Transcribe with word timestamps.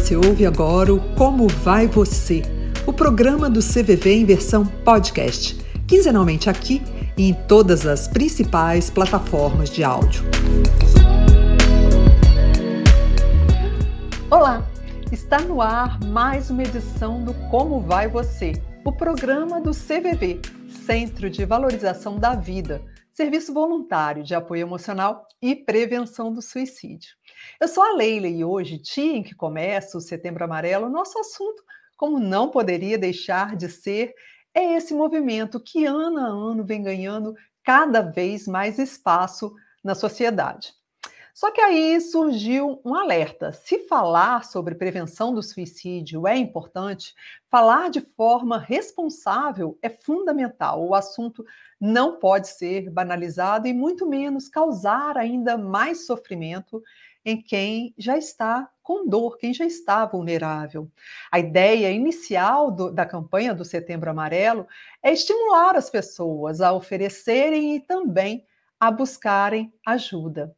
Você 0.00 0.16
ouve 0.16 0.46
agora 0.46 0.94
o 0.94 1.14
Como 1.14 1.46
Vai 1.46 1.86
Você, 1.86 2.40
o 2.86 2.92
programa 2.92 3.50
do 3.50 3.60
CVV 3.60 4.14
em 4.14 4.24
versão 4.24 4.64
podcast, 4.64 5.54
quinzenalmente 5.86 6.48
aqui 6.48 6.82
e 7.18 7.28
em 7.28 7.34
todas 7.34 7.86
as 7.86 8.08
principais 8.08 8.88
plataformas 8.88 9.68
de 9.68 9.84
áudio. 9.84 10.24
Olá, 14.30 14.66
está 15.12 15.38
no 15.42 15.60
ar 15.60 16.02
mais 16.06 16.48
uma 16.48 16.62
edição 16.62 17.22
do 17.22 17.34
Como 17.50 17.78
Vai 17.80 18.08
Você, 18.08 18.52
o 18.86 18.90
programa 18.90 19.60
do 19.60 19.72
CVV, 19.72 20.40
Centro 20.86 21.28
de 21.28 21.44
Valorização 21.44 22.18
da 22.18 22.34
Vida, 22.34 22.82
serviço 23.12 23.52
voluntário 23.52 24.24
de 24.24 24.34
apoio 24.34 24.62
emocional 24.62 25.26
e 25.42 25.54
prevenção 25.54 26.32
do 26.32 26.40
suicídio. 26.40 27.19
Eu 27.60 27.68
sou 27.68 27.82
a 27.82 27.92
Leila 27.92 28.26
e 28.26 28.44
hoje, 28.44 28.78
dia 28.78 29.16
em 29.16 29.22
que 29.22 29.34
começa 29.34 29.98
o 29.98 30.00
Setembro 30.00 30.44
Amarelo, 30.44 30.88
nosso 30.88 31.18
assunto, 31.18 31.62
como 31.96 32.18
não 32.18 32.50
poderia 32.50 32.96
deixar 32.96 33.56
de 33.56 33.68
ser, 33.68 34.14
é 34.54 34.74
esse 34.74 34.94
movimento 34.94 35.60
que 35.60 35.84
ano 35.84 36.18
a 36.18 36.26
ano 36.26 36.64
vem 36.64 36.82
ganhando 36.82 37.34
cada 37.62 38.00
vez 38.00 38.46
mais 38.46 38.78
espaço 38.78 39.54
na 39.82 39.94
sociedade. 39.94 40.72
Só 41.34 41.50
que 41.50 41.60
aí 41.60 42.00
surgiu 42.00 42.80
um 42.84 42.94
alerta. 42.94 43.52
Se 43.52 43.86
falar 43.86 44.44
sobre 44.44 44.74
prevenção 44.74 45.32
do 45.32 45.42
suicídio 45.42 46.26
é 46.26 46.36
importante, 46.36 47.14
falar 47.48 47.88
de 47.88 48.00
forma 48.00 48.58
responsável 48.58 49.78
é 49.80 49.88
fundamental. 49.88 50.86
O 50.86 50.94
assunto 50.94 51.44
não 51.80 52.18
pode 52.18 52.48
ser 52.48 52.90
banalizado 52.90 53.66
e 53.66 53.72
muito 53.72 54.06
menos 54.06 54.48
causar 54.48 55.16
ainda 55.16 55.56
mais 55.56 56.04
sofrimento 56.04 56.82
em 57.24 57.40
quem 57.40 57.94
já 57.98 58.16
está 58.16 58.68
com 58.82 59.08
dor, 59.08 59.36
quem 59.36 59.52
já 59.54 59.64
está 59.64 60.04
vulnerável. 60.04 60.90
A 61.30 61.38
ideia 61.38 61.90
inicial 61.90 62.70
do, 62.70 62.90
da 62.90 63.06
campanha 63.06 63.54
do 63.54 63.64
Setembro 63.64 64.10
Amarelo 64.10 64.66
é 65.02 65.12
estimular 65.12 65.76
as 65.76 65.90
pessoas 65.90 66.60
a 66.60 66.72
oferecerem 66.72 67.76
e 67.76 67.80
também 67.80 68.44
a 68.78 68.90
buscarem 68.90 69.72
ajuda. 69.86 70.54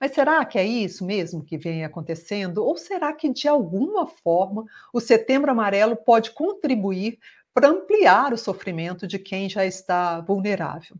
Mas 0.00 0.12
será 0.12 0.44
que 0.44 0.58
é 0.58 0.64
isso 0.64 1.04
mesmo 1.04 1.44
que 1.44 1.56
vem 1.56 1.84
acontecendo? 1.84 2.64
Ou 2.64 2.76
será 2.76 3.12
que, 3.12 3.32
de 3.32 3.48
alguma 3.48 4.06
forma, 4.06 4.64
o 4.92 5.00
Setembro 5.00 5.50
Amarelo 5.50 5.96
pode 5.96 6.30
contribuir 6.32 7.18
para 7.52 7.68
ampliar 7.68 8.32
o 8.32 8.38
sofrimento 8.38 9.06
de 9.06 9.18
quem 9.18 9.48
já 9.48 9.64
está 9.64 10.20
vulnerável? 10.20 10.96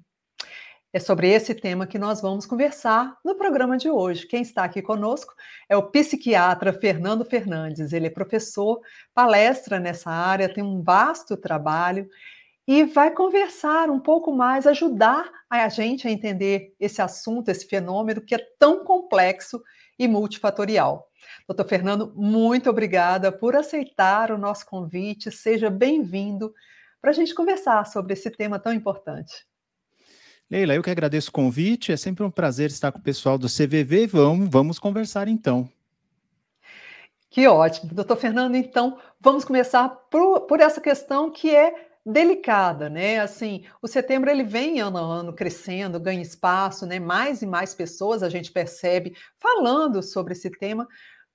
É 0.97 0.99
sobre 0.99 1.29
esse 1.29 1.55
tema 1.55 1.87
que 1.87 1.99
nós 1.99 2.23
vamos 2.23 2.47
conversar 2.47 3.19
no 3.23 3.35
programa 3.35 3.77
de 3.77 3.91
hoje. 3.91 4.27
Quem 4.27 4.41
está 4.41 4.65
aqui 4.65 4.81
conosco 4.81 5.35
é 5.69 5.77
o 5.77 5.83
psiquiatra 5.83 6.73
Fernando 6.73 7.23
Fernandes. 7.23 7.93
Ele 7.93 8.07
é 8.07 8.11
professor, 8.11 8.81
palestra 9.13 9.79
nessa 9.79 10.11
área, 10.11 10.49
tem 10.49 10.65
um 10.65 10.83
vasto 10.83 11.37
trabalho 11.37 12.09
e 12.67 12.83
vai 12.85 13.11
conversar 13.11 13.91
um 13.91 14.01
pouco 14.01 14.33
mais, 14.33 14.67
ajudar 14.67 15.31
a 15.51 15.69
gente 15.69 16.09
a 16.09 16.11
entender 16.11 16.75
esse 16.81 17.03
assunto, 17.03 17.51
esse 17.51 17.67
fenômeno 17.67 18.23
que 18.23 18.35
é 18.35 18.39
tão 18.59 18.83
complexo 18.83 19.63
e 19.99 20.09
multifatorial. 20.09 21.11
Doutor 21.47 21.69
Fernando, 21.69 22.15
muito 22.17 22.71
obrigada 22.71 23.31
por 23.31 23.55
aceitar 23.55 24.31
o 24.31 24.39
nosso 24.39 24.65
convite. 24.65 25.31
Seja 25.31 25.69
bem-vindo 25.69 26.55
para 27.03 27.11
a 27.11 27.15
gente 27.15 27.35
conversar 27.35 27.85
sobre 27.85 28.15
esse 28.15 28.31
tema 28.31 28.59
tão 28.59 28.73
importante. 28.73 29.45
Leila, 30.51 30.75
eu 30.75 30.83
que 30.83 30.91
agradeço 30.91 31.31
o 31.31 31.33
convite. 31.33 31.93
É 31.93 31.97
sempre 31.97 32.25
um 32.25 32.31
prazer 32.31 32.71
estar 32.71 32.93
com 32.93 32.99
o 32.99 33.03
pessoal 33.03 33.37
do 33.37 33.49
CVV. 33.49 34.07
Vamos, 34.07 34.49
vamos 34.49 34.79
conversar 34.79 35.27
então. 35.29 35.69
Que 37.29 37.47
ótimo. 37.49 37.93
Doutor 37.93 38.17
Fernando, 38.17 38.55
então, 38.55 38.99
vamos 39.21 39.45
começar 39.45 39.89
por, 39.89 40.43
por 40.43 40.61
essa 40.61 40.81
questão 40.81 41.31
que 41.31 41.55
é 41.55 41.87
delicada, 42.07 42.89
né? 42.89 43.19
Assim, 43.19 43.65
o 43.83 43.89
setembro 43.89 44.31
ele 44.31 44.45
vem 44.45 44.81
ano 44.81 44.97
a 44.97 45.01
ano 45.01 45.33
crescendo, 45.33 45.99
ganha 45.99 46.23
espaço, 46.23 46.87
né? 46.87 47.01
Mais 47.01 47.43
e 47.43 47.47
mais 47.47 47.75
pessoas 47.75 48.23
a 48.23 48.29
gente 48.29 48.53
percebe 48.53 49.17
falando 49.41 50.01
sobre 50.01 50.33
esse 50.33 50.49
tema, 50.49 50.87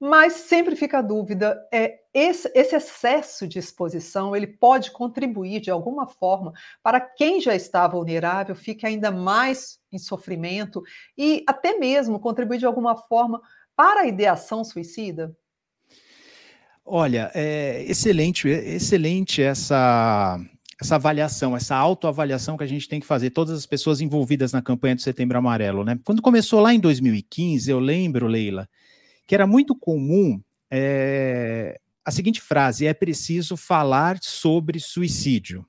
mas 0.03 0.33
sempre 0.33 0.75
fica 0.75 0.97
a 0.97 1.01
dúvida, 1.03 1.63
é, 1.71 1.99
esse, 2.11 2.51
esse, 2.55 2.75
excesso 2.75 3.47
de 3.47 3.59
exposição, 3.59 4.35
ele 4.35 4.47
pode 4.47 4.89
contribuir 4.89 5.61
de 5.61 5.69
alguma 5.69 6.07
forma 6.07 6.53
para 6.81 6.99
quem 6.99 7.39
já 7.39 7.53
está 7.53 7.87
vulnerável 7.87 8.55
fique 8.55 8.83
ainda 8.83 9.11
mais 9.11 9.77
em 9.91 9.99
sofrimento 9.99 10.81
e 11.15 11.43
até 11.45 11.77
mesmo 11.77 12.19
contribuir 12.19 12.57
de 12.57 12.65
alguma 12.65 12.97
forma 12.97 13.39
para 13.75 14.01
a 14.01 14.07
ideação 14.07 14.63
suicida? 14.63 15.37
Olha, 16.83 17.29
é 17.35 17.83
excelente, 17.83 18.49
excelente 18.49 19.39
essa 19.43 20.39
essa 20.81 20.95
avaliação, 20.95 21.55
essa 21.55 21.75
autoavaliação 21.75 22.57
que 22.57 22.63
a 22.63 22.67
gente 22.67 22.89
tem 22.89 22.99
que 22.99 23.05
fazer, 23.05 23.29
todas 23.29 23.55
as 23.55 23.67
pessoas 23.67 24.01
envolvidas 24.01 24.51
na 24.51 24.63
campanha 24.63 24.95
do 24.95 25.01
Setembro 25.01 25.37
Amarelo, 25.37 25.83
né? 25.83 25.99
Quando 26.03 26.23
começou 26.23 26.59
lá 26.59 26.73
em 26.73 26.79
2015, 26.79 27.69
eu 27.69 27.79
lembro, 27.79 28.25
Leila, 28.25 28.67
que 29.31 29.35
era 29.35 29.47
muito 29.47 29.73
comum 29.73 30.41
é, 30.69 31.79
a 32.03 32.11
seguinte 32.11 32.41
frase: 32.41 32.85
é 32.85 32.93
preciso 32.93 33.55
falar 33.55 34.19
sobre 34.21 34.77
suicídio. 34.77 35.65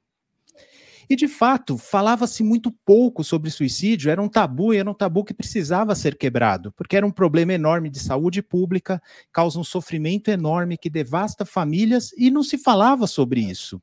E 1.08 1.14
de 1.14 1.28
fato, 1.28 1.78
falava-se 1.78 2.42
muito 2.42 2.72
pouco 2.84 3.22
sobre 3.22 3.50
suicídio, 3.50 4.10
era 4.10 4.20
um 4.20 4.28
tabu 4.28 4.74
e 4.74 4.78
era 4.78 4.90
um 4.90 4.94
tabu 4.94 5.22
que 5.22 5.32
precisava 5.32 5.94
ser 5.94 6.18
quebrado, 6.18 6.72
porque 6.72 6.96
era 6.96 7.06
um 7.06 7.12
problema 7.12 7.52
enorme 7.52 7.88
de 7.88 8.00
saúde 8.00 8.42
pública, 8.42 9.00
causa 9.30 9.60
um 9.60 9.64
sofrimento 9.64 10.28
enorme 10.28 10.76
que 10.76 10.90
devasta 10.90 11.44
famílias 11.44 12.10
e 12.18 12.32
não 12.32 12.42
se 12.42 12.58
falava 12.58 13.06
sobre 13.06 13.42
isso. 13.42 13.80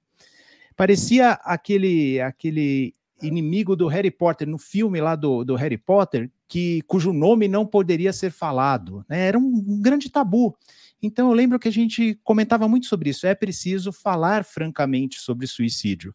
Parecia 0.75 1.39
aquele 1.45 2.19
aquele 2.19 2.93
inimigo 3.21 3.75
do 3.75 3.87
Harry 3.87 4.11
Potter, 4.11 4.47
no 4.47 4.57
filme 4.57 5.01
lá 5.01 5.15
do, 5.15 5.43
do 5.43 5.55
Harry 5.55 5.77
Potter, 5.77 6.31
que 6.47 6.81
cujo 6.87 7.13
nome 7.13 7.47
não 7.47 7.65
poderia 7.65 8.11
ser 8.11 8.31
falado. 8.31 9.05
Né? 9.07 9.27
Era 9.27 9.37
um, 9.37 9.81
grande 9.81 10.09
tabu. 10.09 10.55
Então 11.01 11.29
eu 11.29 11.33
lembro 11.33 11.59
que 11.59 11.67
a 11.67 11.71
gente 11.71 12.19
comentava 12.23 12.67
muito 12.67 12.87
sobre 12.87 13.09
isso. 13.09 13.27
É 13.27 13.35
preciso 13.35 13.91
falar 13.91 14.43
francamente 14.43 15.19
sobre 15.19 15.47
suicídio. 15.47 16.13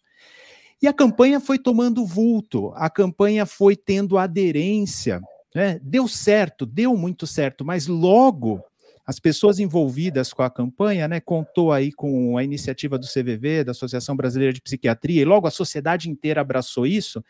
E 0.82 0.87
a 0.87 0.92
campanha 0.92 1.41
foi 1.41 1.59
tomando 1.59 2.04
vulto, 2.04 2.72
a 2.75 2.91
campanha 2.91 3.47
foi 3.47 3.76
tendo 3.76 4.19
aderência. 4.19 5.21
Né? 5.54 5.78
Deu 5.82 6.06
certo, 6.09 6.66
deu 6.66 6.97
muito 6.97 7.26
certo, 7.26 7.65
mas 7.65 7.86
logo 7.86 8.62
as 9.06 9.20
pessoas 9.20 9.59
envolvidas 9.59 10.32
com 10.32 10.42
a 10.42 10.50
campanha, 10.50 11.06
né, 11.06 11.20
contou 11.20 11.72
aí 11.72 11.92
com 11.92 12.38
a 12.38 12.44
iniciativa 12.44 12.98
do 12.98 13.06
CVV, 13.06 13.65
da 13.65 13.72
Associação 13.72 14.16
Brasileira 14.16 14.53
de 14.53 14.62
Psiquiatria, 14.62 15.22
e 15.22 15.25
logo 15.25 15.47
a 15.47 15.50
sociedade 15.50 16.09
inteira 16.09 16.41
abraçou 16.41 16.87
isso. 16.87 17.22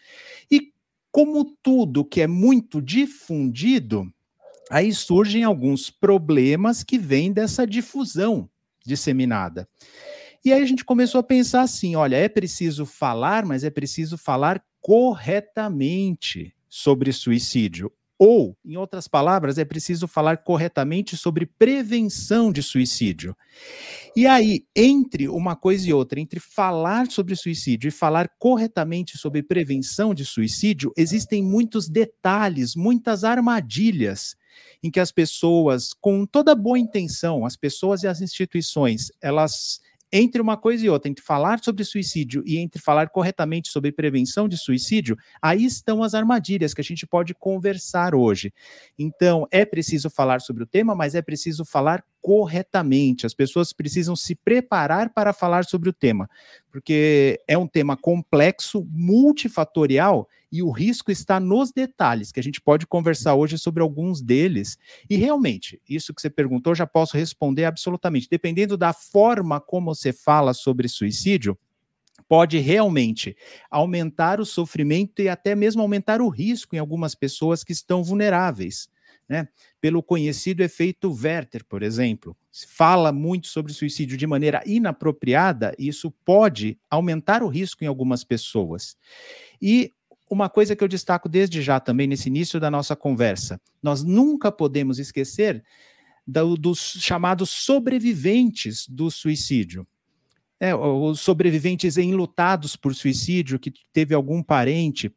E 0.50 0.72
como 1.10 1.44
tudo 1.62 2.04
que 2.04 2.20
é 2.20 2.26
muito 2.26 2.80
difundido, 2.80 4.06
aí 4.70 4.92
surgem 4.92 5.44
alguns 5.44 5.90
problemas 5.90 6.82
que 6.82 6.98
vêm 6.98 7.32
dessa 7.32 7.66
difusão 7.66 8.48
disseminada. 8.84 9.68
E 10.44 10.52
aí 10.52 10.62
a 10.62 10.66
gente 10.66 10.84
começou 10.84 11.18
a 11.18 11.22
pensar 11.22 11.62
assim: 11.62 11.96
olha, 11.96 12.16
é 12.16 12.28
preciso 12.28 12.84
falar, 12.84 13.46
mas 13.46 13.64
é 13.64 13.70
preciso 13.70 14.18
falar 14.18 14.62
corretamente 14.80 16.54
sobre 16.68 17.12
suicídio. 17.12 17.90
Ou, 18.18 18.56
em 18.64 18.76
outras 18.76 19.08
palavras, 19.08 19.58
é 19.58 19.64
preciso 19.64 20.06
falar 20.06 20.38
corretamente 20.38 21.16
sobre 21.16 21.46
prevenção 21.46 22.52
de 22.52 22.62
suicídio. 22.62 23.36
E 24.16 24.26
aí, 24.26 24.64
entre 24.74 25.28
uma 25.28 25.56
coisa 25.56 25.88
e 25.88 25.92
outra, 25.92 26.20
entre 26.20 26.38
falar 26.38 27.10
sobre 27.10 27.34
suicídio 27.34 27.88
e 27.88 27.90
falar 27.90 28.30
corretamente 28.38 29.18
sobre 29.18 29.42
prevenção 29.42 30.14
de 30.14 30.24
suicídio, 30.24 30.92
existem 30.96 31.42
muitos 31.42 31.88
detalhes, 31.88 32.76
muitas 32.76 33.24
armadilhas 33.24 34.36
em 34.82 34.90
que 34.90 35.00
as 35.00 35.10
pessoas, 35.10 35.92
com 35.92 36.24
toda 36.24 36.54
boa 36.54 36.78
intenção, 36.78 37.44
as 37.44 37.56
pessoas 37.56 38.04
e 38.04 38.06
as 38.06 38.20
instituições, 38.20 39.10
elas 39.20 39.80
entre 40.16 40.40
uma 40.40 40.56
coisa 40.56 40.86
e 40.86 40.88
outra, 40.88 41.10
entre 41.10 41.24
falar 41.24 41.58
sobre 41.58 41.82
suicídio 41.82 42.40
e 42.46 42.56
entre 42.58 42.80
falar 42.80 43.08
corretamente 43.08 43.68
sobre 43.68 43.90
prevenção 43.90 44.46
de 44.46 44.56
suicídio, 44.56 45.16
aí 45.42 45.64
estão 45.64 46.04
as 46.04 46.14
armadilhas 46.14 46.72
que 46.72 46.80
a 46.80 46.84
gente 46.84 47.04
pode 47.04 47.34
conversar 47.34 48.14
hoje. 48.14 48.54
Então, 48.96 49.44
é 49.50 49.64
preciso 49.64 50.08
falar 50.08 50.40
sobre 50.40 50.62
o 50.62 50.66
tema, 50.66 50.94
mas 50.94 51.16
é 51.16 51.20
preciso 51.20 51.64
falar 51.64 52.04
corretamente. 52.22 53.26
As 53.26 53.34
pessoas 53.34 53.72
precisam 53.72 54.14
se 54.14 54.36
preparar 54.36 55.12
para 55.12 55.32
falar 55.32 55.64
sobre 55.64 55.88
o 55.88 55.92
tema, 55.92 56.30
porque 56.70 57.40
é 57.48 57.58
um 57.58 57.66
tema 57.66 57.96
complexo, 57.96 58.86
multifatorial 58.92 60.28
e 60.54 60.62
o 60.62 60.70
risco 60.70 61.10
está 61.10 61.40
nos 61.40 61.72
detalhes, 61.72 62.30
que 62.30 62.38
a 62.38 62.42
gente 62.42 62.60
pode 62.60 62.86
conversar 62.86 63.34
hoje 63.34 63.58
sobre 63.58 63.82
alguns 63.82 64.22
deles. 64.22 64.78
E 65.10 65.16
realmente, 65.16 65.82
isso 65.88 66.14
que 66.14 66.22
você 66.22 66.30
perguntou, 66.30 66.76
já 66.76 66.86
posso 66.86 67.16
responder 67.16 67.64
absolutamente. 67.64 68.28
Dependendo 68.30 68.76
da 68.76 68.92
forma 68.92 69.60
como 69.60 69.92
você 69.92 70.12
fala 70.12 70.54
sobre 70.54 70.86
suicídio, 70.86 71.58
pode 72.28 72.58
realmente 72.58 73.36
aumentar 73.68 74.40
o 74.40 74.46
sofrimento 74.46 75.20
e 75.20 75.28
até 75.28 75.56
mesmo 75.56 75.82
aumentar 75.82 76.20
o 76.20 76.28
risco 76.28 76.76
em 76.76 76.78
algumas 76.78 77.16
pessoas 77.16 77.64
que 77.64 77.72
estão 77.72 78.04
vulneráveis. 78.04 78.88
né? 79.28 79.48
Pelo 79.80 80.02
conhecido 80.02 80.62
efeito 80.62 81.10
Werther, 81.12 81.64
por 81.64 81.82
exemplo. 81.82 82.36
Se 82.52 82.66
fala 82.68 83.10
muito 83.10 83.48
sobre 83.48 83.72
suicídio 83.72 84.16
de 84.16 84.26
maneira 84.26 84.62
inapropriada, 84.66 85.74
isso 85.78 86.10
pode 86.24 86.78
aumentar 86.88 87.42
o 87.42 87.48
risco 87.48 87.82
em 87.82 87.86
algumas 87.86 88.22
pessoas. 88.22 88.96
E 89.60 89.90
uma 90.30 90.48
coisa 90.48 90.74
que 90.74 90.82
eu 90.82 90.88
destaco 90.88 91.28
desde 91.28 91.60
já 91.62 91.78
também 91.78 92.06
nesse 92.06 92.28
início 92.28 92.58
da 92.58 92.70
nossa 92.70 92.96
conversa: 92.96 93.60
nós 93.82 94.02
nunca 94.02 94.50
podemos 94.50 94.98
esquecer 94.98 95.62
do, 96.26 96.56
dos 96.56 96.78
chamados 96.78 97.50
sobreviventes 97.50 98.86
do 98.88 99.10
suicídio. 99.10 99.86
É, 100.58 100.74
os 100.74 101.20
sobreviventes 101.20 101.98
enlutados 101.98 102.76
por 102.76 102.94
suicídio, 102.94 103.58
que 103.58 103.72
teve 103.92 104.14
algum 104.14 104.42
parente 104.42 105.12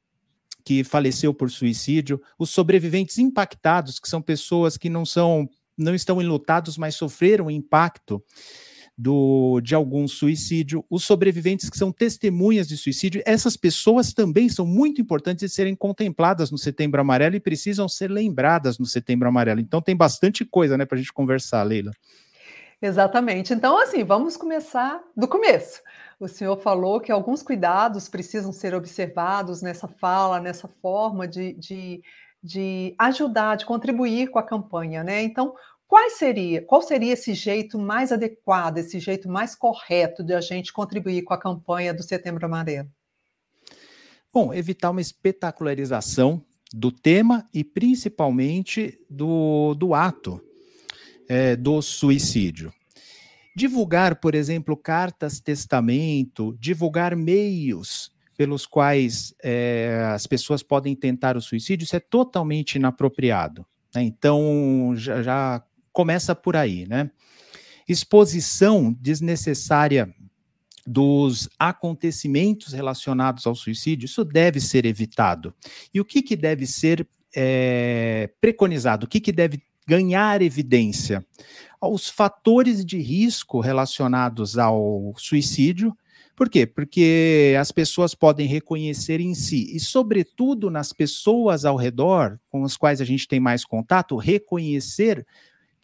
que 0.65 0.83
faleceu 0.83 1.33
por 1.33 1.49
suicídio, 1.49 2.21
os 2.37 2.49
sobreviventes 2.49 3.17
impactados, 3.17 3.99
que 3.99 4.09
são 4.09 4.21
pessoas 4.21 4.75
que 4.75 4.89
não 4.89 5.05
são 5.05 5.49
não 5.77 5.93
estão 5.93 6.19
enlutados, 6.19 6.75
mas 6.75 6.95
sofreram 6.95 7.51
impacto 7.51 8.21
do, 8.97 9.61
de 9.61 9.75
algum 9.75 10.07
suicídio, 10.07 10.83
os 10.89 11.03
sobreviventes 11.03 11.69
que 11.69 11.77
são 11.77 11.91
testemunhas 11.91 12.67
de 12.67 12.75
suicídio, 12.75 13.21
essas 13.25 13.55
pessoas 13.55 14.11
também 14.11 14.49
são 14.49 14.65
muito 14.65 14.99
importantes 14.99 15.47
de 15.47 15.55
serem 15.55 15.75
contempladas 15.75 16.49
no 16.49 16.57
Setembro 16.57 16.99
Amarelo 16.99 17.35
e 17.35 17.39
precisam 17.39 17.87
ser 17.87 18.09
lembradas 18.09 18.79
no 18.79 18.85
Setembro 18.85 19.27
Amarelo. 19.27 19.59
Então 19.59 19.81
tem 19.81 19.95
bastante 19.95 20.43
coisa, 20.43 20.75
né, 20.75 20.85
para 20.85 20.95
a 20.95 20.99
gente 20.99 21.13
conversar, 21.13 21.61
Leila. 21.61 21.91
Exatamente. 22.81 23.53
Então, 23.53 23.79
assim, 23.81 24.03
vamos 24.03 24.37
começar 24.37 25.01
do 25.15 25.27
começo. 25.27 25.81
O 26.19 26.27
senhor 26.27 26.57
falou 26.57 26.99
que 26.99 27.11
alguns 27.11 27.43
cuidados 27.43 28.09
precisam 28.09 28.51
ser 28.51 28.73
observados 28.73 29.61
nessa 29.61 29.87
fala, 29.87 30.39
nessa 30.39 30.67
forma 30.81 31.27
de, 31.27 31.53
de, 31.53 32.01
de 32.41 32.95
ajudar, 32.97 33.57
de 33.57 33.65
contribuir 33.65 34.29
com 34.29 34.39
a 34.39 34.43
campanha, 34.43 35.03
né? 35.03 35.21
Então, 35.23 35.53
Qual 35.87 36.09
seria, 36.09 36.61
qual 36.61 36.81
seria 36.81 37.13
esse 37.13 37.33
jeito 37.33 37.79
mais 37.79 38.11
adequado, 38.11 38.77
esse 38.77 38.99
jeito 38.99 39.29
mais 39.29 39.55
correto 39.55 40.21
de 40.21 40.33
a 40.33 40.41
gente 40.41 40.73
contribuir 40.73 41.23
com 41.23 41.33
a 41.33 41.39
campanha 41.39 41.93
do 41.93 42.03
Setembro 42.03 42.45
Amarelo? 42.45 42.89
Bom, 44.33 44.53
evitar 44.53 44.91
uma 44.91 44.99
espetacularização 44.99 46.43
do 46.73 46.91
tema 46.91 47.47
e 47.53 47.63
principalmente 47.63 48.99
do, 49.09 49.73
do 49.75 49.93
ato 49.93 50.41
é, 51.29 51.55
do 51.55 51.81
suicídio. 51.81 52.73
Divulgar, 53.55 54.19
por 54.19 54.35
exemplo, 54.35 54.75
cartas 54.75 55.39
testamento, 55.39 56.55
divulgar 56.59 57.15
meios 57.15 58.11
pelos 58.37 58.65
quais 58.67 59.33
é, 59.41 60.11
as 60.13 60.27
pessoas 60.27 60.61
podem 60.61 60.95
tentar 60.95 61.35
o 61.37 61.41
suicídio, 61.41 61.85
isso 61.85 61.95
é 61.95 61.99
totalmente 61.99 62.75
inapropriado. 62.75 63.65
Né? 63.95 64.03
Então, 64.03 64.93
já, 64.95 65.23
já 65.23 65.63
começa 65.97 66.35
por 66.35 66.55
aí, 66.55 66.85
né? 66.87 67.09
Exposição 67.89 68.95
desnecessária 69.01 70.13
dos 70.85 71.49
acontecimentos 71.57 72.71
relacionados 72.71 73.47
ao 73.47 73.55
suicídio, 73.55 74.05
isso 74.05 74.23
deve 74.23 74.59
ser 74.59 74.85
evitado. 74.85 75.55
E 75.91 75.99
o 75.99 76.05
que, 76.05 76.21
que 76.21 76.35
deve 76.35 76.67
ser 76.67 77.07
é, 77.35 78.29
preconizado? 78.39 79.07
O 79.07 79.09
que, 79.09 79.19
que 79.19 79.31
deve 79.31 79.59
ganhar 79.87 80.39
evidência? 80.43 81.25
Os 81.81 82.07
fatores 82.07 82.85
de 82.85 82.99
risco 82.99 83.59
relacionados 83.59 84.55
ao 84.55 85.15
suicídio. 85.17 85.97
Por 86.35 86.47
quê? 86.47 86.67
Porque 86.67 87.55
as 87.59 87.71
pessoas 87.71 88.13
podem 88.13 88.45
reconhecer 88.45 89.19
em 89.19 89.33
si, 89.33 89.75
e, 89.75 89.79
sobretudo, 89.79 90.69
nas 90.69 90.93
pessoas 90.93 91.65
ao 91.65 91.75
redor 91.75 92.39
com 92.51 92.63
as 92.63 92.77
quais 92.77 93.01
a 93.01 93.05
gente 93.05 93.27
tem 93.27 93.39
mais 93.39 93.65
contato, 93.65 94.15
reconhecer 94.15 95.25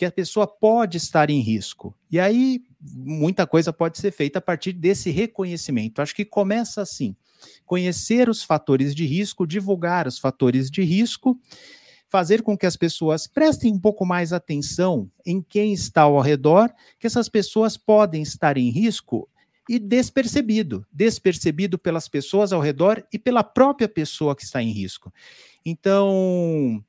que 0.04 0.08
a 0.08 0.12
pessoa 0.12 0.46
pode 0.46 0.98
estar 0.98 1.30
em 1.30 1.40
risco. 1.40 1.96
E 2.12 2.20
aí 2.20 2.62
muita 2.82 3.48
coisa 3.48 3.72
pode 3.72 3.98
ser 3.98 4.12
feita 4.12 4.40
a 4.40 4.42
partir 4.42 4.74
desse 4.74 5.10
reconhecimento. 5.10 6.02
Acho 6.02 6.16
que 6.16 6.26
começa 6.26 6.82
assim: 6.82 7.16
conhecer 7.66 8.30
os 8.30 8.44
fatores 8.44 8.94
de 8.94 9.06
risco, 9.06 9.48
divulgar 9.48 10.08
os 10.08 10.20
fatores 10.20 10.70
de 10.70 10.84
risco, 10.84 11.40
fazer 12.10 12.42
com 12.42 12.58
que 12.58 12.66
as 12.66 12.76
pessoas 12.76 13.28
prestem 13.28 13.74
um 13.74 13.80
pouco 13.80 14.06
mais 14.06 14.34
atenção 14.34 15.10
em 15.26 15.42
quem 15.42 15.74
está 15.74 16.02
ao 16.02 16.20
redor, 16.20 16.70
que 17.00 17.08
essas 17.08 17.30
pessoas 17.30 17.78
podem 17.78 18.22
estar 18.22 18.58
em 18.58 18.70
risco 18.70 19.30
e 19.70 19.80
despercebido, 19.80 20.86
despercebido 20.92 21.80
pelas 21.80 22.10
pessoas 22.10 22.52
ao 22.52 22.60
redor 22.60 23.02
e 23.14 23.18
pela 23.18 23.44
própria 23.44 23.88
pessoa 23.88 24.36
que 24.36 24.44
está 24.44 24.62
em 24.62 24.72
risco. 24.72 25.14
Então, 25.66 26.84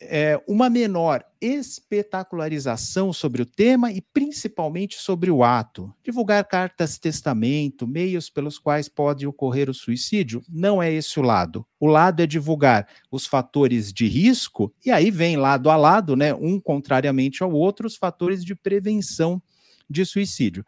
é, 0.00 0.40
uma 0.48 0.70
menor 0.70 1.22
espetacularização 1.40 3.12
sobre 3.12 3.42
o 3.42 3.46
tema 3.46 3.92
e 3.92 4.00
principalmente 4.00 4.96
sobre 4.96 5.30
o 5.30 5.44
ato. 5.44 5.92
Divulgar 6.02 6.46
cartas 6.46 6.98
testamento, 6.98 7.86
meios 7.86 8.30
pelos 8.30 8.58
quais 8.58 8.88
pode 8.88 9.26
ocorrer 9.26 9.68
o 9.68 9.74
suicídio, 9.74 10.42
não 10.48 10.82
é 10.82 10.92
esse 10.92 11.18
o 11.18 11.22
lado. 11.22 11.66
O 11.78 11.86
lado 11.86 12.22
é 12.22 12.26
divulgar 12.26 12.86
os 13.10 13.26
fatores 13.26 13.92
de 13.92 14.06
risco, 14.06 14.72
e 14.84 14.90
aí 14.90 15.10
vem 15.10 15.36
lado 15.36 15.70
a 15.70 15.76
lado, 15.76 16.16
né, 16.16 16.34
um 16.34 16.58
contrariamente 16.58 17.42
ao 17.42 17.52
outro, 17.52 17.86
os 17.86 17.96
fatores 17.96 18.44
de 18.44 18.54
prevenção 18.54 19.42
de 19.90 20.06
suicídio. 20.06 20.64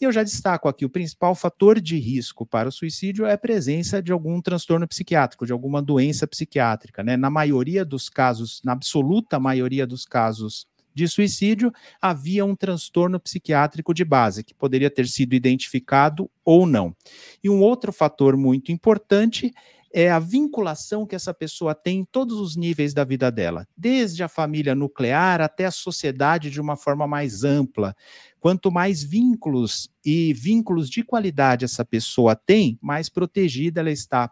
E 0.00 0.04
eu 0.04 0.10
já 0.10 0.24
destaco 0.24 0.68
aqui: 0.68 0.84
o 0.84 0.90
principal 0.90 1.34
fator 1.34 1.80
de 1.80 1.96
risco 1.96 2.44
para 2.44 2.68
o 2.68 2.72
suicídio 2.72 3.24
é 3.24 3.34
a 3.34 3.38
presença 3.38 4.02
de 4.02 4.10
algum 4.10 4.42
transtorno 4.42 4.88
psiquiátrico, 4.88 5.46
de 5.46 5.52
alguma 5.52 5.80
doença 5.80 6.26
psiquiátrica. 6.26 7.04
Né? 7.04 7.16
Na 7.16 7.30
maioria 7.30 7.84
dos 7.84 8.08
casos, 8.08 8.60
na 8.64 8.72
absoluta 8.72 9.38
maioria 9.38 9.86
dos 9.86 10.04
casos 10.04 10.66
de 10.92 11.08
suicídio, 11.08 11.72
havia 12.00 12.44
um 12.44 12.54
transtorno 12.54 13.18
psiquiátrico 13.18 13.92
de 13.92 14.04
base, 14.04 14.44
que 14.44 14.54
poderia 14.54 14.88
ter 14.88 15.08
sido 15.08 15.34
identificado 15.34 16.30
ou 16.44 16.66
não. 16.66 16.94
E 17.42 17.50
um 17.50 17.60
outro 17.60 17.92
fator 17.92 18.36
muito 18.36 18.70
importante 18.70 19.52
é 19.96 20.10
a 20.10 20.18
vinculação 20.18 21.06
que 21.06 21.14
essa 21.14 21.32
pessoa 21.32 21.72
tem 21.72 22.00
em 22.00 22.04
todos 22.04 22.40
os 22.40 22.56
níveis 22.56 22.92
da 22.92 23.04
vida 23.04 23.30
dela, 23.30 23.64
desde 23.76 24.24
a 24.24 24.28
família 24.28 24.74
nuclear 24.74 25.40
até 25.40 25.66
a 25.66 25.70
sociedade 25.70 26.50
de 26.50 26.60
uma 26.60 26.74
forma 26.74 27.06
mais 27.06 27.44
ampla. 27.44 27.94
Quanto 28.40 28.72
mais 28.72 29.04
vínculos 29.04 29.88
e 30.04 30.34
vínculos 30.34 30.90
de 30.90 31.04
qualidade 31.04 31.64
essa 31.64 31.84
pessoa 31.84 32.34
tem, 32.34 32.76
mais 32.82 33.08
protegida 33.08 33.80
ela 33.80 33.90
está 33.90 34.28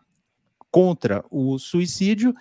contra 0.69 1.25
o 1.31 1.57
suicídio, 1.61 2.35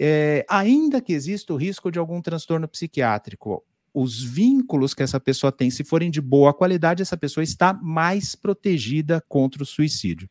é, 0.00 0.46
ainda 0.48 1.02
que 1.02 1.12
exista 1.12 1.52
o 1.52 1.58
risco 1.58 1.90
de 1.92 1.98
algum 1.98 2.22
transtorno 2.22 2.66
psiquiátrico. 2.66 3.62
Os 3.92 4.22
vínculos 4.22 4.94
que 4.94 5.02
essa 5.02 5.20
pessoa 5.20 5.52
tem, 5.52 5.70
se 5.70 5.84
forem 5.84 6.10
de 6.10 6.20
boa 6.20 6.54
qualidade, 6.54 7.02
essa 7.02 7.16
pessoa 7.16 7.44
está 7.44 7.74
mais 7.74 8.34
protegida 8.34 9.22
contra 9.28 9.62
o 9.62 9.66
suicídio. 9.66 10.30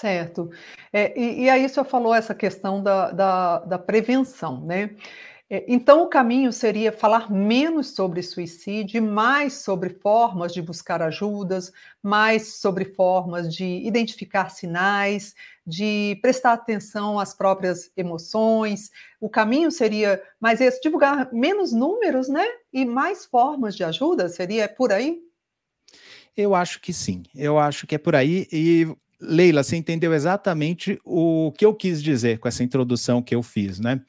Certo. 0.00 0.50
É, 0.92 1.18
e, 1.18 1.44
e, 1.44 1.50
aí 1.50 1.64
o 1.64 1.68
senhor 1.70 1.86
falou 1.86 2.14
essa 2.14 2.34
questão 2.34 2.82
da, 2.82 3.10
da, 3.12 3.58
da 3.60 3.78
prevenção, 3.78 4.60
né? 4.60 4.94
É, 5.48 5.64
então, 5.66 6.02
o 6.02 6.08
caminho 6.08 6.52
seria 6.52 6.92
falar 6.92 7.30
menos 7.32 7.94
sobre 7.94 8.22
suicídio, 8.22 9.02
mais 9.02 9.54
sobre 9.54 9.88
formas 9.88 10.52
de 10.52 10.60
buscar 10.60 11.00
ajudas, 11.00 11.72
mais 12.02 12.56
sobre 12.56 12.84
formas 12.84 13.54
de 13.54 13.64
identificar 13.86 14.50
sinais, 14.50 15.34
de 15.66 16.18
prestar 16.20 16.52
atenção 16.52 17.18
às 17.18 17.32
próprias 17.32 17.90
emoções. 17.96 18.90
O 19.18 19.30
caminho 19.30 19.70
seria 19.70 20.22
mais 20.38 20.60
esse, 20.60 20.78
divulgar 20.82 21.32
menos 21.32 21.72
números, 21.72 22.28
né? 22.28 22.44
E 22.70 22.84
mais 22.84 23.24
formas 23.24 23.74
de 23.74 23.82
ajuda? 23.82 24.28
Seria 24.28 24.68
por 24.68 24.92
aí? 24.92 25.22
Eu 26.36 26.54
acho 26.54 26.82
que 26.82 26.92
sim. 26.92 27.22
Eu 27.34 27.58
acho 27.58 27.86
que 27.86 27.94
é 27.94 27.98
por 27.98 28.14
aí. 28.14 28.46
E 28.52 28.94
Leila, 29.20 29.62
você 29.62 29.76
entendeu 29.76 30.12
exatamente 30.12 31.00
o 31.04 31.52
que 31.52 31.64
eu 31.64 31.74
quis 31.74 32.02
dizer 32.02 32.38
com 32.38 32.48
essa 32.48 32.62
introdução 32.62 33.22
que 33.22 33.34
eu 33.34 33.42
fiz, 33.42 33.80
né? 33.80 34.00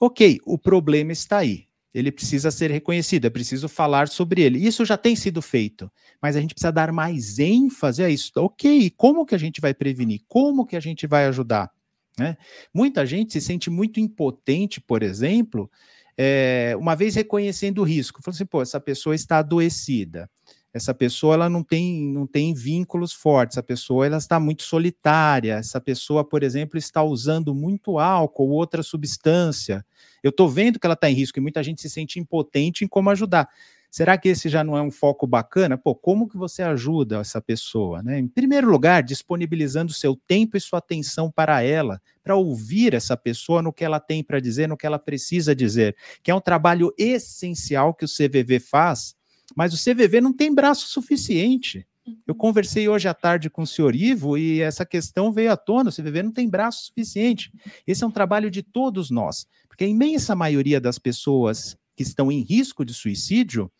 Ok, 0.00 0.40
o 0.44 0.58
problema 0.58 1.12
está 1.12 1.38
aí. 1.38 1.66
Ele 1.94 2.10
precisa 2.10 2.50
ser 2.50 2.72
reconhecido, 2.72 3.26
é 3.26 3.30
preciso 3.30 3.68
falar 3.68 4.08
sobre 4.08 4.42
ele. 4.42 4.58
Isso 4.58 4.84
já 4.84 4.96
tem 4.96 5.14
sido 5.14 5.40
feito, 5.40 5.90
mas 6.20 6.34
a 6.34 6.40
gente 6.40 6.52
precisa 6.52 6.72
dar 6.72 6.92
mais 6.92 7.38
ênfase 7.38 8.02
a 8.02 8.10
isso. 8.10 8.32
Ok, 8.36 8.90
como 8.96 9.24
que 9.24 9.34
a 9.34 9.38
gente 9.38 9.60
vai 9.60 9.72
prevenir? 9.72 10.22
Como 10.26 10.66
que 10.66 10.74
a 10.74 10.80
gente 10.80 11.06
vai 11.06 11.26
ajudar? 11.26 11.70
Né? 12.18 12.36
Muita 12.72 13.06
gente 13.06 13.32
se 13.32 13.40
sente 13.40 13.70
muito 13.70 14.00
impotente, 14.00 14.80
por 14.80 15.04
exemplo, 15.04 15.70
é, 16.18 16.74
uma 16.76 16.96
vez 16.96 17.14
reconhecendo 17.14 17.78
o 17.78 17.84
risco. 17.84 18.20
Falou 18.20 18.34
assim, 18.34 18.46
pô, 18.46 18.60
essa 18.60 18.80
pessoa 18.80 19.14
está 19.14 19.38
adoecida 19.38 20.28
essa 20.74 20.92
pessoa 20.92 21.34
ela 21.34 21.48
não 21.48 21.62
tem, 21.62 22.04
não 22.08 22.26
tem 22.26 22.52
vínculos 22.52 23.12
fortes, 23.12 23.56
essa 23.56 23.62
pessoa 23.62 24.04
ela 24.04 24.16
está 24.16 24.40
muito 24.40 24.64
solitária, 24.64 25.54
essa 25.54 25.80
pessoa, 25.80 26.24
por 26.24 26.42
exemplo, 26.42 26.76
está 26.76 27.00
usando 27.00 27.54
muito 27.54 27.96
álcool 27.96 28.48
ou 28.48 28.56
outra 28.56 28.82
substância. 28.82 29.86
Eu 30.20 30.30
estou 30.30 30.48
vendo 30.48 30.80
que 30.80 30.86
ela 30.86 30.94
está 30.94 31.08
em 31.08 31.14
risco 31.14 31.38
e 31.38 31.40
muita 31.40 31.62
gente 31.62 31.80
se 31.80 31.88
sente 31.88 32.18
impotente 32.18 32.84
em 32.84 32.88
como 32.88 33.08
ajudar. 33.10 33.48
Será 33.88 34.18
que 34.18 34.28
esse 34.28 34.48
já 34.48 34.64
não 34.64 34.76
é 34.76 34.82
um 34.82 34.90
foco 34.90 35.24
bacana? 35.24 35.78
Pô, 35.78 35.94
como 35.94 36.28
que 36.28 36.36
você 36.36 36.64
ajuda 36.64 37.20
essa 37.20 37.40
pessoa? 37.40 38.02
Né? 38.02 38.18
Em 38.18 38.26
primeiro 38.26 38.68
lugar, 38.68 39.04
disponibilizando 39.04 39.92
seu 39.92 40.16
tempo 40.26 40.56
e 40.56 40.60
sua 40.60 40.80
atenção 40.80 41.30
para 41.30 41.62
ela, 41.62 42.02
para 42.20 42.34
ouvir 42.34 42.92
essa 42.94 43.16
pessoa 43.16 43.62
no 43.62 43.72
que 43.72 43.84
ela 43.84 44.00
tem 44.00 44.24
para 44.24 44.40
dizer, 44.40 44.68
no 44.68 44.76
que 44.76 44.84
ela 44.84 44.98
precisa 44.98 45.54
dizer, 45.54 45.94
que 46.24 46.32
é 46.32 46.34
um 46.34 46.40
trabalho 46.40 46.92
essencial 46.98 47.94
que 47.94 48.04
o 48.04 48.08
CVV 48.08 48.58
faz, 48.58 49.14
mas 49.54 49.74
o 49.74 49.76
CVV 49.76 50.20
não 50.20 50.32
tem 50.32 50.54
braço 50.54 50.88
suficiente. 50.88 51.86
Eu 52.26 52.32
uhum. 52.32 52.34
conversei 52.34 52.88
hoje 52.88 53.08
à 53.08 53.14
tarde 53.14 53.48
com 53.48 53.62
o 53.62 53.66
senhor 53.66 53.94
Ivo 53.94 54.36
e 54.36 54.60
essa 54.60 54.84
questão 54.84 55.32
veio 55.32 55.50
à 55.50 55.56
tona. 55.56 55.90
O 55.90 55.92
CVV 55.92 56.22
não 56.22 56.32
tem 56.32 56.48
braço 56.48 56.86
suficiente. 56.86 57.52
Esse 57.86 58.04
é 58.04 58.06
um 58.06 58.10
trabalho 58.10 58.50
de 58.50 58.62
todos 58.62 59.10
nós, 59.10 59.46
porque 59.68 59.84
a 59.84 59.88
imensa 59.88 60.34
maioria 60.34 60.80
das 60.80 60.98
pessoas 60.98 61.76
que 61.96 62.02
estão 62.02 62.30
em 62.30 62.40
risco 62.40 62.84
de 62.84 62.92
suicídio, 62.92 63.70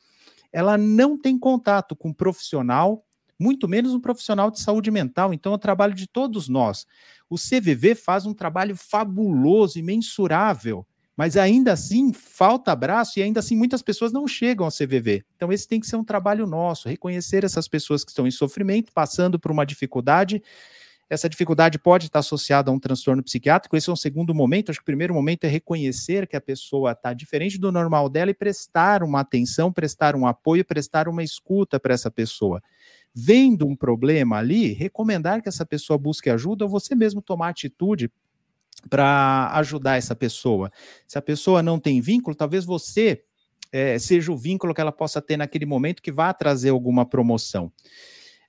ela 0.53 0.79
não 0.79 1.19
tem 1.19 1.39
contato 1.39 1.95
com 1.97 2.11
um 2.11 2.15
profissional, 2.15 3.05
muito 3.39 3.69
menos 3.69 3.93
um 3.93 4.01
profissional 4.01 4.51
de 4.51 4.61
saúde 4.61 4.91
mental. 4.91 5.35
Então, 5.35 5.53
é 5.53 5.57
um 5.57 5.59
trabalho 5.59 5.95
de 5.95 6.07
todos 6.07 6.49
nós. 6.49 6.87
O 7.29 7.37
CVV 7.37 7.95
faz 7.95 8.25
um 8.25 8.33
trabalho 8.33 8.77
fabuloso, 8.77 9.79
imensurável 9.79 10.87
mas 11.17 11.37
ainda 11.37 11.73
assim 11.73 12.13
falta 12.13 12.73
abraço 12.73 13.19
e 13.19 13.23
ainda 13.23 13.41
assim 13.41 13.57
muitas 13.57 13.83
pessoas 13.83 14.13
não 14.13 14.27
chegam 14.27 14.67
ao 14.67 14.73
CVV. 14.73 15.25
Então 15.37 15.53
esse 15.53 15.69
tem 15.69 15.79
que 15.79 15.87
ser 15.87 15.97
um 15.97 16.05
trabalho 16.05 16.47
nosso, 16.47 16.89
reconhecer 16.89 17.45
essas 17.45 17.69
pessoas 17.69 18.05
que 18.05 18.11
estão 18.11 18.27
em 18.27 18.31
sofrimento, 18.31 18.93
passando 18.93 19.39
por 19.39 19.51
uma 19.51 19.65
dificuldade. 19.65 20.43
Essa 21.09 21.29
dificuldade 21.29 21.79
pode 21.79 22.07
estar 22.07 22.21
associada 22.21 22.71
a 22.71 22.75
um 22.75 22.79
transtorno 22.79 23.23
psiquiátrico. 23.23 23.77
Esse 23.77 23.91
é 23.91 23.93
um 23.93 23.97
segundo 23.97 24.35
momento. 24.35 24.71
Acho 24.71 24.81
que 24.81 24.85
o 24.85 24.87
primeiro 24.87 25.15
momento 25.15 25.45
é 25.45 25.49
reconhecer 25.49 26.27
que 26.27 26.35
a 26.35 26.41
pessoa 26.41 26.93
está 26.93 27.13
diferente 27.13 27.59
do 27.59 27.71
normal 27.71 28.09
dela 28.09 28.31
e 28.31 28.35
prestar 28.35 29.03
uma 29.03 29.21
atenção, 29.21 29.73
prestar 29.73 30.17
um 30.17 30.27
apoio, 30.27 30.65
prestar 30.65 31.07
uma 31.07 31.23
escuta 31.23 31.79
para 31.79 31.95
essa 31.95 32.11
pessoa. 32.11 32.63
Vendo 33.15 33.67
um 33.67 33.77
problema 33.77 34.39
ali, 34.39 34.73
recomendar 34.73 35.43
que 35.43 35.49
essa 35.49 35.65
pessoa 35.65 35.99
busque 35.99 36.31
ajuda 36.31 36.65
ou 36.65 36.71
você 36.71 36.95
mesmo 36.95 37.21
tomar 37.23 37.51
atitude 37.51 38.11
para 38.89 39.51
ajudar 39.55 39.97
essa 39.97 40.15
pessoa. 40.15 40.71
Se 41.07 41.19
a 41.19 41.23
pessoa 41.23 41.63
não 41.63 41.79
tem 41.79 42.01
vínculo, 42.01 42.35
talvez 42.35 42.65
você 42.65 43.23
é, 43.73 43.99
seja 43.99 44.31
o 44.31 44.37
vínculo 44.37 44.73
que 44.73 44.81
ela 44.81 44.93
possa 44.93 45.21
ter 45.21 45.37
naquele 45.37 45.67
momento 45.67 46.01
que 46.01 46.13
vá 46.13 46.33
trazer 46.33 46.71
alguma 46.71 47.05
promoção. 47.05 47.73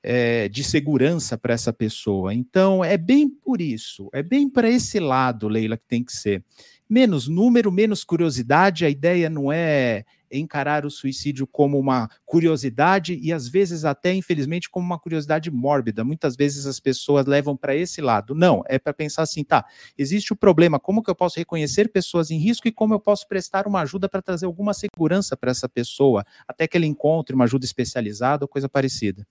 É, 0.08 0.48
de 0.50 0.64
segurança 0.64 1.36
para 1.36 1.56
essa 1.56 1.74
pessoa. 1.74 2.32
Então, 2.32 2.86
é 2.86 2.96
bem 2.96 3.28
por 3.28 3.60
isso, 3.60 4.08
é 4.14 4.22
bem 4.22 4.48
para 4.48 4.70
esse 4.70 5.00
lado, 5.00 5.48
Leila, 5.48 5.78
que 5.78 5.88
tem 5.88 6.04
que 6.04 6.14
ser. 6.14 6.44
Menos 6.88 7.28
número, 7.28 7.72
menos 7.72 8.04
curiosidade, 8.04 8.86
a 8.86 8.90
ideia 8.90 9.28
não 9.28 9.52
é 9.52 10.06
encarar 10.32 10.86
o 10.86 10.92
suicídio 10.92 11.48
como 11.48 11.80
uma 11.80 12.10
curiosidade 12.26 13.18
e 13.22 13.34
às 13.34 13.48
vezes 13.48 13.86
até, 13.86 14.14
infelizmente, 14.14 14.70
como 14.70 14.86
uma 14.86 15.00
curiosidade 15.00 15.50
mórbida. 15.50 16.04
Muitas 16.04 16.36
vezes 16.36 16.66
as 16.66 16.80
pessoas 16.80 17.26
levam 17.26 17.58
para 17.58 17.76
esse 17.76 18.02
lado. 18.02 18.36
Não, 18.36 18.64
é 18.68 18.78
para 18.78 18.94
pensar 18.94 19.24
assim, 19.24 19.44
tá, 19.44 19.66
existe 19.98 20.32
o 20.34 20.36
problema, 20.36 20.80
como 20.80 21.02
que 21.02 21.10
eu 21.10 21.16
posso 21.16 21.40
reconhecer 21.40 21.92
pessoas 21.92 22.30
em 22.30 22.38
risco 22.38 22.68
e 22.68 22.72
como 22.72 22.94
eu 22.94 23.00
posso 23.00 23.28
prestar 23.28 23.66
uma 23.66 23.82
ajuda 23.82 24.08
para 24.08 24.22
trazer 24.22 24.46
alguma 24.46 24.74
segurança 24.74 25.36
para 25.36 25.52
essa 25.52 25.68
pessoa, 25.68 26.24
até 26.48 26.68
que 26.68 26.78
ele 26.78 26.86
encontre 26.86 27.34
uma 27.34 27.46
ajuda 27.46 27.66
especializada 27.66 28.44
ou 28.44 28.50
coisa 28.50 28.70
parecida. 28.70 29.26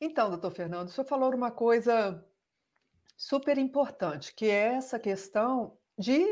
Então, 0.00 0.30
doutor 0.30 0.52
Fernando, 0.52 0.88
o 0.88 0.90
senhor 0.90 1.06
falou 1.06 1.34
uma 1.34 1.50
coisa 1.50 2.24
super 3.16 3.58
importante, 3.58 4.32
que 4.34 4.46
é 4.46 4.74
essa 4.76 4.98
questão 4.98 5.76
de 5.98 6.24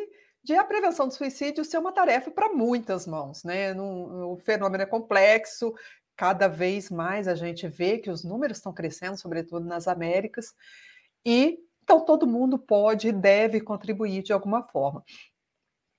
de 0.47 0.55
a 0.55 0.63
prevenção 0.63 1.09
do 1.09 1.15
suicídio 1.15 1.65
ser 1.65 1.79
uma 1.79 1.91
tarefa 1.91 2.31
para 2.31 2.53
muitas 2.53 3.05
mãos, 3.05 3.43
né? 3.43 3.75
No, 3.75 4.35
o 4.35 4.37
fenômeno 4.37 4.85
é 4.85 4.87
complexo, 4.87 5.75
cada 6.17 6.47
vez 6.47 6.89
mais 6.89 7.27
a 7.27 7.35
gente 7.35 7.67
vê 7.67 7.99
que 7.99 8.09
os 8.09 8.23
números 8.23 8.59
estão 8.59 8.73
crescendo, 8.73 9.19
sobretudo 9.19 9.67
nas 9.67 9.89
Américas, 9.89 10.55
e 11.25 11.59
então 11.83 12.05
todo 12.05 12.29
mundo 12.29 12.61
pode 12.61 13.09
e 13.09 13.13
deve 13.13 13.61
contribuir 13.61 14.23
de 14.23 14.33
alguma 14.33 14.63
forma. 14.63 15.03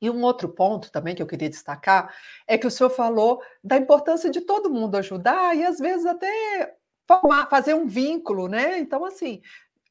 E 0.01 0.09
um 0.09 0.23
outro 0.23 0.47
ponto 0.47 0.91
também 0.91 1.13
que 1.13 1.21
eu 1.21 1.27
queria 1.27 1.49
destacar 1.49 2.15
é 2.47 2.57
que 2.57 2.67
o 2.67 2.71
senhor 2.71 2.89
falou 2.89 3.41
da 3.61 3.75
importância 3.75 4.29
de 4.29 4.39
todo 4.41 4.69
mundo 4.69 4.95
ajudar 4.95 5.57
e 5.57 5.65
às 5.65 5.77
vezes 5.77 6.05
até 6.05 6.73
formar, 7.05 7.49
fazer 7.49 7.73
um 7.73 7.87
vínculo, 7.87 8.47
né? 8.47 8.79
Então, 8.79 9.03
assim, 9.03 9.41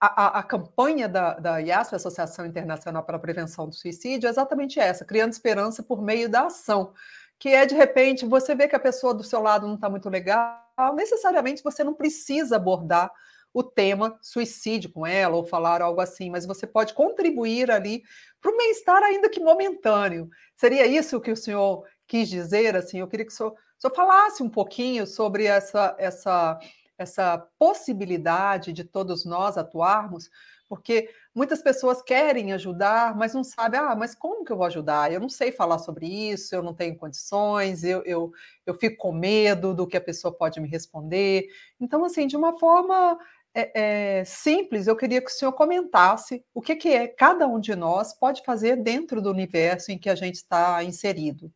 a, 0.00 0.38
a, 0.38 0.43
campanha 0.43 1.09
da, 1.09 1.35
da 1.35 1.59
IASP, 1.59 1.95
Associação 1.95 2.45
Internacional 2.47 3.03
para 3.03 3.17
a 3.17 3.21
Prevenção 3.21 3.69
do 3.69 3.75
Suicídio, 3.75 4.26
é 4.26 4.31
exatamente 4.31 4.79
essa, 4.79 5.05
criando 5.05 5.33
esperança 5.33 5.83
por 5.83 6.03
meio 6.03 6.29
da 6.29 6.47
ação, 6.47 6.93
que 7.38 7.49
é, 7.50 7.67
de 7.67 7.75
repente, 7.75 8.25
você 8.26 8.55
vê 8.55 8.69
que 8.69 8.76
a 8.76 8.81
pessoa 8.81 9.15
do 9.15 9.23
seu 9.23 9.41
lado 9.41 9.67
não 9.67 9.75
está 9.75 9.88
muito 9.88 10.09
legal, 10.09 10.62
necessariamente 10.95 11.62
você 11.62 11.83
não 11.83 11.95
precisa 11.95 12.57
abordar 12.57 13.11
o 13.53 13.62
tema 13.62 14.19
suicídio 14.21 14.93
com 14.93 15.07
ela 15.07 15.35
ou 15.35 15.45
falar 15.45 15.81
algo 15.81 16.00
assim, 16.00 16.29
mas 16.29 16.45
você 16.45 16.67
pode 16.67 16.93
contribuir 16.93 17.71
ali 17.71 18.03
para 18.41 18.53
o 18.53 18.57
bem-estar, 18.57 19.03
ainda 19.03 19.31
que 19.31 19.41
momentâneo. 19.41 20.29
Seria 20.55 20.87
isso 20.87 21.21
que 21.21 21.31
o 21.31 21.37
senhor 21.37 21.85
quis 22.07 22.29
dizer? 22.29 22.76
Assim, 22.76 23.00
eu 23.00 23.09
queria 23.09 23.25
que 23.25 23.33
o 23.33 23.35
senhor, 23.35 23.53
o 23.53 23.81
senhor 23.81 23.95
falasse 23.95 24.43
um 24.43 24.50
pouquinho 24.50 25.07
sobre 25.07 25.47
essa, 25.47 25.97
essa 25.99 26.59
essa 26.99 27.38
possibilidade 27.59 28.73
de 28.73 28.85
todos 28.85 29.25
nós 29.25 29.57
atuarmos, 29.57 30.31
porque 30.69 31.09
muitas 31.35 31.62
pessoas 31.62 32.03
querem 32.03 32.53
ajudar, 32.53 33.17
mas 33.17 33.35
não 33.35 33.45
sabem, 33.45 33.79
ah, 33.79 33.95
mas 33.95 34.15
como 34.15 34.45
que 34.45 34.53
eu 34.53 34.57
vou 34.57 34.67
ajudar? 34.67 35.12
Eu 35.12 35.21
não 35.21 35.29
sei 35.29 35.53
falar 35.53 35.79
sobre 35.79 36.07
isso, 36.07 36.55
eu 36.55 36.62
não 36.62 36.75
tenho 36.75 36.97
condições, 36.97 37.85
eu, 37.85 38.03
eu, 38.05 38.33
eu 38.65 38.75
fico 38.75 38.97
com 38.97 39.12
medo 39.12 39.75
do 39.75 39.87
que 39.87 39.97
a 39.97 40.00
pessoa 40.00 40.33
pode 40.35 40.61
me 40.61 40.69
responder. 40.69 41.47
Então, 41.81 42.05
assim, 42.05 42.26
de 42.26 42.37
uma 42.37 42.59
forma 42.59 43.19
é, 43.55 44.19
é, 44.21 44.25
simples, 44.25 44.87
eu 44.87 44.97
queria 44.97 45.23
que 45.23 45.31
o 45.31 45.35
senhor 45.35 45.53
comentasse 45.53 46.45
o 46.53 46.61
que, 46.61 46.76
que 46.76 46.88
é 46.88 47.07
cada 47.07 47.47
um 47.47 47.61
de 47.61 47.75
nós 47.75 48.12
pode 48.12 48.43
fazer 48.45 48.76
dentro 48.76 49.23
do 49.23 49.31
universo 49.31 49.93
em 49.93 49.99
que 49.99 50.11
a 50.11 50.15
gente 50.15 50.35
está 50.35 50.83
inserido. 50.85 51.50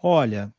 Olha, 0.00 0.52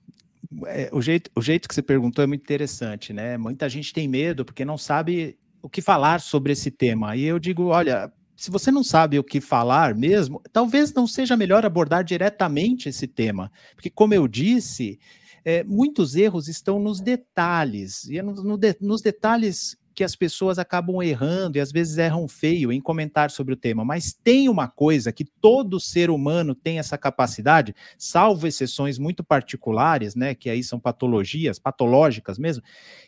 é, 0.66 0.90
o, 0.92 1.02
jeito, 1.02 1.30
o 1.36 1.42
jeito 1.42 1.68
que 1.68 1.76
você 1.76 1.82
perguntou 1.82 2.24
é 2.24 2.28
muito 2.28 2.42
interessante, 2.42 3.14
né? 3.14 3.38
Muita 3.38 3.68
gente 3.70 3.94
tem 3.94 4.08
medo 4.08 4.46
porque 4.46 4.66
não 4.66 4.78
sabe 4.78 5.38
o 5.62 5.70
que 5.70 5.82
falar 5.82 6.20
sobre 6.20 6.54
esse 6.54 6.70
tema. 6.70 7.16
E 7.16 7.24
eu 7.24 7.40
digo, 7.40 7.66
olha, 7.66 8.12
se 8.36 8.52
você 8.52 8.72
não 8.72 8.84
sabe 8.84 9.18
o 9.18 9.24
que 9.24 9.40
falar 9.40 9.96
mesmo, 9.96 10.42
talvez 10.52 10.94
não 10.94 11.08
seja 11.08 11.38
melhor 11.38 11.66
abordar 11.66 12.04
diretamente 12.04 12.90
esse 12.90 13.08
tema, 13.08 13.52
porque 13.76 13.90
como 13.90 14.14
eu 14.14 14.28
disse, 14.28 15.00
é, 15.46 15.64
muitos 15.64 16.16
erros 16.16 16.48
estão 16.48 16.80
nos 16.80 17.00
detalhes, 17.00 18.06
e 18.06 18.18
é 18.18 18.22
no, 18.22 18.34
no 18.34 18.58
de, 18.58 18.76
nos 18.82 19.02
detalhes 19.02 19.78
que 19.94 20.04
as 20.04 20.16
pessoas 20.16 20.58
acabam 20.58 21.02
errando 21.02 21.58
e 21.58 21.62
às 21.62 21.72
vezes 21.72 21.98
erram 21.98 22.28
feio 22.28 22.72
em 22.72 22.82
comentar 22.82 23.30
sobre 23.30 23.54
o 23.54 23.58
tema, 23.58 23.86
mas 23.86 24.14
tem 24.14 24.50
uma 24.50 24.68
coisa 24.68 25.12
que 25.12 25.26
todo 25.26 25.80
ser 25.80 26.10
humano 26.10 26.56
tem 26.56 26.80
essa 26.80 26.98
capacidade, 26.98 27.76
salvo 27.98 28.48
exceções 28.48 28.98
muito 28.98 29.24
particulares, 29.24 30.16
né, 30.16 30.34
que 30.34 30.50
aí 30.50 30.64
são 30.64 30.80
patologias, 30.80 31.60
patológicas 31.60 32.38
mesmo, 32.38 32.64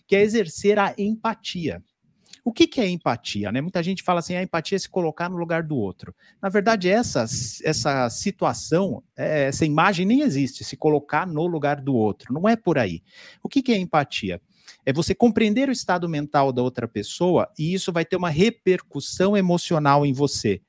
que 0.07 0.15
é 0.15 0.21
exercer 0.21 0.77
a 0.79 0.93
empatia. 0.97 1.83
O 2.47 2.53
que, 2.53 2.67
que 2.67 2.79
é 2.79 2.87
empatia? 2.87 3.51
Né? 3.51 3.59
Muita 3.59 3.81
gente 3.81 4.03
fala 4.03 4.19
assim, 4.19 4.35
a 4.35 4.43
empatia 4.43 4.75
é 4.75 4.79
se 4.79 4.87
colocar 4.87 5.27
no 5.27 5.35
lugar 5.35 5.63
do 5.63 5.75
outro. 5.75 6.13
Na 6.39 6.47
verdade, 6.47 6.87
essa, 6.87 7.25
essa 7.63 8.07
situação, 8.11 9.01
é, 9.17 9.45
essa 9.45 9.65
imagem 9.65 10.05
nem 10.05 10.21
existe, 10.21 10.63
se 10.63 10.77
colocar 10.77 11.25
no 11.25 11.47
lugar 11.47 11.81
do 11.81 11.95
outro. 11.95 12.31
Não 12.31 12.47
é 12.47 12.55
por 12.55 12.77
aí. 12.77 13.01
O 13.41 13.49
que, 13.49 13.63
que 13.63 13.71
é 13.71 13.77
empatia? 13.79 14.39
É 14.85 14.93
você 14.93 15.15
compreender 15.15 15.69
o 15.69 15.71
estado 15.71 16.07
mental 16.07 16.51
da 16.51 16.61
outra 16.61 16.87
pessoa 16.87 17.49
e 17.57 17.73
isso 17.73 17.91
vai 17.91 18.05
ter 18.05 18.15
uma 18.15 18.29
repercussão 18.29 19.35
emocional 19.35 20.05
em 20.05 20.13
você. 20.13 20.61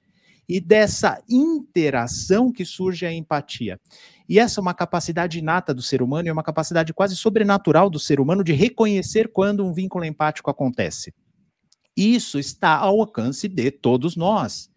E 0.48 0.60
dessa 0.60 1.20
interação 1.28 2.52
que 2.52 2.64
surge 2.64 3.04
a 3.04 3.12
empatia. 3.12 3.80
E 4.28 4.38
essa 4.38 4.60
é 4.60 4.62
uma 4.62 4.74
capacidade 4.74 5.38
inata 5.38 5.74
do 5.74 5.82
ser 5.82 6.02
humano 6.02 6.28
e 6.28 6.30
é 6.30 6.32
uma 6.32 6.42
capacidade 6.42 6.92
quase 6.94 7.16
sobrenatural 7.16 7.90
do 7.90 7.98
ser 7.98 8.20
humano 8.20 8.44
de 8.44 8.52
reconhecer 8.52 9.32
quando 9.32 9.64
um 9.64 9.72
vínculo 9.72 10.04
empático 10.04 10.50
acontece. 10.50 11.12
Isso 11.96 12.38
está 12.38 12.76
ao 12.76 13.00
alcance 13.00 13.48
de 13.48 13.70
todos 13.70 14.16
nós. 14.16 14.70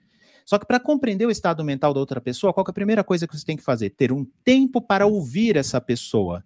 Só 0.46 0.58
que 0.58 0.66
para 0.66 0.80
compreender 0.80 1.28
o 1.28 1.32
estado 1.32 1.64
mental 1.64 1.94
da 1.94 2.00
outra 2.00 2.20
pessoa, 2.20 2.52
qual 2.52 2.66
é 2.68 2.72
a 2.72 2.74
primeira 2.74 3.04
coisa 3.04 3.28
que 3.28 3.38
você 3.38 3.46
tem 3.46 3.56
que 3.56 3.64
fazer? 3.64 3.92
Ter 3.92 4.12
um 4.12 4.26
tempo 4.44 4.82
para 4.82 5.06
ouvir 5.06 5.56
essa 5.56 5.80
pessoa. 5.80 6.44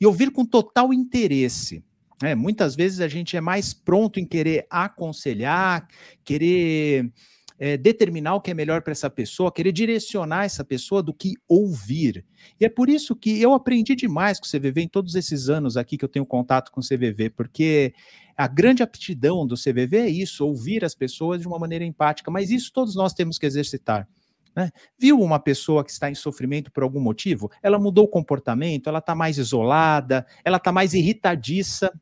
E 0.00 0.04
ouvir 0.04 0.32
com 0.32 0.44
total 0.44 0.92
interesse. 0.92 1.84
É, 2.24 2.34
muitas 2.34 2.74
vezes 2.74 3.00
a 3.00 3.08
gente 3.08 3.36
é 3.36 3.40
mais 3.40 3.72
pronto 3.74 4.18
em 4.18 4.26
querer 4.26 4.66
aconselhar, 4.70 5.86
querer 6.24 7.12
é, 7.58 7.76
determinar 7.76 8.34
o 8.34 8.40
que 8.40 8.50
é 8.50 8.54
melhor 8.54 8.82
para 8.82 8.92
essa 8.92 9.08
pessoa, 9.08 9.52
querer 9.52 9.72
direcionar 9.72 10.44
essa 10.44 10.64
pessoa 10.64 11.02
do 11.02 11.14
que 11.14 11.34
ouvir. 11.48 12.24
E 12.60 12.64
é 12.64 12.68
por 12.68 12.88
isso 12.88 13.14
que 13.14 13.40
eu 13.40 13.52
aprendi 13.52 13.94
demais 13.94 14.40
com 14.40 14.46
o 14.46 14.50
CVV 14.50 14.82
em 14.82 14.88
todos 14.88 15.14
esses 15.14 15.48
anos 15.48 15.76
aqui 15.76 15.96
que 15.96 16.04
eu 16.04 16.08
tenho 16.08 16.26
contato 16.26 16.70
com 16.70 16.80
o 16.80 16.84
CVV, 16.84 17.30
porque 17.30 17.94
a 18.36 18.48
grande 18.48 18.82
aptidão 18.82 19.46
do 19.46 19.54
CVV 19.54 19.96
é 19.96 20.08
isso, 20.08 20.46
ouvir 20.46 20.84
as 20.84 20.94
pessoas 20.94 21.40
de 21.40 21.46
uma 21.46 21.58
maneira 21.58 21.84
empática, 21.84 22.30
mas 22.30 22.50
isso 22.50 22.72
todos 22.72 22.94
nós 22.96 23.12
temos 23.12 23.38
que 23.38 23.46
exercitar. 23.46 24.08
Né? 24.54 24.70
Viu 24.98 25.20
uma 25.20 25.40
pessoa 25.40 25.84
que 25.84 25.90
está 25.90 26.10
em 26.10 26.14
sofrimento 26.14 26.70
por 26.70 26.82
algum 26.82 27.00
motivo? 27.00 27.50
Ela 27.62 27.78
mudou 27.78 28.04
o 28.04 28.08
comportamento, 28.08 28.88
ela 28.88 29.00
está 29.00 29.14
mais 29.14 29.36
isolada, 29.36 30.26
ela 30.44 30.58
está 30.58 30.70
mais 30.70 30.94
irritadiça. 30.94 31.92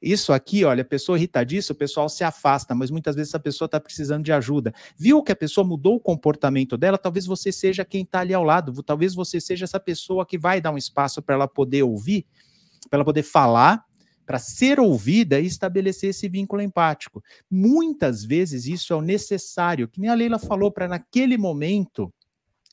Isso 0.00 0.32
aqui, 0.32 0.64
olha, 0.64 0.82
a 0.82 0.84
pessoa 0.84 1.18
irritadiça, 1.18 1.72
o 1.72 1.76
pessoal 1.76 2.08
se 2.08 2.24
afasta, 2.24 2.74
mas 2.74 2.90
muitas 2.90 3.16
vezes 3.16 3.34
a 3.34 3.38
pessoa 3.38 3.66
está 3.66 3.80
precisando 3.80 4.24
de 4.24 4.32
ajuda. 4.32 4.72
Viu 4.96 5.22
que 5.22 5.32
a 5.32 5.36
pessoa 5.36 5.66
mudou 5.66 5.96
o 5.96 6.00
comportamento 6.00 6.76
dela? 6.76 6.98
Talvez 6.98 7.26
você 7.26 7.50
seja 7.50 7.84
quem 7.84 8.02
está 8.02 8.20
ali 8.20 8.34
ao 8.34 8.44
lado, 8.44 8.82
talvez 8.82 9.14
você 9.14 9.40
seja 9.40 9.64
essa 9.64 9.80
pessoa 9.80 10.26
que 10.26 10.38
vai 10.38 10.60
dar 10.60 10.70
um 10.70 10.78
espaço 10.78 11.22
para 11.22 11.34
ela 11.34 11.48
poder 11.48 11.82
ouvir, 11.82 12.26
para 12.88 12.98
ela 12.98 13.04
poder 13.04 13.22
falar, 13.22 13.84
para 14.26 14.38
ser 14.38 14.80
ouvida 14.80 15.38
e 15.38 15.46
estabelecer 15.46 16.10
esse 16.10 16.28
vínculo 16.28 16.60
empático. 16.60 17.22
Muitas 17.50 18.24
vezes 18.24 18.66
isso 18.66 18.92
é 18.92 18.96
o 18.96 19.00
necessário, 19.00 19.86
que 19.86 20.00
nem 20.00 20.10
a 20.10 20.14
Leila 20.14 20.38
falou, 20.38 20.70
para 20.70 20.88
naquele 20.88 21.38
momento 21.38 22.12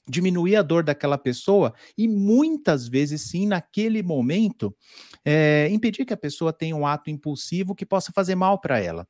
diminuir 0.07 0.55
a 0.55 0.61
dor 0.61 0.83
daquela 0.83 1.17
pessoa 1.17 1.73
e 1.97 2.07
muitas 2.07 2.87
vezes 2.87 3.21
sim 3.21 3.47
naquele 3.47 4.03
momento 4.03 4.75
é, 5.23 5.69
impedir 5.71 6.05
que 6.05 6.13
a 6.13 6.17
pessoa 6.17 6.51
tenha 6.51 6.75
um 6.75 6.85
ato 6.85 7.09
impulsivo 7.09 7.75
que 7.75 7.85
possa 7.85 8.11
fazer 8.11 8.35
mal 8.35 8.59
para 8.59 8.79
ela. 8.79 9.07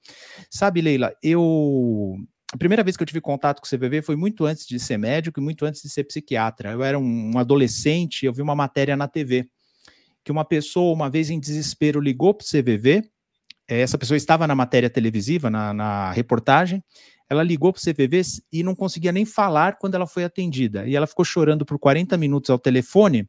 Sabe, 0.50 0.82
Leila, 0.82 1.14
eu 1.22 2.16
a 2.54 2.58
primeira 2.58 2.84
vez 2.84 2.96
que 2.96 3.02
eu 3.02 3.08
tive 3.08 3.20
contato 3.20 3.60
com 3.60 3.66
o 3.66 3.70
CVV 3.70 4.04
foi 4.04 4.16
muito 4.16 4.46
antes 4.46 4.68
de 4.68 4.80
ser 4.80 4.98
médico 4.98 5.40
e 5.40 5.44
muito 5.44 5.66
antes 5.66 5.82
de 5.82 5.90
ser 5.90 6.04
psiquiatra. 6.04 6.72
Eu 6.72 6.84
era 6.84 7.00
um, 7.00 7.36
adolescente, 7.36 8.28
eu 8.28 8.32
vi 8.32 8.44
uma 8.44 8.54
matéria 8.54 8.96
na 8.96 9.08
TV 9.08 9.50
que 10.24 10.32
uma 10.32 10.46
pessoa, 10.46 10.94
uma 10.94 11.10
vez 11.10 11.32
em 11.32 11.40
desespero, 11.40 12.00
ligou 12.00 12.32
para 12.32 12.46
o 12.46 12.48
CVV. 12.48 13.04
É, 13.68 13.82
essa 13.82 13.98
pessoa 13.98 14.16
estava 14.16 14.46
na 14.46 14.54
matéria 14.54 14.88
televisiva, 14.88 15.50
na, 15.50 15.74
na 15.74 16.12
reportagem. 16.12 16.84
Ela 17.30 17.44
ligou 17.44 17.72
para 17.74 17.80
o 17.80 17.82
CVV 17.82 18.22
e 18.52 18.64
não 18.64 18.76
conseguia 18.76 19.12
nem 19.12 19.26
falar 19.26 19.78
quando 19.78 19.96
ela 19.96 20.06
foi 20.06 20.24
atendida. 20.24 20.88
E 20.88 20.96
ela 20.96 21.08
ficou 21.08 21.26
chorando 21.26 21.66
por 21.66 21.80
40 21.80 22.18
minutos 22.18 22.50
ao 22.50 22.60
telefone. 22.60 23.28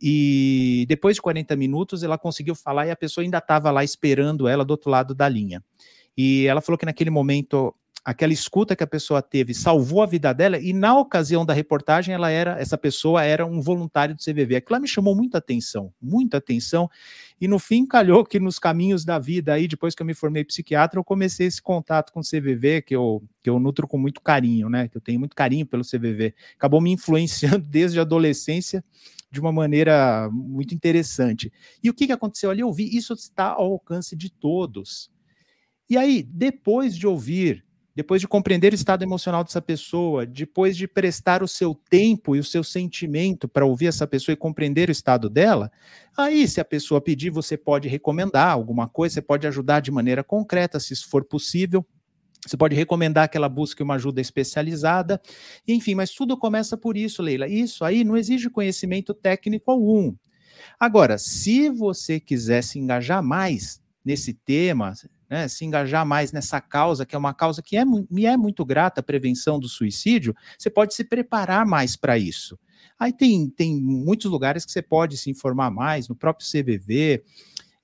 E 0.00 0.84
depois 0.88 1.16
de 1.16 1.22
40 1.22 1.54
minutos, 1.56 2.02
ela 2.02 2.18
conseguiu 2.18 2.54
falar 2.54 2.86
e 2.86 2.90
a 2.90 2.96
pessoa 2.96 3.24
ainda 3.24 3.38
estava 3.38 3.70
lá 3.70 3.84
esperando 3.84 4.48
ela 4.48 4.64
do 4.64 4.72
outro 4.72 4.90
lado 4.90 5.14
da 5.14 5.28
linha. 5.28 5.62
E 6.16 6.46
ela 6.46 6.60
falou 6.60 6.78
que 6.78 6.84
naquele 6.84 7.10
momento 7.10 7.74
aquela 8.04 8.32
escuta 8.32 8.74
que 8.74 8.82
a 8.82 8.86
pessoa 8.86 9.22
teve 9.22 9.54
salvou 9.54 10.02
a 10.02 10.06
vida 10.06 10.32
dela 10.32 10.58
e 10.58 10.72
na 10.72 10.98
ocasião 10.98 11.46
da 11.46 11.54
reportagem 11.54 12.12
ela 12.12 12.30
era 12.30 12.60
essa 12.60 12.76
pessoa 12.76 13.22
era 13.22 13.46
um 13.46 13.60
voluntário 13.60 14.14
do 14.14 14.22
CVV. 14.22 14.56
Aquilo 14.56 14.80
me 14.80 14.88
chamou 14.88 15.14
muita 15.14 15.38
atenção, 15.38 15.92
muita 16.00 16.38
atenção. 16.38 16.90
E 17.40 17.46
no 17.46 17.58
fim 17.58 17.86
calhou 17.86 18.24
que 18.24 18.40
nos 18.40 18.58
caminhos 18.58 19.04
da 19.04 19.18
vida 19.18 19.52
aí 19.52 19.68
depois 19.68 19.94
que 19.94 20.02
eu 20.02 20.06
me 20.06 20.14
formei 20.14 20.44
psiquiatra, 20.44 20.98
eu 20.98 21.04
comecei 21.04 21.46
esse 21.46 21.62
contato 21.62 22.12
com 22.12 22.20
o 22.20 22.22
CVV 22.22 22.82
que 22.82 22.94
eu 22.94 23.22
que 23.40 23.50
eu 23.50 23.58
nutro 23.58 23.86
com 23.86 23.98
muito 23.98 24.20
carinho, 24.20 24.68
né? 24.68 24.88
Que 24.88 24.96
eu 24.96 25.00
tenho 25.00 25.18
muito 25.18 25.36
carinho 25.36 25.66
pelo 25.66 25.84
CVV. 25.84 26.34
Acabou 26.56 26.80
me 26.80 26.90
influenciando 26.92 27.66
desde 27.68 27.98
a 27.98 28.02
adolescência 28.02 28.84
de 29.30 29.40
uma 29.40 29.52
maneira 29.52 30.28
muito 30.30 30.74
interessante. 30.74 31.52
E 31.82 31.88
o 31.88 31.94
que, 31.94 32.06
que 32.06 32.12
aconteceu 32.12 32.50
ali? 32.50 32.60
Eu 32.60 32.72
vi 32.72 32.94
isso 32.96 33.14
está 33.14 33.46
ao 33.46 33.72
alcance 33.72 34.14
de 34.14 34.30
todos. 34.30 35.10
E 35.88 35.96
aí, 35.96 36.22
depois 36.22 36.96
de 36.96 37.06
ouvir 37.06 37.64
depois 37.94 38.20
de 38.20 38.28
compreender 38.28 38.72
o 38.72 38.74
estado 38.74 39.02
emocional 39.02 39.44
dessa 39.44 39.60
pessoa, 39.60 40.24
depois 40.24 40.76
de 40.76 40.88
prestar 40.88 41.42
o 41.42 41.48
seu 41.48 41.74
tempo 41.74 42.34
e 42.34 42.38
o 42.38 42.44
seu 42.44 42.64
sentimento 42.64 43.46
para 43.46 43.66
ouvir 43.66 43.86
essa 43.86 44.06
pessoa 44.06 44.32
e 44.32 44.36
compreender 44.36 44.88
o 44.88 44.92
estado 44.92 45.28
dela, 45.28 45.70
aí, 46.16 46.48
se 46.48 46.60
a 46.60 46.64
pessoa 46.64 47.00
pedir, 47.00 47.30
você 47.30 47.56
pode 47.56 47.88
recomendar 47.88 48.50
alguma 48.50 48.88
coisa, 48.88 49.14
você 49.14 49.22
pode 49.22 49.46
ajudar 49.46 49.80
de 49.80 49.90
maneira 49.90 50.24
concreta, 50.24 50.80
se 50.80 50.92
isso 50.92 51.08
for 51.08 51.24
possível. 51.24 51.84
Você 52.46 52.56
pode 52.56 52.74
recomendar 52.74 53.28
que 53.28 53.36
ela 53.36 53.48
busque 53.48 53.84
uma 53.84 53.94
ajuda 53.94 54.20
especializada, 54.20 55.20
enfim, 55.66 55.94
mas 55.94 56.10
tudo 56.10 56.36
começa 56.36 56.76
por 56.76 56.96
isso, 56.96 57.22
Leila. 57.22 57.46
Isso 57.46 57.84
aí 57.84 58.02
não 58.02 58.16
exige 58.16 58.50
conhecimento 58.50 59.14
técnico 59.14 59.70
algum. 59.70 60.12
Agora, 60.78 61.18
se 61.18 61.68
você 61.68 62.18
quiser 62.18 62.62
se 62.62 62.80
engajar 62.80 63.22
mais 63.22 63.80
nesse 64.04 64.34
tema, 64.34 64.92
né, 65.32 65.48
se 65.48 65.64
engajar 65.64 66.04
mais 66.04 66.30
nessa 66.30 66.60
causa, 66.60 67.06
que 67.06 67.16
é 67.16 67.18
uma 67.18 67.32
causa 67.32 67.62
que 67.62 67.74
é, 67.74 67.86
me 67.86 68.26
é 68.26 68.36
muito 68.36 68.66
grata, 68.66 69.00
a 69.00 69.02
prevenção 69.02 69.58
do 69.58 69.66
suicídio, 69.66 70.36
você 70.58 70.68
pode 70.68 70.92
se 70.92 71.04
preparar 71.04 71.64
mais 71.64 71.96
para 71.96 72.18
isso. 72.18 72.58
Aí 72.98 73.14
tem, 73.14 73.48
tem 73.48 73.80
muitos 73.80 74.30
lugares 74.30 74.66
que 74.66 74.70
você 74.70 74.82
pode 74.82 75.16
se 75.16 75.30
informar 75.30 75.70
mais, 75.70 76.06
no 76.06 76.14
próprio 76.14 76.46
CVV, 76.46 77.24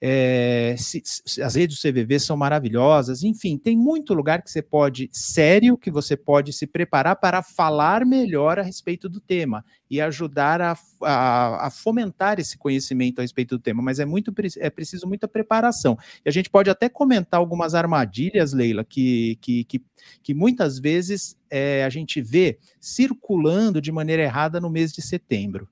é, 0.01 0.77
se, 0.79 1.03
se, 1.05 1.43
as 1.43 1.57
redes 1.57 1.81
do 1.81 1.91
CVV 1.91 2.21
são 2.21 2.37
maravilhosas, 2.37 3.25
enfim, 3.25 3.59
tem 3.59 3.77
muito 3.77 4.15
lugar 4.15 4.43
que 4.43 4.51
você 4.51 4.63
pode, 4.63 5.11
sério, 5.13 5.77
que 5.77 5.91
você 5.91 6.17
pode 6.17 6.53
se 6.53 6.67
preparar 6.67 7.17
para 7.17 7.43
falar 7.43 8.07
melhor 8.07 8.61
a 8.61 8.63
respeito 8.63 9.09
do 9.09 9.21
tema 9.21 9.65
e 9.91 10.01
ajudar 10.01 10.61
a, 10.61 10.79
a, 11.03 11.67
a 11.67 11.71
fomentar 11.71 12.39
esse 12.39 12.57
conhecimento 12.57 13.19
a 13.19 13.23
respeito 13.23 13.57
do 13.57 13.63
tema, 13.63 13.83
mas 13.83 13.99
é 13.99 14.05
muito 14.05 14.33
é 14.59 14.71
preciso 14.71 15.07
muita 15.07 15.27
preparação. 15.27 15.99
E 16.25 16.29
a 16.29 16.33
gente 16.33 16.49
pode 16.49 16.71
até 16.71 16.89
comentar 16.89 17.41
algumas 17.41 17.75
armadilhas, 17.75 18.53
Leila, 18.53 18.85
que, 18.85 19.37
que, 19.41 19.65
que, 19.65 19.83
que 20.23 20.35
muitas 20.35 20.79
vezes 20.79 21.37
é, 21.51 21.85
a 21.85 21.89
gente 21.89 22.23
vê 22.23 22.59
circulando 22.81 23.81
de 23.81 23.91
maneira 23.91 24.23
errada 24.23 24.61
no 24.61 24.71
mês 24.71 24.93
de 24.93 25.03
setembro. 25.03 25.69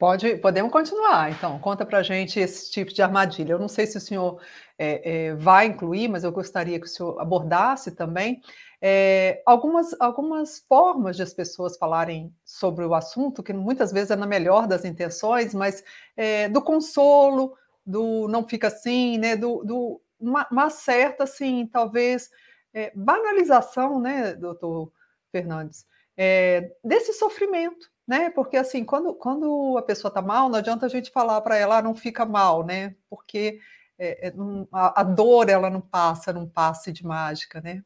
Pode, 0.00 0.36
podemos 0.38 0.72
continuar, 0.72 1.30
então. 1.30 1.58
Conta 1.58 1.84
para 1.84 2.02
gente 2.02 2.40
esse 2.40 2.70
tipo 2.70 2.90
de 2.90 3.02
armadilha. 3.02 3.52
Eu 3.52 3.58
não 3.58 3.68
sei 3.68 3.86
se 3.86 3.98
o 3.98 4.00
senhor 4.00 4.40
é, 4.78 5.26
é, 5.26 5.34
vai 5.34 5.66
incluir, 5.66 6.08
mas 6.08 6.24
eu 6.24 6.32
gostaria 6.32 6.80
que 6.80 6.86
o 6.86 6.88
senhor 6.88 7.20
abordasse 7.20 7.90
também 7.90 8.40
é, 8.80 9.42
algumas, 9.44 9.94
algumas 10.00 10.64
formas 10.66 11.16
de 11.16 11.22
as 11.22 11.34
pessoas 11.34 11.76
falarem 11.76 12.34
sobre 12.42 12.82
o 12.86 12.94
assunto, 12.94 13.42
que 13.42 13.52
muitas 13.52 13.92
vezes 13.92 14.10
é 14.10 14.16
na 14.16 14.26
melhor 14.26 14.66
das 14.66 14.86
intenções, 14.86 15.52
mas 15.52 15.84
é, 16.16 16.48
do 16.48 16.62
consolo, 16.62 17.54
do 17.84 18.26
não 18.26 18.48
fica 18.48 18.68
assim, 18.68 19.18
né? 19.18 19.36
Do, 19.36 19.62
do 19.62 20.00
uma, 20.18 20.48
uma 20.50 20.70
certa, 20.70 21.24
assim, 21.24 21.66
talvez 21.66 22.30
é, 22.72 22.90
banalização, 22.94 24.00
né, 24.00 24.32
doutor 24.34 24.90
Fernandes, 25.30 25.84
é, 26.16 26.72
desse 26.82 27.12
sofrimento 27.12 27.90
né? 28.10 28.28
Porque 28.28 28.56
assim, 28.56 28.84
quando, 28.84 29.14
quando 29.14 29.78
a 29.78 29.82
pessoa 29.82 30.08
está 30.08 30.20
mal, 30.20 30.48
não 30.48 30.58
adianta 30.58 30.84
a 30.84 30.88
gente 30.88 31.12
falar 31.12 31.40
para 31.42 31.56
ela, 31.56 31.78
ah, 31.78 31.82
não 31.82 31.94
fica 31.94 32.26
mal, 32.26 32.66
né? 32.66 32.96
Porque 33.08 33.60
é, 33.96 34.26
é, 34.26 34.34
a, 34.72 35.02
a, 35.02 35.04
dor 35.04 35.48
ela 35.48 35.70
não 35.70 35.80
passa, 35.80 36.32
não 36.32 36.44
passe 36.44 36.90
de 36.90 37.06
mágica, 37.06 37.60
né? 37.60 37.84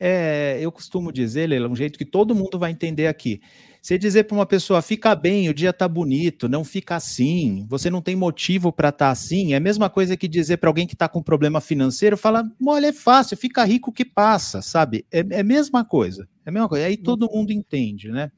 É, 0.00 0.56
eu 0.58 0.72
costumo 0.72 1.12
dizer, 1.12 1.48
Leila, 1.48 1.68
um 1.68 1.76
jeito 1.76 1.98
que 1.98 2.04
todo 2.06 2.34
mundo 2.34 2.58
vai 2.58 2.70
entender 2.70 3.08
aqui. 3.08 3.42
Você 3.82 3.98
dizer 3.98 4.24
para 4.24 4.34
uma 4.34 4.46
pessoa, 4.46 4.80
fica 4.80 5.14
bem, 5.14 5.50
o 5.50 5.54
dia 5.54 5.70
tá 5.70 5.86
bonito, 5.86 6.48
não 6.48 6.64
fica 6.64 6.96
assim, 6.96 7.66
você 7.68 7.90
não 7.90 8.00
tem 8.00 8.16
motivo 8.16 8.72
para 8.72 8.88
estar 8.88 9.06
tá 9.06 9.10
assim, 9.10 9.52
é 9.52 9.56
a 9.56 9.60
mesma 9.60 9.90
coisa 9.90 10.16
que 10.16 10.26
dizer 10.26 10.56
para 10.56 10.70
alguém 10.70 10.86
que 10.86 10.94
está 10.94 11.10
com 11.10 11.22
problema 11.22 11.60
financeiro, 11.60 12.16
fala, 12.16 12.42
olha, 12.66 12.86
é 12.86 12.92
fácil, 12.92 13.36
fica 13.36 13.62
rico 13.64 13.92
que 13.92 14.04
passa, 14.04 14.62
sabe? 14.62 15.04
É, 15.12 15.18
é 15.18 15.40
a 15.40 15.44
mesma 15.44 15.84
coisa, 15.84 16.26
é 16.46 16.48
a 16.48 16.52
mesma 16.52 16.70
coisa. 16.70 16.86
Aí 16.86 16.96
todo 16.96 17.30
mundo 17.30 17.52
entende, 17.52 18.10
né? 18.10 18.32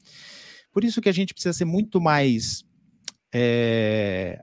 Por 0.71 0.83
isso 0.83 1.01
que 1.01 1.09
a 1.09 1.13
gente 1.13 1.33
precisa 1.33 1.53
ser 1.53 1.65
muito 1.65 1.99
mais 1.99 2.63
é, 3.33 4.41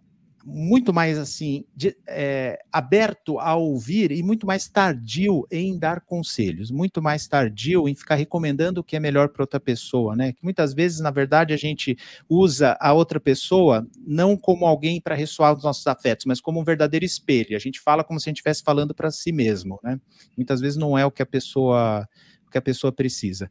muito 0.49 0.95
mais 0.95 1.19
assim 1.19 1.65
de, 1.75 1.97
é, 2.07 2.57
aberto 2.71 3.37
a 3.41 3.57
ouvir 3.57 4.13
e 4.13 4.23
muito 4.23 4.47
mais 4.47 4.69
tardio 4.69 5.45
em 5.51 5.77
dar 5.77 6.01
conselhos, 6.03 6.71
muito 6.71 7.03
mais 7.03 7.27
tardio 7.27 7.89
em 7.89 7.95
ficar 7.97 8.15
recomendando 8.15 8.81
o 8.81 8.85
que 8.85 8.95
é 8.95 9.01
melhor 9.01 9.31
para 9.31 9.43
outra 9.43 9.59
pessoa, 9.59 10.15
né? 10.15 10.33
Que 10.33 10.45
muitas 10.45 10.73
vezes, 10.73 11.01
na 11.01 11.11
verdade, 11.11 11.53
a 11.53 11.57
gente 11.57 11.97
usa 12.29 12.77
a 12.81 12.93
outra 12.93 13.19
pessoa 13.19 13.85
não 14.07 14.37
como 14.37 14.67
alguém 14.67 15.01
para 15.01 15.17
ressoar 15.17 15.53
os 15.53 15.65
nossos 15.65 15.87
afetos, 15.89 16.27
mas 16.27 16.41
como 16.41 16.61
um 16.61 16.65
verdadeiro 16.65 17.05
espelho. 17.05 17.57
A 17.57 17.61
gente 17.61 17.81
fala 17.81 18.05
como 18.05 18.21
se 18.21 18.29
a 18.29 18.31
gente 18.31 18.37
estivesse 18.37 18.63
falando 18.63 18.95
para 18.95 19.11
si 19.11 19.33
mesmo, 19.33 19.81
né? 19.83 20.01
Muitas 20.37 20.61
vezes 20.61 20.77
não 20.77 20.97
é 20.97 21.05
o 21.05 21.11
que 21.11 21.23
a 21.23 21.27
pessoa 21.27 22.09
o 22.47 22.51
que 22.51 22.59
a 22.59 22.63
pessoa 22.63 22.93
precisa. 22.93 23.51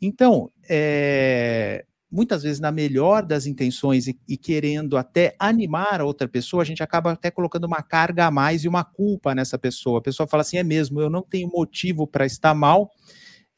Então, 0.00 0.50
é, 0.66 1.84
muitas 2.10 2.42
vezes 2.42 2.58
na 2.60 2.72
melhor 2.72 3.24
das 3.24 3.46
intenções 3.46 4.08
e, 4.08 4.18
e, 4.28 4.36
querendo 4.36 4.96
até 4.96 5.34
animar 5.38 6.00
a 6.00 6.04
outra 6.04 6.26
pessoa, 6.26 6.62
a 6.62 6.66
gente 6.66 6.82
acaba 6.82 7.12
até 7.12 7.30
colocando 7.30 7.64
uma 7.64 7.82
carga 7.82 8.26
a 8.26 8.30
mais 8.30 8.64
e 8.64 8.68
uma 8.68 8.82
culpa 8.82 9.34
nessa 9.34 9.58
pessoa. 9.58 9.98
A 9.98 10.02
pessoa 10.02 10.26
fala 10.26 10.40
assim: 10.40 10.56
é 10.56 10.62
mesmo, 10.62 11.00
eu 11.00 11.08
não 11.08 11.22
tenho 11.22 11.48
motivo 11.48 12.06
para 12.06 12.26
estar 12.26 12.54
mal, 12.54 12.90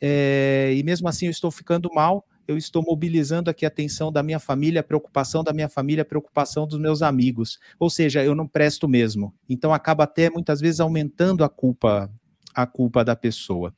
é, 0.01 0.73
e 0.77 0.83
mesmo 0.83 1.09
assim 1.09 1.27
eu 1.27 1.31
estou 1.31 1.51
ficando 1.51 1.89
mal. 1.95 2.27
Eu 2.47 2.57
estou 2.59 2.83
mobilizando 2.83 3.49
aqui 3.49 3.65
a 3.65 3.69
atenção 3.69 4.11
da 4.11 4.21
minha 4.21 4.41
família, 4.41 4.81
a 4.81 4.85
preocupação 4.85 5.45
da 5.45 5.53
minha 5.53 5.69
família, 5.69 6.03
a 6.03 6.05
preocupação 6.05 6.67
dos 6.67 6.79
meus 6.79 7.01
amigos. 7.01 7.59
Ou 7.79 7.89
seja, 7.89 8.25
eu 8.25 8.35
não 8.35 8.49
presto 8.49 8.89
mesmo. 8.89 9.33
Então 9.49 9.73
acaba 9.73 10.03
até 10.05 10.29
muitas 10.29 10.61
vezes 10.61 10.81
aumentando 10.81 11.45
a 11.45 11.49
culpa, 11.49 12.11
a 12.53 12.67
culpa 12.67 13.05
da 13.05 13.15
pessoa. 13.15 13.73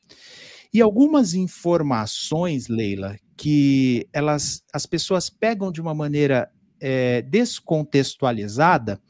E 0.74 0.82
algumas 0.82 1.34
informações, 1.34 2.66
Leila, 2.66 3.16
que 3.37 4.08
elas, 4.12 4.64
as 4.72 4.87
pessoas 4.87 5.30
pegam 5.30 5.70
de 5.70 5.80
uma 5.80 5.94
maneira 5.94 6.50
é, 6.80 7.22
descontextualizada, 7.22 9.00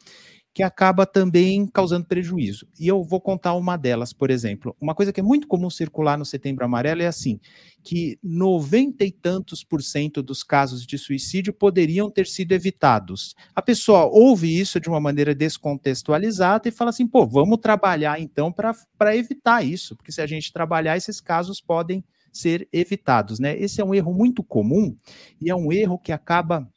que 0.55 0.62
acaba 0.62 1.05
também 1.05 1.67
causando 1.67 2.07
prejuízo. 2.07 2.69
E 2.79 2.87
eu 2.87 3.03
vou 3.03 3.21
contar 3.21 3.55
uma 3.55 3.77
delas, 3.77 4.12
por 4.12 4.31
exemplo. 4.31 4.77
Uma 4.81 4.95
coisa 4.95 5.12
que 5.12 5.19
é 5.19 5.23
muito 5.23 5.49
comum 5.49 5.69
circular 5.69 6.17
no 6.17 6.25
Setembro 6.25 6.64
Amarelo 6.64 7.03
é 7.03 7.09
assim, 7.09 7.40
que 7.83 8.17
noventa 8.23 9.05
e 9.05 9.11
tantos 9.11 9.64
por 9.64 9.83
cento 9.83 10.23
dos 10.23 10.45
casos 10.45 10.87
de 10.87 10.97
suicídio 10.97 11.53
poderiam 11.53 12.09
ter 12.09 12.29
sido 12.29 12.53
evitados. 12.53 13.35
A 13.53 13.61
pessoa 13.61 14.05
ouve 14.05 14.57
isso 14.57 14.79
de 14.79 14.88
uma 14.88 15.01
maneira 15.01 15.35
descontextualizada 15.35 16.69
e 16.69 16.73
fala 16.73 16.90
assim, 16.90 17.07
pô, 17.07 17.27
vamos 17.27 17.59
trabalhar 17.59 18.21
então 18.21 18.53
para 18.53 19.17
evitar 19.17 19.64
isso, 19.64 19.97
porque 19.97 20.12
se 20.12 20.21
a 20.21 20.27
gente 20.27 20.53
trabalhar, 20.53 20.97
esses 20.97 21.21
casos 21.21 21.61
podem 21.61 22.05
ser 22.33 22.69
evitados, 22.73 23.38
né? 23.38 23.57
Esse 23.59 23.81
é 23.81 23.85
um 23.85 23.95
erro 23.95 24.12
muito 24.12 24.43
comum 24.43 24.97
e 25.40 25.51
é 25.51 25.55
um 25.55 25.73
erro 25.73 25.99
que 25.99 26.12
acaba 26.12 26.69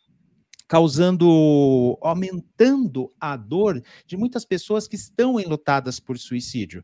causando, 0.68 1.98
aumentando 2.02 3.12
a 3.20 3.38
dor 3.38 3.82
de 4.06 4.18
muitas 4.18 4.44
pessoas 4.44 4.88
que 4.88 4.96
estão 4.96 5.40
enlutadas 5.40 6.00
por 6.00 6.18
suicídio. 6.18 6.84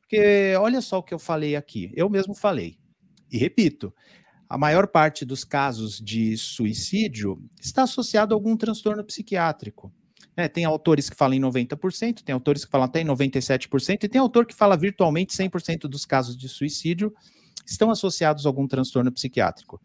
Porque 0.00 0.54
olha 0.58 0.80
só 0.80 0.98
o 0.98 1.02
que 1.02 1.12
eu 1.12 1.18
falei 1.18 1.54
aqui, 1.54 1.92
eu 1.94 2.08
mesmo 2.08 2.34
falei, 2.34 2.78
e 3.30 3.36
repito, 3.36 3.92
a 4.48 4.56
maior 4.56 4.86
parte 4.86 5.24
dos 5.26 5.44
casos 5.44 6.00
de 6.00 6.36
suicídio 6.38 7.38
está 7.60 7.82
associado 7.82 8.34
a 8.34 8.36
algum 8.36 8.56
transtorno 8.56 9.04
psiquiátrico. 9.04 9.92
É, 10.34 10.48
tem 10.48 10.64
autores 10.64 11.10
que 11.10 11.16
falam 11.16 11.34
em 11.34 11.40
90%, 11.40 12.22
tem 12.22 12.32
autores 12.32 12.64
que 12.64 12.70
falam 12.70 12.86
até 12.86 13.00
em 13.00 13.04
97%, 13.04 14.04
e 14.04 14.08
tem 14.08 14.20
autor 14.20 14.46
que 14.46 14.54
fala 14.54 14.76
virtualmente 14.76 15.36
100% 15.36 15.80
dos 15.80 16.06
casos 16.06 16.36
de 16.36 16.48
suicídio 16.48 17.12
estão 17.66 17.90
associados 17.90 18.46
a 18.46 18.48
algum 18.48 18.66
transtorno 18.66 19.12
psiquiátrico. 19.12 19.80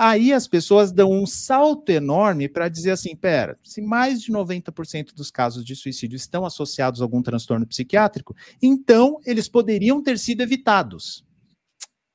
Aí 0.00 0.32
as 0.32 0.46
pessoas 0.46 0.92
dão 0.92 1.10
um 1.10 1.26
salto 1.26 1.90
enorme 1.90 2.48
para 2.48 2.68
dizer 2.68 2.92
assim: 2.92 3.16
pera, 3.16 3.58
se 3.64 3.82
mais 3.82 4.22
de 4.22 4.30
90% 4.30 5.12
dos 5.12 5.28
casos 5.28 5.64
de 5.64 5.74
suicídio 5.74 6.14
estão 6.14 6.46
associados 6.46 7.00
a 7.00 7.04
algum 7.04 7.20
transtorno 7.20 7.66
psiquiátrico, 7.66 8.36
então 8.62 9.18
eles 9.26 9.48
poderiam 9.48 10.00
ter 10.00 10.16
sido 10.16 10.40
evitados. 10.40 11.26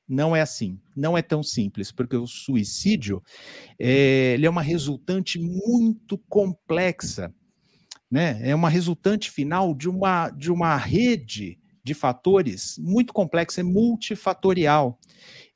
Não 0.08 0.34
é 0.34 0.40
assim, 0.40 0.80
não 0.96 1.16
é 1.16 1.20
tão 1.20 1.42
simples, 1.42 1.92
porque 1.92 2.16
o 2.16 2.26
suicídio 2.26 3.22
é, 3.78 4.38
é 4.40 4.48
uma 4.48 4.62
resultante 4.62 5.38
muito 5.38 6.16
complexa, 6.26 7.34
né? 8.10 8.38
É 8.48 8.54
uma 8.54 8.70
resultante 8.70 9.30
final 9.30 9.74
de 9.74 9.90
uma, 9.90 10.30
de 10.30 10.50
uma 10.50 10.74
rede 10.76 11.58
de 11.84 11.92
fatores 11.92 12.78
muito 12.78 13.12
complexa, 13.12 13.60
é 13.60 13.64
multifatorial. 13.64 14.98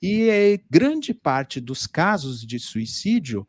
E 0.00 0.28
é, 0.28 0.60
grande 0.70 1.14
parte 1.14 1.60
dos 1.60 1.86
casos 1.86 2.46
de 2.46 2.58
suicídio, 2.58 3.48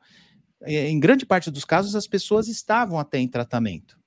é, 0.64 0.90
em 0.90 1.00
grande 1.00 1.26
parte 1.26 1.52
dos 1.52 1.66
casos, 1.66 1.96
as 1.96 2.08
pessoas 2.08 2.48
estavam 2.48 2.98
até 2.98 3.20
em 3.20 3.28
tratamento. 3.28 4.00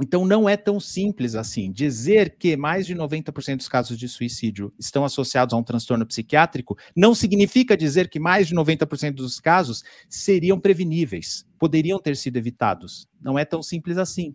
Então, 0.00 0.24
não 0.26 0.48
é 0.48 0.56
tão 0.56 0.80
simples 0.80 1.36
assim. 1.36 1.70
Dizer 1.70 2.36
que 2.36 2.56
mais 2.56 2.84
de 2.84 2.94
90% 2.96 3.58
dos 3.58 3.68
casos 3.68 3.96
de 3.96 4.08
suicídio 4.08 4.72
estão 4.78 5.04
associados 5.04 5.54
a 5.54 5.56
um 5.56 5.62
transtorno 5.62 6.04
psiquiátrico 6.04 6.76
não 6.96 7.14
significa 7.14 7.76
dizer 7.76 8.08
que 8.08 8.18
mais 8.18 8.48
de 8.48 8.56
90% 8.56 9.14
dos 9.14 9.38
casos 9.38 9.84
seriam 10.08 10.58
preveníveis, 10.58 11.46
poderiam 11.58 12.00
ter 12.00 12.16
sido 12.16 12.36
evitados. 12.36 13.08
Não 13.20 13.38
é 13.38 13.44
tão 13.44 13.62
simples 13.62 13.96
assim. 13.96 14.34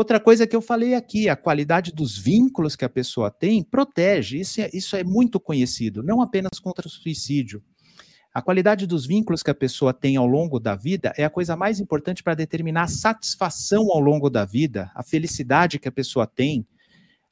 Outra 0.00 0.18
coisa 0.18 0.46
que 0.46 0.56
eu 0.56 0.62
falei 0.62 0.94
aqui, 0.94 1.28
a 1.28 1.36
qualidade 1.36 1.92
dos 1.92 2.16
vínculos 2.16 2.74
que 2.74 2.86
a 2.86 2.88
pessoa 2.88 3.30
tem 3.30 3.62
protege. 3.62 4.40
Isso 4.40 4.58
é, 4.62 4.70
isso 4.72 4.96
é 4.96 5.04
muito 5.04 5.38
conhecido, 5.38 6.02
não 6.02 6.22
apenas 6.22 6.58
contra 6.58 6.86
o 6.86 6.90
suicídio. 6.90 7.62
A 8.32 8.40
qualidade 8.40 8.86
dos 8.86 9.04
vínculos 9.04 9.42
que 9.42 9.50
a 9.50 9.54
pessoa 9.54 9.92
tem 9.92 10.16
ao 10.16 10.26
longo 10.26 10.58
da 10.58 10.74
vida 10.74 11.12
é 11.18 11.24
a 11.26 11.28
coisa 11.28 11.54
mais 11.54 11.80
importante 11.80 12.22
para 12.22 12.34
determinar 12.34 12.84
a 12.84 12.88
satisfação 12.88 13.90
ao 13.92 14.00
longo 14.00 14.30
da 14.30 14.46
vida, 14.46 14.90
a 14.94 15.02
felicidade 15.02 15.78
que 15.78 15.88
a 15.88 15.92
pessoa 15.92 16.26
tem, 16.26 16.66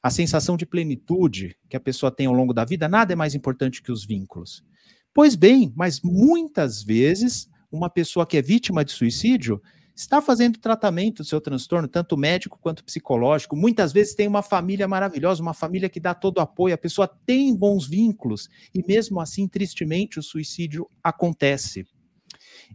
a 0.03 0.11
sensação 0.11 0.55
de 0.55 0.67
plenitude 0.67 1.57
que 1.67 1.75
a 1.75 1.79
pessoa 1.79 2.11
tem 2.11 2.27
ao 2.27 2.35
longo 2.35 2.53
da 2.53 2.65
vida. 2.65 2.87
Nada 2.87 3.13
é 3.13 3.15
mais 3.15 3.33
importante 3.33 3.81
que 3.81 3.91
os 3.91 4.05
vínculos. 4.05 4.63
Pois 5.11 5.33
bem, 5.33 5.73
mas 5.75 6.01
muitas 6.01 6.83
vezes 6.83 7.49
uma 7.71 7.89
pessoa 7.89 8.27
que 8.27 8.37
é 8.37 8.43
vítima 8.43 8.85
de 8.85 8.91
suicídio 8.91 9.59
está 9.99 10.21
fazendo 10.21 10.57
tratamento 10.57 11.17
do 11.17 11.25
seu 11.25 11.41
transtorno, 11.41 11.85
tanto 11.85 12.15
médico 12.15 12.57
quanto 12.61 12.85
psicológico. 12.85 13.53
Muitas 13.53 13.91
vezes 13.91 14.15
tem 14.15 14.29
uma 14.29 14.41
família 14.41 14.87
maravilhosa, 14.87 15.41
uma 15.41 15.53
família 15.53 15.89
que 15.89 15.99
dá 15.99 16.13
todo 16.13 16.37
o 16.37 16.41
apoio, 16.41 16.73
a 16.73 16.77
pessoa 16.77 17.05
tem 17.25 17.53
bons 17.53 17.85
vínculos, 17.85 18.47
e 18.73 18.81
mesmo 18.87 19.19
assim, 19.19 19.45
tristemente, 19.45 20.17
o 20.17 20.23
suicídio 20.23 20.89
acontece. 21.03 21.85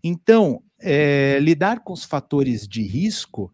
Então, 0.03 0.63
é, 0.79 1.39
lidar 1.41 1.83
com 1.83 1.95
os 1.95 2.05
fatores 2.05 2.69
de 2.69 2.83
risco 2.83 3.51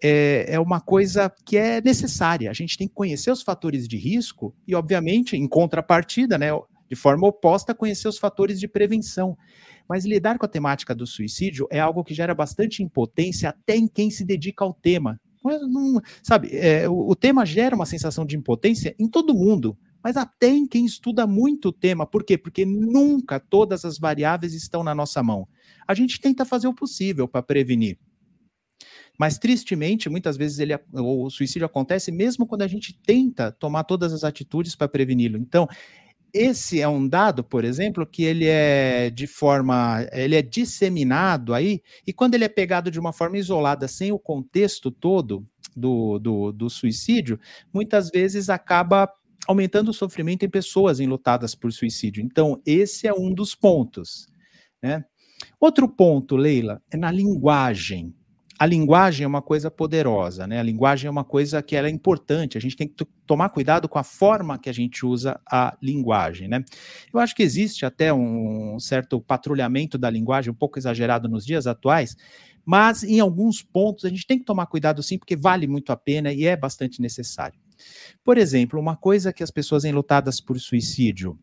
é, 0.00 0.54
é, 0.54 0.60
uma 0.60 0.80
coisa 0.80 1.28
que 1.44 1.56
é 1.56 1.80
necessária. 1.80 2.48
A 2.50 2.54
gente 2.54 2.78
tem 2.78 2.86
que 2.86 2.94
conhecer 2.94 3.32
os 3.32 3.42
fatores 3.42 3.88
de 3.88 3.96
risco 3.96 4.54
e, 4.64 4.76
obviamente, 4.76 5.36
em 5.36 5.48
contrapartida, 5.48 6.38
né, 6.38 6.50
de 6.88 6.94
forma 6.94 7.26
oposta, 7.26 7.74
conhecer 7.74 8.06
os 8.06 8.18
fatores 8.18 8.60
de 8.60 8.68
prevenção. 8.68 9.36
Mas 9.88 10.04
lidar 10.04 10.38
com 10.38 10.46
a 10.46 10.48
temática 10.48 10.94
do 10.94 11.06
suicídio 11.06 11.66
é 11.70 11.80
algo 11.80 12.04
que 12.04 12.14
gera 12.14 12.34
bastante 12.34 12.82
impotência 12.82 13.50
até 13.50 13.76
em 13.76 13.86
quem 13.86 14.10
se 14.10 14.24
dedica 14.24 14.64
ao 14.64 14.72
tema. 14.72 15.20
Não, 15.44 16.00
sabe, 16.22 16.50
é, 16.52 16.88
o, 16.88 17.10
o 17.10 17.16
tema 17.16 17.44
gera 17.44 17.74
uma 17.74 17.86
sensação 17.86 18.24
de 18.24 18.36
impotência 18.36 18.94
em 18.98 19.08
todo 19.08 19.34
mundo, 19.34 19.76
mas 20.02 20.16
até 20.16 20.48
em 20.48 20.66
quem 20.66 20.84
estuda 20.84 21.26
muito 21.26 21.68
o 21.68 21.72
tema. 21.72 22.06
Por 22.06 22.24
quê? 22.24 22.38
Porque 22.38 22.64
nunca 22.64 23.38
todas 23.38 23.84
as 23.84 23.98
variáveis 23.98 24.54
estão 24.54 24.82
na 24.82 24.94
nossa 24.94 25.22
mão. 25.22 25.46
A 25.86 25.94
gente 25.94 26.20
tenta 26.20 26.44
fazer 26.44 26.68
o 26.68 26.74
possível 26.74 27.28
para 27.28 27.42
prevenir. 27.42 27.98
Mas, 29.18 29.38
tristemente, 29.38 30.08
muitas 30.08 30.36
vezes 30.36 30.58
ele, 30.58 30.76
o 30.92 31.28
suicídio 31.30 31.66
acontece 31.66 32.10
mesmo 32.10 32.46
quando 32.46 32.62
a 32.62 32.66
gente 32.66 32.98
tenta 33.04 33.52
tomar 33.52 33.84
todas 33.84 34.12
as 34.12 34.24
atitudes 34.24 34.74
para 34.74 34.88
preveni-lo. 34.88 35.36
Então, 35.36 35.68
esse 36.32 36.80
é 36.80 36.88
um 36.88 37.06
dado, 37.06 37.44
por 37.44 37.64
exemplo, 37.64 38.06
que 38.06 38.24
ele 38.24 38.46
é 38.46 39.10
de 39.10 39.26
forma, 39.26 40.06
ele 40.12 40.34
é 40.34 40.42
disseminado 40.42 41.52
aí, 41.52 41.82
e 42.06 42.12
quando 42.12 42.34
ele 42.34 42.44
é 42.44 42.48
pegado 42.48 42.90
de 42.90 42.98
uma 42.98 43.12
forma 43.12 43.36
isolada, 43.36 43.86
sem 43.86 44.12
o 44.12 44.18
contexto 44.18 44.90
todo 44.90 45.46
do, 45.76 46.18
do, 46.18 46.52
do 46.52 46.70
suicídio, 46.70 47.38
muitas 47.72 48.10
vezes 48.10 48.48
acaba 48.48 49.12
aumentando 49.46 49.90
o 49.90 49.94
sofrimento 49.94 50.44
em 50.44 50.50
pessoas 50.50 51.00
enlutadas 51.00 51.54
por 51.54 51.72
suicídio. 51.72 52.22
Então, 52.22 52.60
esse 52.64 53.06
é 53.06 53.12
um 53.12 53.32
dos 53.32 53.54
pontos. 53.54 54.26
Né? 54.80 55.04
Outro 55.60 55.88
ponto, 55.88 56.36
Leila, 56.36 56.80
é 56.90 56.96
na 56.96 57.10
linguagem 57.10 58.14
a 58.62 58.66
linguagem 58.66 59.24
é 59.24 59.26
uma 59.26 59.42
coisa 59.42 59.72
poderosa, 59.72 60.46
né? 60.46 60.60
A 60.60 60.62
linguagem 60.62 61.08
é 61.08 61.10
uma 61.10 61.24
coisa 61.24 61.60
que 61.60 61.74
é 61.74 61.88
importante. 61.88 62.56
A 62.56 62.60
gente 62.60 62.76
tem 62.76 62.86
que 62.86 63.04
tomar 63.26 63.48
cuidado 63.48 63.88
com 63.88 63.98
a 63.98 64.04
forma 64.04 64.56
que 64.56 64.70
a 64.70 64.72
gente 64.72 65.04
usa 65.04 65.40
a 65.50 65.76
linguagem, 65.82 66.46
né? 66.46 66.62
Eu 67.12 67.18
acho 67.18 67.34
que 67.34 67.42
existe 67.42 67.84
até 67.84 68.14
um 68.14 68.78
certo 68.78 69.20
patrulhamento 69.20 69.98
da 69.98 70.08
linguagem, 70.08 70.52
um 70.52 70.54
pouco 70.54 70.78
exagerado 70.78 71.28
nos 71.28 71.44
dias 71.44 71.66
atuais, 71.66 72.16
mas 72.64 73.02
em 73.02 73.18
alguns 73.18 73.62
pontos 73.64 74.04
a 74.04 74.08
gente 74.08 74.28
tem 74.28 74.38
que 74.38 74.44
tomar 74.44 74.66
cuidado 74.66 75.02
sim, 75.02 75.18
porque 75.18 75.34
vale 75.34 75.66
muito 75.66 75.90
a 75.90 75.96
pena 75.96 76.32
e 76.32 76.46
é 76.46 76.56
bastante 76.56 77.02
necessário. 77.02 77.58
Por 78.22 78.38
exemplo, 78.38 78.78
uma 78.78 78.94
coisa 78.94 79.32
que 79.32 79.42
as 79.42 79.50
pessoas 79.50 79.84
enlutadas 79.84 80.40
por 80.40 80.60
suicídio 80.60 81.36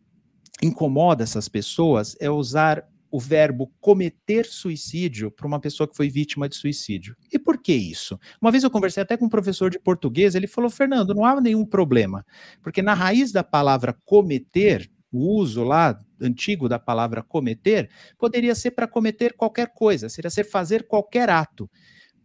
incomoda 0.63 1.23
essas 1.25 1.49
pessoas 1.49 2.15
é 2.17 2.29
usar 2.29 2.87
o 3.11 3.19
verbo 3.19 3.71
cometer 3.79 4.45
suicídio 4.45 5.31
para 5.31 5.47
uma 5.47 5.59
pessoa 5.59 5.87
que 5.87 5.95
foi 5.95 6.09
vítima 6.09 6.47
de 6.47 6.55
suicídio. 6.55 7.15
E 7.31 7.39
por 7.39 7.57
que 7.57 7.73
isso? 7.73 8.19
Uma 8.41 8.51
vez 8.51 8.63
eu 8.63 8.69
conversei 8.69 9.01
até 9.01 9.17
com 9.17 9.25
um 9.25 9.29
professor 9.29 9.69
de 9.69 9.79
português, 9.79 10.35
ele 10.35 10.47
falou: 10.47 10.69
Fernando, 10.69 11.13
não 11.13 11.25
há 11.25 11.39
nenhum 11.41 11.65
problema, 11.65 12.25
porque 12.61 12.81
na 12.81 12.93
raiz 12.93 13.31
da 13.31 13.43
palavra 13.43 13.97
cometer, 14.05 14.89
o 15.11 15.35
uso 15.35 15.63
lá 15.63 15.97
antigo 16.21 16.69
da 16.69 16.77
palavra 16.77 17.23
cometer, 17.23 17.89
poderia 18.17 18.53
ser 18.53 18.71
para 18.71 18.87
cometer 18.87 19.33
qualquer 19.33 19.73
coisa, 19.73 20.09
seria 20.09 20.29
ser 20.29 20.43
fazer 20.43 20.87
qualquer 20.87 21.29
ato. 21.29 21.69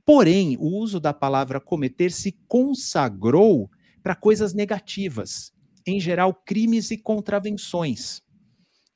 Porém, 0.05 0.57
o 0.59 0.77
uso 0.77 1.01
da 1.01 1.15
palavra 1.15 1.61
cometer 1.61 2.13
se 2.13 2.33
consagrou 2.47 3.71
para 4.03 4.15
coisas 4.15 4.53
negativas, 4.53 5.51
em 5.87 5.99
geral, 5.99 6.35
crimes 6.35 6.91
e 6.91 6.99
contravenções. 6.99 8.24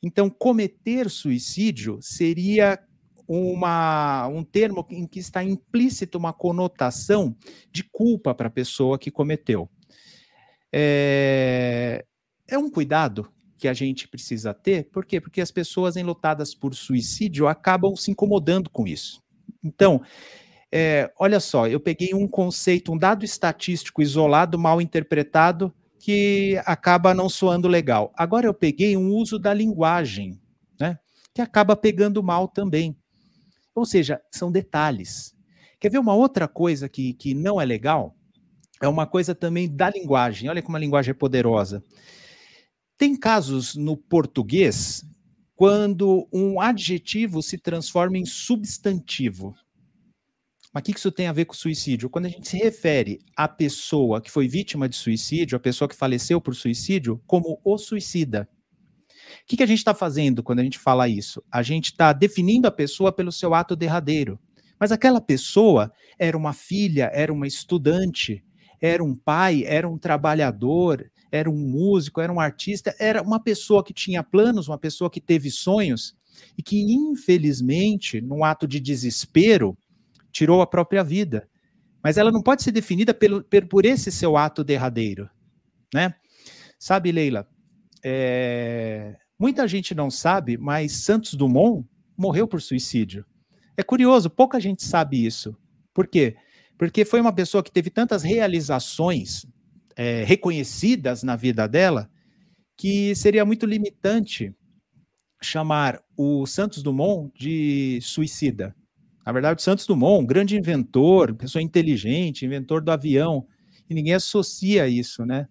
Então, 0.02 0.30
cometer 0.30 1.10
suicídio 1.10 1.98
seria 2.00 2.78
uma, 3.26 4.26
um 4.28 4.42
termo 4.42 4.86
em 4.90 5.06
que 5.06 5.18
está 5.18 5.44
implícito 5.44 6.16
uma 6.16 6.32
conotação 6.32 7.36
de 7.70 7.84
culpa 7.84 8.34
para 8.34 8.48
a 8.48 8.50
pessoa 8.50 8.98
que 8.98 9.10
cometeu. 9.10 9.68
É, 10.72 12.04
é 12.46 12.58
um 12.58 12.70
cuidado 12.70 13.30
que 13.58 13.68
a 13.68 13.74
gente 13.74 14.06
precisa 14.06 14.54
ter, 14.54 14.88
por 14.90 15.04
quê? 15.04 15.20
Porque 15.20 15.40
as 15.40 15.50
pessoas 15.50 15.96
enlutadas 15.96 16.54
por 16.54 16.74
suicídio 16.74 17.48
acabam 17.48 17.94
se 17.96 18.10
incomodando 18.10 18.70
com 18.70 18.86
isso. 18.86 19.20
Então, 19.62 20.00
é, 20.70 21.12
olha 21.18 21.40
só, 21.40 21.66
eu 21.66 21.80
peguei 21.80 22.14
um 22.14 22.28
conceito, 22.28 22.92
um 22.92 22.96
dado 22.96 23.24
estatístico 23.24 24.00
isolado, 24.00 24.58
mal 24.58 24.80
interpretado, 24.80 25.74
que 25.98 26.60
acaba 26.64 27.14
não 27.14 27.28
soando 27.28 27.68
legal. 27.68 28.12
Agora 28.16 28.46
eu 28.46 28.54
peguei 28.54 28.96
um 28.96 29.10
uso 29.10 29.38
da 29.38 29.52
linguagem, 29.52 30.40
né, 30.78 30.98
que 31.34 31.40
acaba 31.40 31.74
pegando 31.74 32.22
mal 32.22 32.48
também. 32.48 32.96
Ou 33.74 33.84
seja, 33.84 34.20
são 34.30 34.50
detalhes 34.50 35.36
Quer 35.80 35.90
ver 35.90 35.98
uma 35.98 36.14
outra 36.14 36.48
coisa 36.48 36.88
que, 36.88 37.12
que 37.12 37.34
não 37.34 37.60
é 37.60 37.64
legal? 37.64 38.16
É 38.82 38.88
uma 38.88 39.06
coisa 39.06 39.34
também 39.34 39.68
da 39.68 39.88
linguagem. 39.88 40.48
Olha 40.48 40.62
como 40.62 40.76
a 40.76 40.80
linguagem 40.80 41.12
é 41.12 41.14
poderosa. 41.14 41.84
Tem 42.96 43.16
casos 43.16 43.76
no 43.76 43.96
português 43.96 45.04
quando 45.54 46.28
um 46.32 46.60
adjetivo 46.60 47.42
se 47.42 47.58
transforma 47.58 48.18
em 48.18 48.26
substantivo. 48.26 49.54
Mas 50.72 50.82
o 50.82 50.84
que 50.84 50.98
isso 50.98 51.10
tem 51.10 51.26
a 51.26 51.32
ver 51.32 51.46
com 51.46 51.54
suicídio? 51.54 52.10
Quando 52.10 52.26
a 52.26 52.28
gente 52.28 52.48
se 52.48 52.58
refere 52.58 53.20
à 53.36 53.48
pessoa 53.48 54.20
que 54.20 54.30
foi 54.30 54.46
vítima 54.46 54.88
de 54.88 54.96
suicídio, 54.96 55.56
a 55.56 55.60
pessoa 55.60 55.88
que 55.88 55.96
faleceu 55.96 56.40
por 56.40 56.54
suicídio, 56.54 57.20
como 57.26 57.60
o 57.64 57.78
suicida. 57.78 58.48
O 59.42 59.46
que, 59.46 59.56
que 59.56 59.62
a 59.62 59.66
gente 59.66 59.78
está 59.78 59.94
fazendo 59.94 60.42
quando 60.42 60.60
a 60.60 60.64
gente 60.64 60.78
fala 60.78 61.08
isso? 61.08 61.42
A 61.50 61.62
gente 61.62 61.86
está 61.86 62.12
definindo 62.12 62.68
a 62.68 62.70
pessoa 62.70 63.12
pelo 63.12 63.32
seu 63.32 63.54
ato 63.54 63.74
derradeiro. 63.74 64.38
Mas 64.78 64.92
aquela 64.92 65.20
pessoa 65.20 65.92
era 66.18 66.36
uma 66.36 66.52
filha, 66.52 67.10
era 67.12 67.32
uma 67.32 67.46
estudante, 67.46 68.44
era 68.80 69.02
um 69.02 69.14
pai, 69.14 69.64
era 69.66 69.88
um 69.88 69.98
trabalhador, 69.98 71.10
era 71.32 71.50
um 71.50 71.56
músico, 71.56 72.20
era 72.20 72.32
um 72.32 72.40
artista, 72.40 72.94
era 72.98 73.22
uma 73.22 73.40
pessoa 73.40 73.82
que 73.82 73.92
tinha 73.92 74.22
planos, 74.22 74.68
uma 74.68 74.78
pessoa 74.78 75.10
que 75.10 75.20
teve 75.20 75.50
sonhos 75.50 76.16
e 76.56 76.62
que, 76.62 76.80
infelizmente, 76.80 78.20
num 78.20 78.44
ato 78.44 78.66
de 78.66 78.78
desespero, 78.78 79.76
tirou 80.38 80.62
a 80.62 80.66
própria 80.66 81.02
vida. 81.02 81.48
Mas 82.02 82.16
ela 82.16 82.30
não 82.30 82.40
pode 82.40 82.62
ser 82.62 82.70
definida 82.70 83.12
pelo, 83.12 83.42
por 83.68 83.84
esse 83.84 84.12
seu 84.12 84.36
ato 84.36 84.62
derradeiro, 84.62 85.28
né? 85.92 86.14
Sabe, 86.78 87.10
Leila, 87.10 87.48
é... 88.04 89.16
muita 89.36 89.66
gente 89.66 89.96
não 89.96 90.08
sabe, 90.08 90.56
mas 90.56 90.92
Santos 90.92 91.34
Dumont 91.34 91.84
morreu 92.16 92.46
por 92.46 92.62
suicídio. 92.62 93.26
É 93.76 93.82
curioso, 93.82 94.30
pouca 94.30 94.60
gente 94.60 94.84
sabe 94.84 95.24
isso. 95.26 95.56
Por 95.92 96.06
quê? 96.06 96.36
Porque 96.78 97.04
foi 97.04 97.20
uma 97.20 97.32
pessoa 97.32 97.64
que 97.64 97.72
teve 97.72 97.90
tantas 97.90 98.22
realizações 98.22 99.44
é, 99.96 100.22
reconhecidas 100.22 101.24
na 101.24 101.34
vida 101.34 101.66
dela 101.66 102.08
que 102.76 103.12
seria 103.16 103.44
muito 103.44 103.66
limitante 103.66 104.54
chamar 105.42 106.00
o 106.16 106.46
Santos 106.46 106.80
Dumont 106.80 107.32
de 107.36 107.98
suicida. 108.02 108.76
Na 109.28 109.32
verdade, 109.32 109.62
Santos 109.62 109.84
Dumont, 109.84 110.22
um 110.22 110.26
grande 110.26 110.56
inventor, 110.56 111.34
pessoa 111.34 111.60
inteligente, 111.60 112.46
inventor 112.46 112.80
do 112.80 112.90
avião, 112.90 113.46
e 113.86 113.92
ninguém 113.92 114.14
associa 114.14 114.88
isso, 114.88 115.22
né? 115.26 115.46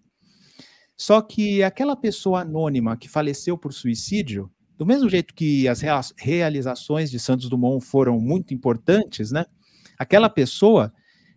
Só 0.96 1.22
que 1.22 1.62
aquela 1.62 1.94
pessoa 1.94 2.40
anônima 2.40 2.96
que 2.96 3.08
faleceu 3.08 3.56
por 3.56 3.72
suicídio, 3.72 4.50
do 4.76 4.84
mesmo 4.84 5.08
jeito 5.08 5.32
que 5.32 5.68
as 5.68 5.80
realizações 6.16 7.08
de 7.08 7.20
Santos 7.20 7.48
Dumont 7.48 7.86
foram 7.86 8.18
muito 8.18 8.52
importantes, 8.52 9.30
né? 9.30 9.46
Aquela 9.96 10.28
pessoa, 10.28 10.92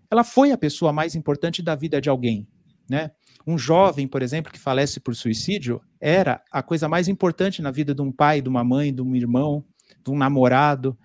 ela 0.09 0.23
foi 0.23 0.51
a 0.51 0.57
pessoa 0.57 0.91
mais 0.91 1.13
importante 1.13 1.61
da 1.61 1.75
vida 1.75 2.01
de 2.01 2.09
alguém, 2.09 2.47
né? 2.89 3.11
Um 3.45 3.55
jovem, 3.55 4.07
por 4.07 4.23
exemplo, 4.23 4.51
que 4.51 4.57
falece 4.57 4.99
por 4.99 5.15
suicídio, 5.15 5.79
era 5.99 6.43
a 6.51 6.63
coisa 6.63 6.89
mais 6.89 7.07
importante 7.07 7.61
na 7.61 7.69
vida 7.69 7.93
de 7.93 8.01
um 8.01 8.11
pai, 8.11 8.41
de 8.41 8.49
uma 8.49 8.63
mãe, 8.63 8.91
de 8.91 9.03
um 9.03 9.15
irmão, 9.15 9.63
de 10.03 10.09
um 10.09 10.17
namorado, 10.17 10.97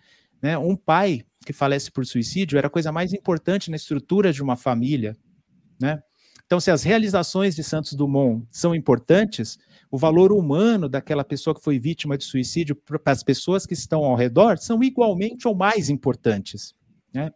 né? 0.43 0.57
Um 0.59 0.77
pai 0.77 1.23
que 1.45 1.53
falece 1.53 1.91
por 1.91 2.05
suicídio 2.05 2.59
era 2.59 2.67
a 2.67 2.71
coisa 2.71 2.91
mais 2.91 3.13
importante 3.13 3.71
na 3.71 3.77
estrutura 3.77 4.33
de 4.33 4.43
uma 4.43 4.57
família. 4.57 5.17
Né? 5.81 6.03
Então, 6.45 6.61
se 6.61 6.71
as 6.71 6.83
realizações 6.83 7.55
de 7.55 7.63
Santos 7.63 7.93
Dumont 7.93 8.47
são 8.51 8.75
importantes, 8.75 9.59
o 9.91 9.99
valor 9.99 10.33
humano 10.33 10.89
daquela 10.89 11.25
pessoa 11.25 11.55
que 11.55 11.63
foi 11.63 11.79
vítima 11.79 12.17
de 12.17 12.25
suicídio 12.25 12.77
para 12.77 13.01
as 13.07 13.23
pessoas 13.23 13.67
que 13.67 13.75
estão 13.75 14.05
ao 14.05 14.15
redor 14.15 14.59
são 14.59 14.83
igualmente 14.83 15.47
ou 15.47 15.55
mais 15.55 15.89
importantes. 15.89 16.75
Né? 17.13 17.31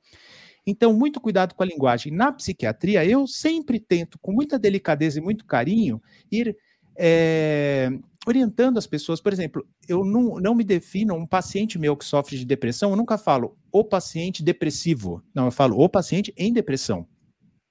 Então, 0.67 0.93
muito 0.93 1.21
cuidado 1.21 1.55
com 1.55 1.63
a 1.63 1.67
linguagem. 1.67 2.13
Na 2.13 2.31
psiquiatria, 2.31 3.05
eu 3.05 3.27
sempre 3.27 3.81
tento, 3.81 4.19
com 4.21 4.33
muita 4.33 4.59
delicadeza 4.59 5.19
e 5.19 5.23
muito 5.23 5.45
carinho, 5.45 6.01
ir 6.31 6.57
é, 6.97 7.91
orientando 8.27 8.79
as 8.79 8.87
pessoas. 8.87 9.21
Por 9.21 9.33
exemplo, 9.33 9.67
eu 9.89 10.05
não, 10.05 10.37
não 10.37 10.55
me 10.55 10.65
defino 10.65 11.15
um 11.15 11.27
paciente 11.27 11.79
meu 11.79 11.97
que 11.97 12.05
sofre 12.05 12.37
de 12.37 12.45
depressão, 12.45 12.91
eu 12.91 12.97
nunca 12.97 13.17
falo 13.17 13.57
o 13.73 13.85
paciente 13.85 14.43
depressivo. 14.43 15.23
Não, 15.35 15.47
eu 15.47 15.51
falo 15.51 15.79
o 15.79 15.89
paciente 15.89 16.33
em 16.37 16.53
depressão. 16.53 17.07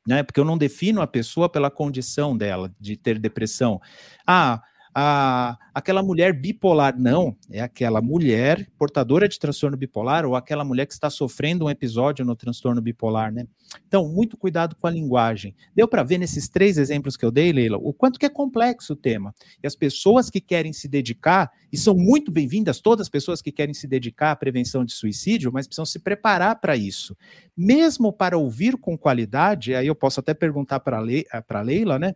Né? 0.08 0.24
Porque 0.24 0.40
eu 0.40 0.46
não 0.46 0.58
defino 0.58 1.02
a 1.02 1.08
pessoa 1.08 1.50
pela 1.50 1.70
condição 1.70 2.36
dela 2.36 2.74
de 2.80 2.98
ter 2.98 3.20
depressão. 3.20 3.80
Ah, 4.26 4.62
a, 4.94 5.58
aquela 5.74 6.02
mulher 6.02 6.34
bipolar. 6.34 7.00
Não, 7.00 7.36
é 7.50 7.62
aquela 7.62 8.02
mulher 8.02 8.68
portadora 8.78 9.28
de 9.28 9.40
transtorno 9.40 9.78
bipolar 9.78 10.26
ou 10.26 10.36
aquela 10.36 10.64
mulher 10.64 10.86
que 10.86 10.94
está 10.94 11.10
sofrendo 11.10 11.66
um 11.66 11.70
episódio 11.70 12.26
no 12.26 12.36
transtorno 12.36 12.82
bipolar, 12.82 13.32
né? 13.32 13.48
Então, 13.88 14.08
muito 14.08 14.36
cuidado 14.36 14.76
com 14.76 14.88
a 14.88 14.92
linguagem. 14.92 15.56
Deu 15.76 15.88
para 15.88 16.04
ver 16.04 16.18
nesses 16.18 16.50
três 16.50 16.78
exemplos 16.78 17.16
que 17.16 17.24
eu 17.24 17.32
dei, 17.32 17.52
Leila, 17.52 17.78
o 17.78 17.94
quanto 17.94 18.20
que 18.20 18.26
é 18.26 18.30
complexo 18.30 18.94
o 18.94 18.96
tema. 18.96 19.34
E 19.62 19.68
as 19.68 19.76
pessoas 19.76 20.30
que 20.30 20.42
querem 20.42 20.74
se 20.74 20.88
dedicar, 20.88 21.52
e 21.72 21.78
são 21.78 21.96
muito 21.96 22.32
bem-vindas 22.32 22.80
todas 22.80 23.06
as 23.06 23.10
pessoas 23.10 23.42
que 23.42 23.52
querem 23.52 23.74
se 23.74 23.88
dedicar 23.88 24.32
à 24.32 24.36
prevenção 24.36 24.84
de 24.84 24.94
suicídio, 24.94 25.52
mas 25.54 25.68
precisam 25.68 25.86
se 25.86 26.00
preparar 26.00 26.60
para 26.60 26.76
isso. 26.76 27.16
Mesmo 27.56 28.12
para 28.12 28.38
ouvir 28.38 28.78
com 28.78 28.98
qualidade, 28.98 29.76
aí 29.76 29.88
eu 29.88 29.96
posso 29.96 30.20
até 30.20 30.34
perguntar 30.34 30.80
para 30.80 30.98
a 30.98 31.62
Leila, 31.62 32.00
né? 32.00 32.16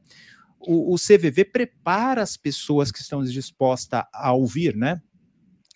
O, 0.67 0.93
o 0.93 0.95
CVV 0.95 1.45
prepara 1.45 2.21
as 2.21 2.37
pessoas 2.37 2.91
que 2.91 2.99
estão 2.99 3.23
dispostas 3.23 4.03
a 4.13 4.33
ouvir, 4.33 4.75
né? 4.75 5.01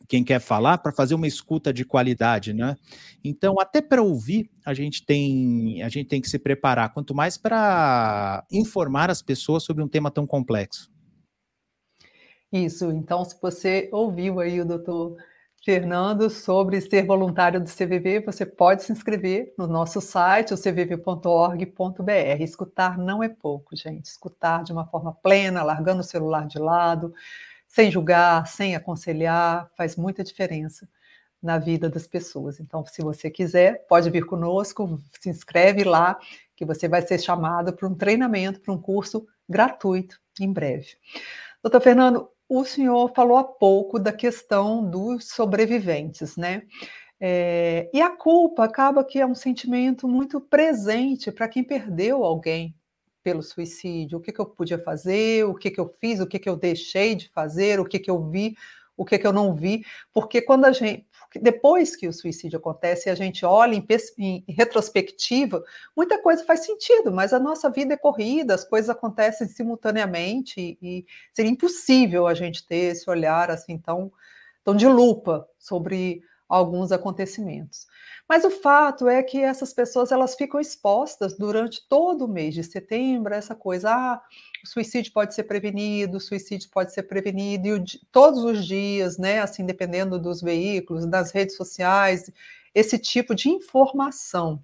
Quem 0.07 0.23
quer 0.23 0.39
falar 0.39 0.77
para 0.77 0.93
fazer 0.93 1.15
uma 1.15 1.27
escuta 1.27 1.73
de 1.73 1.83
qualidade, 1.83 2.53
né? 2.53 2.77
Então, 3.23 3.59
até 3.59 3.81
para 3.81 4.01
ouvir, 4.01 4.49
a 4.65 4.73
gente 4.73 5.05
tem 5.05 5.81
a 5.81 5.89
gente 5.89 6.07
tem 6.07 6.21
que 6.21 6.29
se 6.29 6.39
preparar, 6.39 6.93
quanto 6.93 7.13
mais 7.13 7.37
para 7.37 8.45
informar 8.51 9.09
as 9.09 9.21
pessoas 9.21 9.63
sobre 9.63 9.83
um 9.83 9.87
tema 9.87 10.09
tão 10.09 10.25
complexo. 10.25 10.89
Isso. 12.51 12.89
Então, 12.91 13.25
se 13.25 13.35
você 13.41 13.89
ouviu 13.91 14.39
aí 14.39 14.61
o 14.61 14.65
doutor 14.65 15.17
Fernando, 15.63 16.29
sobre 16.29 16.79
ser 16.79 17.05
voluntário 17.05 17.59
do 17.59 17.69
CVV, 17.69 18.21
você 18.21 18.45
pode 18.45 18.83
se 18.83 18.91
inscrever 18.91 19.53
no 19.57 19.67
nosso 19.67 19.99
site, 19.99 20.53
o 20.53 20.57
cvv.org.br. 20.57 22.41
Escutar 22.41 22.97
não 22.97 23.21
é 23.21 23.27
pouco, 23.27 23.75
gente. 23.75 24.05
Escutar 24.05 24.63
de 24.63 24.71
uma 24.71 24.85
forma 24.85 25.13
plena, 25.13 25.63
largando 25.63 26.01
o 26.01 26.05
celular 26.05 26.47
de 26.47 26.57
lado, 26.57 27.13
sem 27.67 27.91
julgar, 27.91 28.47
sem 28.47 28.75
aconselhar, 28.75 29.69
faz 29.75 29.95
muita 29.95 30.23
diferença 30.23 30.87
na 31.41 31.57
vida 31.57 31.89
das 31.89 32.07
pessoas. 32.07 32.59
Então, 32.59 32.85
se 32.85 33.01
você 33.01 33.29
quiser, 33.29 33.85
pode 33.87 34.09
vir 34.09 34.25
conosco, 34.25 34.99
se 35.19 35.29
inscreve 35.29 35.83
lá, 35.83 36.17
que 36.55 36.65
você 36.65 36.87
vai 36.87 37.01
ser 37.01 37.19
chamado 37.19 37.73
para 37.73 37.87
um 37.87 37.93
treinamento, 37.93 38.61
para 38.61 38.73
um 38.73 38.81
curso 38.81 39.27
gratuito 39.47 40.19
em 40.39 40.51
breve. 40.51 40.95
Doutor 41.61 41.81
Fernando, 41.81 42.29
o 42.49 42.63
senhor 42.63 43.11
falou 43.13 43.37
há 43.37 43.43
pouco 43.43 43.99
da 43.99 44.13
questão 44.13 44.89
dos 44.89 45.27
sobreviventes, 45.29 46.37
né? 46.37 46.63
É, 47.19 47.89
e 47.93 48.01
a 48.01 48.09
culpa 48.09 48.63
acaba 48.63 49.03
que 49.03 49.19
é 49.19 49.25
um 49.25 49.33
sentimento 49.33 50.07
muito 50.07 50.39
presente 50.39 51.31
para 51.31 51.47
quem 51.47 51.63
perdeu 51.63 52.23
alguém 52.23 52.75
pelo 53.23 53.41
suicídio. 53.41 54.19
O 54.19 54.21
que, 54.21 54.31
que 54.31 54.39
eu 54.39 54.45
podia 54.45 54.79
fazer, 54.79 55.43
o 55.45 55.55
que, 55.55 55.71
que 55.71 55.79
eu 55.79 55.93
fiz, 55.99 56.19
o 56.19 56.27
que, 56.27 56.39
que 56.39 56.47
eu 56.47 56.55
deixei 56.55 57.15
de 57.15 57.29
fazer, 57.29 57.79
o 57.79 57.85
que, 57.85 57.99
que 57.99 58.09
eu 58.09 58.29
vi, 58.29 58.55
o 58.95 59.03
que, 59.03 59.17
que 59.17 59.27
eu 59.27 59.33
não 59.33 59.53
vi. 59.55 59.83
Porque 60.13 60.41
quando 60.41 60.65
a 60.65 60.71
gente 60.71 61.06
depois 61.35 61.95
que 61.95 62.07
o 62.07 62.13
suicídio 62.13 62.57
acontece 62.57 63.09
e 63.09 63.11
a 63.11 63.15
gente 63.15 63.45
olha 63.45 63.75
em, 63.75 63.85
em, 64.17 64.43
retrospectiva, 64.47 65.63
muita 65.95 66.21
coisa 66.21 66.45
faz 66.45 66.65
sentido, 66.65 67.11
mas 67.11 67.33
a 67.33 67.39
nossa 67.39 67.69
vida 67.69 67.93
é 67.93 67.97
corrida, 67.97 68.53
as 68.53 68.63
coisas 68.63 68.89
acontecem 68.89 69.47
simultaneamente 69.47 70.59
e, 70.59 70.77
e 70.81 71.05
seria 71.31 71.51
impossível 71.51 72.27
a 72.27 72.33
gente 72.33 72.65
ter 72.65 72.91
esse 72.93 73.09
olhar 73.09 73.51
assim 73.51 73.77
tão, 73.77 74.11
tão 74.63 74.75
de 74.75 74.87
lupa 74.87 75.47
sobre 75.57 76.21
alguns 76.47 76.91
acontecimentos. 76.91 77.87
Mas 78.27 78.43
o 78.43 78.49
fato 78.49 79.07
é 79.07 79.23
que 79.23 79.39
essas 79.39 79.73
pessoas 79.73 80.11
elas 80.11 80.35
ficam 80.35 80.59
expostas 80.59 81.37
durante 81.37 81.87
todo 81.87 82.25
o 82.25 82.27
mês 82.27 82.53
de 82.53 82.63
setembro, 82.63 83.33
essa 83.33 83.55
coisa, 83.55 83.89
ah, 83.89 84.21
o 84.63 84.67
suicídio 84.67 85.13
pode 85.13 85.33
ser 85.33 85.43
prevenido, 85.43 86.17
o 86.17 86.21
suicídio 86.21 86.69
pode 86.69 86.93
ser 86.93 87.03
prevenido, 87.03 87.67
e 87.67 87.73
o, 87.73 87.83
todos 88.11 88.43
os 88.43 88.65
dias, 88.65 89.17
né, 89.17 89.39
assim, 89.39 89.65
dependendo 89.65 90.19
dos 90.19 90.41
veículos, 90.41 91.05
das 91.05 91.31
redes 91.31 91.55
sociais, 91.55 92.29
esse 92.75 92.99
tipo 92.99 93.33
de 93.33 93.49
informação. 93.49 94.61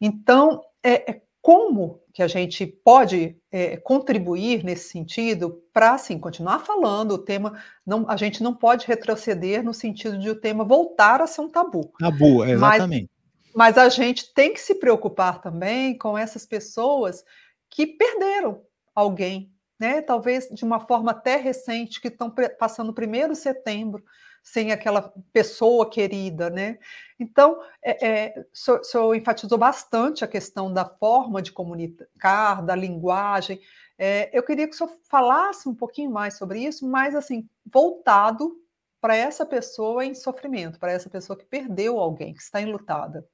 Então, 0.00 0.62
é, 0.82 1.12
é 1.12 1.22
como 1.40 2.01
que 2.12 2.22
a 2.22 2.28
gente 2.28 2.66
pode 2.66 3.36
é, 3.50 3.76
contribuir 3.78 4.64
nesse 4.64 4.90
sentido 4.90 5.62
para 5.72 5.94
assim 5.94 6.18
continuar 6.18 6.60
falando 6.60 7.12
o 7.12 7.18
tema 7.18 7.58
não 7.86 8.08
a 8.08 8.16
gente 8.16 8.42
não 8.42 8.54
pode 8.54 8.86
retroceder 8.86 9.62
no 9.62 9.72
sentido 9.72 10.18
de 10.18 10.28
o 10.28 10.40
tema 10.40 10.64
voltar 10.64 11.20
a 11.20 11.26
ser 11.26 11.40
um 11.40 11.48
tabu. 11.48 11.92
Tabu 11.98 12.44
exatamente 12.44 13.10
mas, 13.54 13.76
mas 13.76 13.78
a 13.78 13.88
gente 13.88 14.32
tem 14.34 14.52
que 14.52 14.60
se 14.60 14.74
preocupar 14.74 15.40
também 15.40 15.96
com 15.96 16.16
essas 16.16 16.44
pessoas 16.44 17.24
que 17.70 17.86
perderam 17.86 18.62
alguém 18.94 19.52
né? 19.82 20.00
Talvez 20.00 20.48
de 20.48 20.64
uma 20.64 20.78
forma 20.78 21.10
até 21.10 21.34
recente 21.34 22.00
que 22.00 22.06
estão 22.06 22.32
passando 22.56 22.90
o 22.90 22.94
primeiro 22.94 23.34
setembro 23.34 24.04
sem 24.42 24.72
aquela 24.72 25.12
pessoa 25.32 25.88
querida, 25.88 26.50
né? 26.50 26.78
Então, 27.18 27.60
é, 27.82 28.06
é, 28.06 28.40
o, 28.40 28.56
senhor, 28.56 28.80
o 28.80 28.84
senhor 28.84 29.14
enfatizou 29.14 29.56
bastante 29.56 30.24
a 30.24 30.28
questão 30.28 30.72
da 30.72 30.84
forma 30.84 31.40
de 31.40 31.52
comunicar, 31.52 32.62
da 32.62 32.74
linguagem. 32.74 33.60
É, 33.96 34.36
eu 34.36 34.42
queria 34.42 34.66
que 34.66 34.74
o 34.74 34.76
senhor 34.76 34.92
falasse 35.08 35.68
um 35.68 35.74
pouquinho 35.74 36.10
mais 36.10 36.36
sobre 36.36 36.60
isso, 36.60 36.86
mas 36.88 37.14
assim, 37.14 37.48
voltado 37.64 38.60
para 39.00 39.16
essa 39.16 39.46
pessoa 39.46 40.04
em 40.04 40.14
sofrimento, 40.14 40.78
para 40.78 40.92
essa 40.92 41.08
pessoa 41.08 41.36
que 41.36 41.44
perdeu 41.44 41.98
alguém, 41.98 42.34
que 42.34 42.42
está 42.42 42.60
enlutada. 42.60 43.26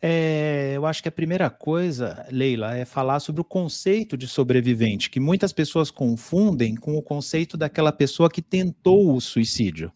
É, 0.00 0.72
eu 0.74 0.86
acho 0.86 1.02
que 1.02 1.08
a 1.08 1.12
primeira 1.12 1.48
coisa, 1.50 2.26
Leila, 2.30 2.76
é 2.76 2.84
falar 2.84 3.20
sobre 3.20 3.40
o 3.40 3.44
conceito 3.44 4.16
de 4.16 4.28
sobrevivente, 4.28 5.10
que 5.10 5.18
muitas 5.18 5.52
pessoas 5.52 5.90
confundem 5.90 6.74
com 6.74 6.96
o 6.96 7.02
conceito 7.02 7.56
daquela 7.56 7.92
pessoa 7.92 8.30
que 8.30 8.42
tentou 8.42 9.14
o 9.14 9.20
suicídio. 9.20 9.90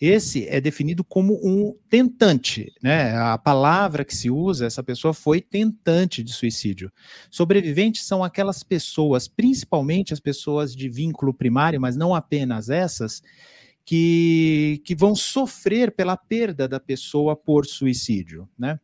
Esse 0.00 0.46
é 0.48 0.60
definido 0.60 1.04
como 1.04 1.34
um 1.42 1.74
tentante, 1.88 2.72
né? 2.82 3.16
A 3.16 3.38
palavra 3.38 4.04
que 4.04 4.14
se 4.14 4.28
usa, 4.28 4.66
essa 4.66 4.82
pessoa 4.82 5.14
foi 5.14 5.40
tentante 5.40 6.22
de 6.22 6.32
suicídio. 6.32 6.92
Sobreviventes 7.30 8.04
são 8.04 8.24
aquelas 8.24 8.62
pessoas, 8.62 9.28
principalmente 9.28 10.12
as 10.12 10.20
pessoas 10.20 10.74
de 10.74 10.88
vínculo 10.88 11.32
primário, 11.32 11.80
mas 11.80 11.96
não 11.96 12.14
apenas 12.14 12.68
essas, 12.70 13.22
que, 13.84 14.80
que 14.84 14.94
vão 14.94 15.14
sofrer 15.14 15.92
pela 15.92 16.16
perda 16.16 16.66
da 16.66 16.80
pessoa 16.80 17.36
por 17.36 17.66
suicídio, 17.66 18.48
né? 18.58 18.80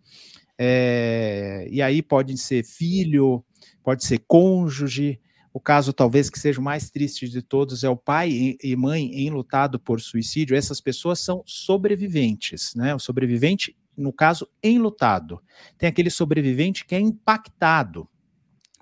É, 0.59 1.67
e 1.71 1.81
aí 1.81 2.03
pode 2.03 2.37
ser 2.37 2.63
filho, 2.65 3.43
pode 3.83 4.05
ser 4.05 4.19
cônjuge. 4.27 5.19
O 5.53 5.59
caso 5.59 5.93
talvez 5.93 6.29
que 6.29 6.39
seja 6.39 6.61
o 6.61 6.63
mais 6.63 6.91
triste 6.91 7.29
de 7.29 7.43
todos 7.43 7.83
é 7.83 7.89
o 7.89 7.97
pai 7.97 8.57
e 8.63 8.77
mãe 8.77 9.27
enlutado 9.27 9.81
por 9.81 10.01
suicídio. 10.01 10.55
Essas 10.55 10.81
pessoas 10.81 11.19
são 11.19 11.43
sobreviventes, 11.47 12.75
né? 12.77 12.95
O 12.95 12.99
sobrevivente, 12.99 13.75
no 13.97 14.13
caso, 14.13 14.47
enlutado. 14.63 15.41
Tem 15.79 15.89
aquele 15.89 16.11
sobrevivente 16.11 16.85
que 16.85 16.95
é 16.95 17.01
impactado 17.01 18.07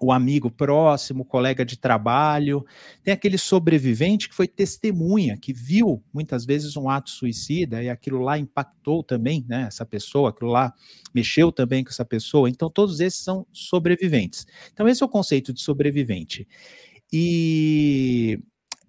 o 0.01 0.13
amigo 0.13 0.51
próximo, 0.51 1.23
o 1.23 1.27
colega 1.27 1.65
de 1.65 1.77
trabalho, 1.77 2.65
tem 3.03 3.13
aquele 3.13 3.37
sobrevivente 3.37 4.29
que 4.29 4.35
foi 4.35 4.47
testemunha, 4.47 5.37
que 5.37 5.53
viu 5.53 6.03
muitas 6.13 6.45
vezes 6.45 6.77
um 6.77 6.89
ato 6.89 7.11
suicida 7.11 7.83
e 7.83 7.91
aquilo 7.91 8.21
lá 8.21 8.39
impactou 8.39 9.03
também, 9.03 9.45
né, 9.49 9.65
essa 9.67 9.85
pessoa, 9.85 10.31
aquilo 10.31 10.51
lá 10.51 10.73
mexeu 11.15 11.51
também 11.51 11.83
com 11.83 11.91
essa 11.91 12.05
pessoa. 12.05 12.49
Então 12.49 12.71
todos 12.71 13.01
esses 13.01 13.21
são 13.21 13.47
sobreviventes. 13.53 14.47
Então 14.73 14.87
esse 14.89 15.03
é 15.03 15.07
o 15.07 15.09
conceito 15.09 15.53
de 15.53 15.61
sobrevivente. 15.61 16.47
E 17.13 18.39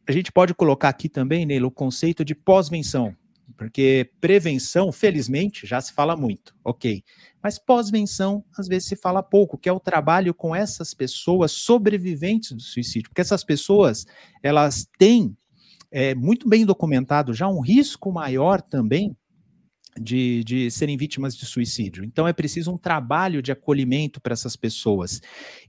a 0.07 0.11
gente 0.11 0.31
pode 0.31 0.53
colocar 0.53 0.89
aqui 0.89 1.07
também, 1.07 1.45
Neilo, 1.45 1.67
o 1.67 1.71
conceito 1.71 2.25
de 2.25 2.35
pós-venção, 2.35 3.15
porque 3.59 4.09
prevenção, 4.21 4.89
felizmente, 4.89 5.67
já 5.67 5.81
se 5.81 5.91
fala 5.91 6.15
muito, 6.15 6.55
ok. 6.63 7.03
Mas 7.43 7.59
pós-venção, 7.59 8.41
às 8.57 8.69
vezes 8.69 8.87
se 8.87 8.95
fala 8.95 9.21
pouco, 9.21 9.57
que 9.57 9.67
é 9.67 9.73
o 9.73 9.81
trabalho 9.81 10.33
com 10.33 10.55
essas 10.55 10.93
pessoas 10.93 11.51
sobreviventes 11.51 12.53
do 12.53 12.61
suicídio, 12.61 13.09
porque 13.09 13.19
essas 13.19 13.43
pessoas, 13.43 14.07
elas 14.41 14.87
têm 14.97 15.35
é, 15.91 16.15
muito 16.15 16.47
bem 16.47 16.65
documentado 16.65 17.33
já 17.33 17.49
um 17.49 17.59
risco 17.59 18.13
maior 18.13 18.61
também 18.61 19.13
de, 19.99 20.41
de 20.45 20.71
serem 20.71 20.95
vítimas 20.95 21.35
de 21.35 21.45
suicídio. 21.45 22.05
Então 22.05 22.25
é 22.25 22.31
preciso 22.31 22.71
um 22.71 22.77
trabalho 22.77 23.41
de 23.41 23.51
acolhimento 23.51 24.21
para 24.21 24.31
essas 24.31 24.55
pessoas. 24.55 25.19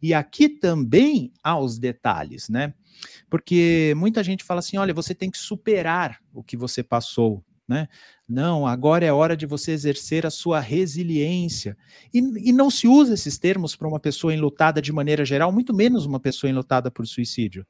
E 0.01 0.15
aqui 0.15 0.49
também 0.49 1.33
há 1.43 1.59
os 1.59 1.77
detalhes, 1.77 2.49
né? 2.49 2.73
Porque 3.29 3.95
muita 3.97 4.23
gente 4.23 4.45
fala 4.45 4.61
assim: 4.61 4.77
olha, 4.77 4.95
você 4.95 5.13
tem 5.13 5.29
que 5.29 5.39
superar 5.39 6.21
o 6.33 6.45
que 6.45 6.57
você 6.57 6.85
passou 6.85 7.45
né? 7.71 7.87
Não, 8.29 8.67
agora 8.67 9.07
é 9.07 9.13
hora 9.13 9.37
de 9.37 9.47
você 9.47 9.71
exercer 9.71 10.27
a 10.27 10.31
sua 10.31 10.59
resiliência. 10.59 11.77
E, 12.13 12.19
e 12.49 12.53
não 12.53 12.69
se 12.69 12.89
usa 12.89 13.15
esses 13.15 13.39
termos 13.39 13.77
para 13.77 13.87
uma 13.87 14.01
pessoa 14.01 14.35
enlutada 14.35 14.83
de 14.83 14.93
maneira 14.93 15.25
geral, 15.25 15.53
muito 15.53 15.73
menos 15.73 16.05
uma 16.05 16.19
pessoa 16.19 16.51
enlutada 16.51 16.91
por 16.91 17.07
suicídio. 17.07 17.65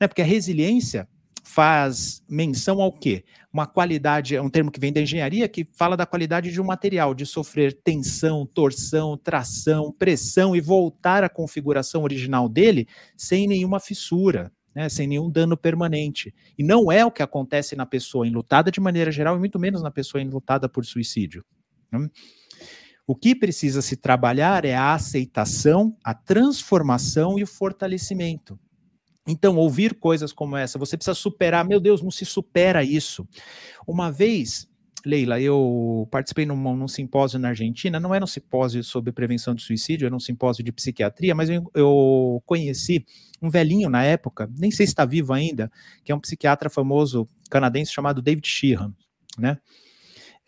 Né? 0.00 0.08
Porque 0.08 0.22
a 0.22 0.24
resiliência 0.24 1.06
faz 1.44 2.22
menção 2.26 2.80
ao 2.80 2.90
quê? 2.90 3.24
Uma 3.52 3.66
qualidade, 3.66 4.34
é 4.34 4.40
um 4.40 4.48
termo 4.48 4.70
que 4.70 4.80
vem 4.80 4.92
da 4.92 5.02
engenharia, 5.02 5.46
que 5.46 5.68
fala 5.74 5.98
da 5.98 6.06
qualidade 6.06 6.50
de 6.50 6.58
um 6.58 6.64
material, 6.64 7.14
de 7.14 7.26
sofrer 7.26 7.74
tensão, 7.84 8.46
torção, 8.46 9.18
tração, 9.18 9.92
pressão 9.92 10.56
e 10.56 10.62
voltar 10.62 11.22
à 11.22 11.28
configuração 11.28 12.02
original 12.04 12.48
dele 12.48 12.88
sem 13.14 13.46
nenhuma 13.46 13.80
fissura, 13.80 14.50
né, 14.76 14.90
sem 14.90 15.06
nenhum 15.06 15.30
dano 15.30 15.56
permanente. 15.56 16.34
E 16.58 16.62
não 16.62 16.92
é 16.92 17.02
o 17.02 17.10
que 17.10 17.22
acontece 17.22 17.74
na 17.74 17.86
pessoa 17.86 18.28
enlutada 18.28 18.70
de 18.70 18.78
maneira 18.78 19.10
geral, 19.10 19.34
e 19.34 19.38
muito 19.38 19.58
menos 19.58 19.80
na 19.80 19.90
pessoa 19.90 20.20
enlutada 20.20 20.68
por 20.68 20.84
suicídio. 20.84 21.42
Né? 21.90 22.06
O 23.06 23.16
que 23.16 23.34
precisa 23.34 23.80
se 23.80 23.96
trabalhar 23.96 24.66
é 24.66 24.74
a 24.74 24.92
aceitação, 24.92 25.96
a 26.04 26.12
transformação 26.12 27.38
e 27.38 27.42
o 27.42 27.46
fortalecimento. 27.46 28.60
Então, 29.26 29.56
ouvir 29.56 29.94
coisas 29.94 30.30
como 30.30 30.58
essa, 30.58 30.78
você 30.78 30.94
precisa 30.94 31.14
superar, 31.14 31.64
meu 31.64 31.80
Deus, 31.80 32.02
não 32.02 32.10
se 32.10 32.26
supera 32.26 32.84
isso. 32.84 33.26
Uma 33.86 34.12
vez 34.12 34.68
Leila, 35.06 35.40
eu 35.40 36.08
participei 36.10 36.44
num, 36.44 36.56
num, 36.56 36.88
simpósio 36.88 37.38
na 37.38 37.50
Argentina, 37.50 38.00
não 38.00 38.12
era 38.12 38.24
um 38.24 38.26
simpósio 38.26 38.82
sobre 38.82 39.12
prevenção 39.12 39.54
de 39.54 39.62
suicídio, 39.62 40.04
era 40.04 40.14
um 40.14 40.18
simpósio 40.18 40.64
de 40.64 40.72
psiquiatria, 40.72 41.32
mas 41.32 41.48
eu, 41.48 41.70
eu 41.72 42.42
conheci 42.44 43.06
um 43.40 43.48
velhinho 43.48 43.88
na 43.88 44.02
época, 44.02 44.50
nem 44.58 44.68
sei 44.72 44.84
se 44.84 44.90
está 44.90 45.04
vivo 45.04 45.32
ainda, 45.32 45.70
que 46.04 46.10
é 46.10 46.14
um 46.14 46.18
psiquiatra 46.18 46.68
famoso 46.68 47.28
canadense 47.48 47.92
chamado 47.92 48.20
David 48.20 48.48
Sheehan, 48.48 48.92
né? 49.38 49.58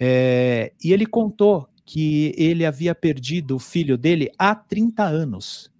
É, 0.00 0.72
e 0.82 0.92
ele 0.92 1.06
contou 1.06 1.68
que 1.86 2.34
ele 2.36 2.66
havia 2.66 2.96
perdido 2.96 3.54
o 3.54 3.60
filho 3.60 3.96
dele 3.96 4.28
há 4.36 4.56
30 4.56 5.04
anos 5.04 5.70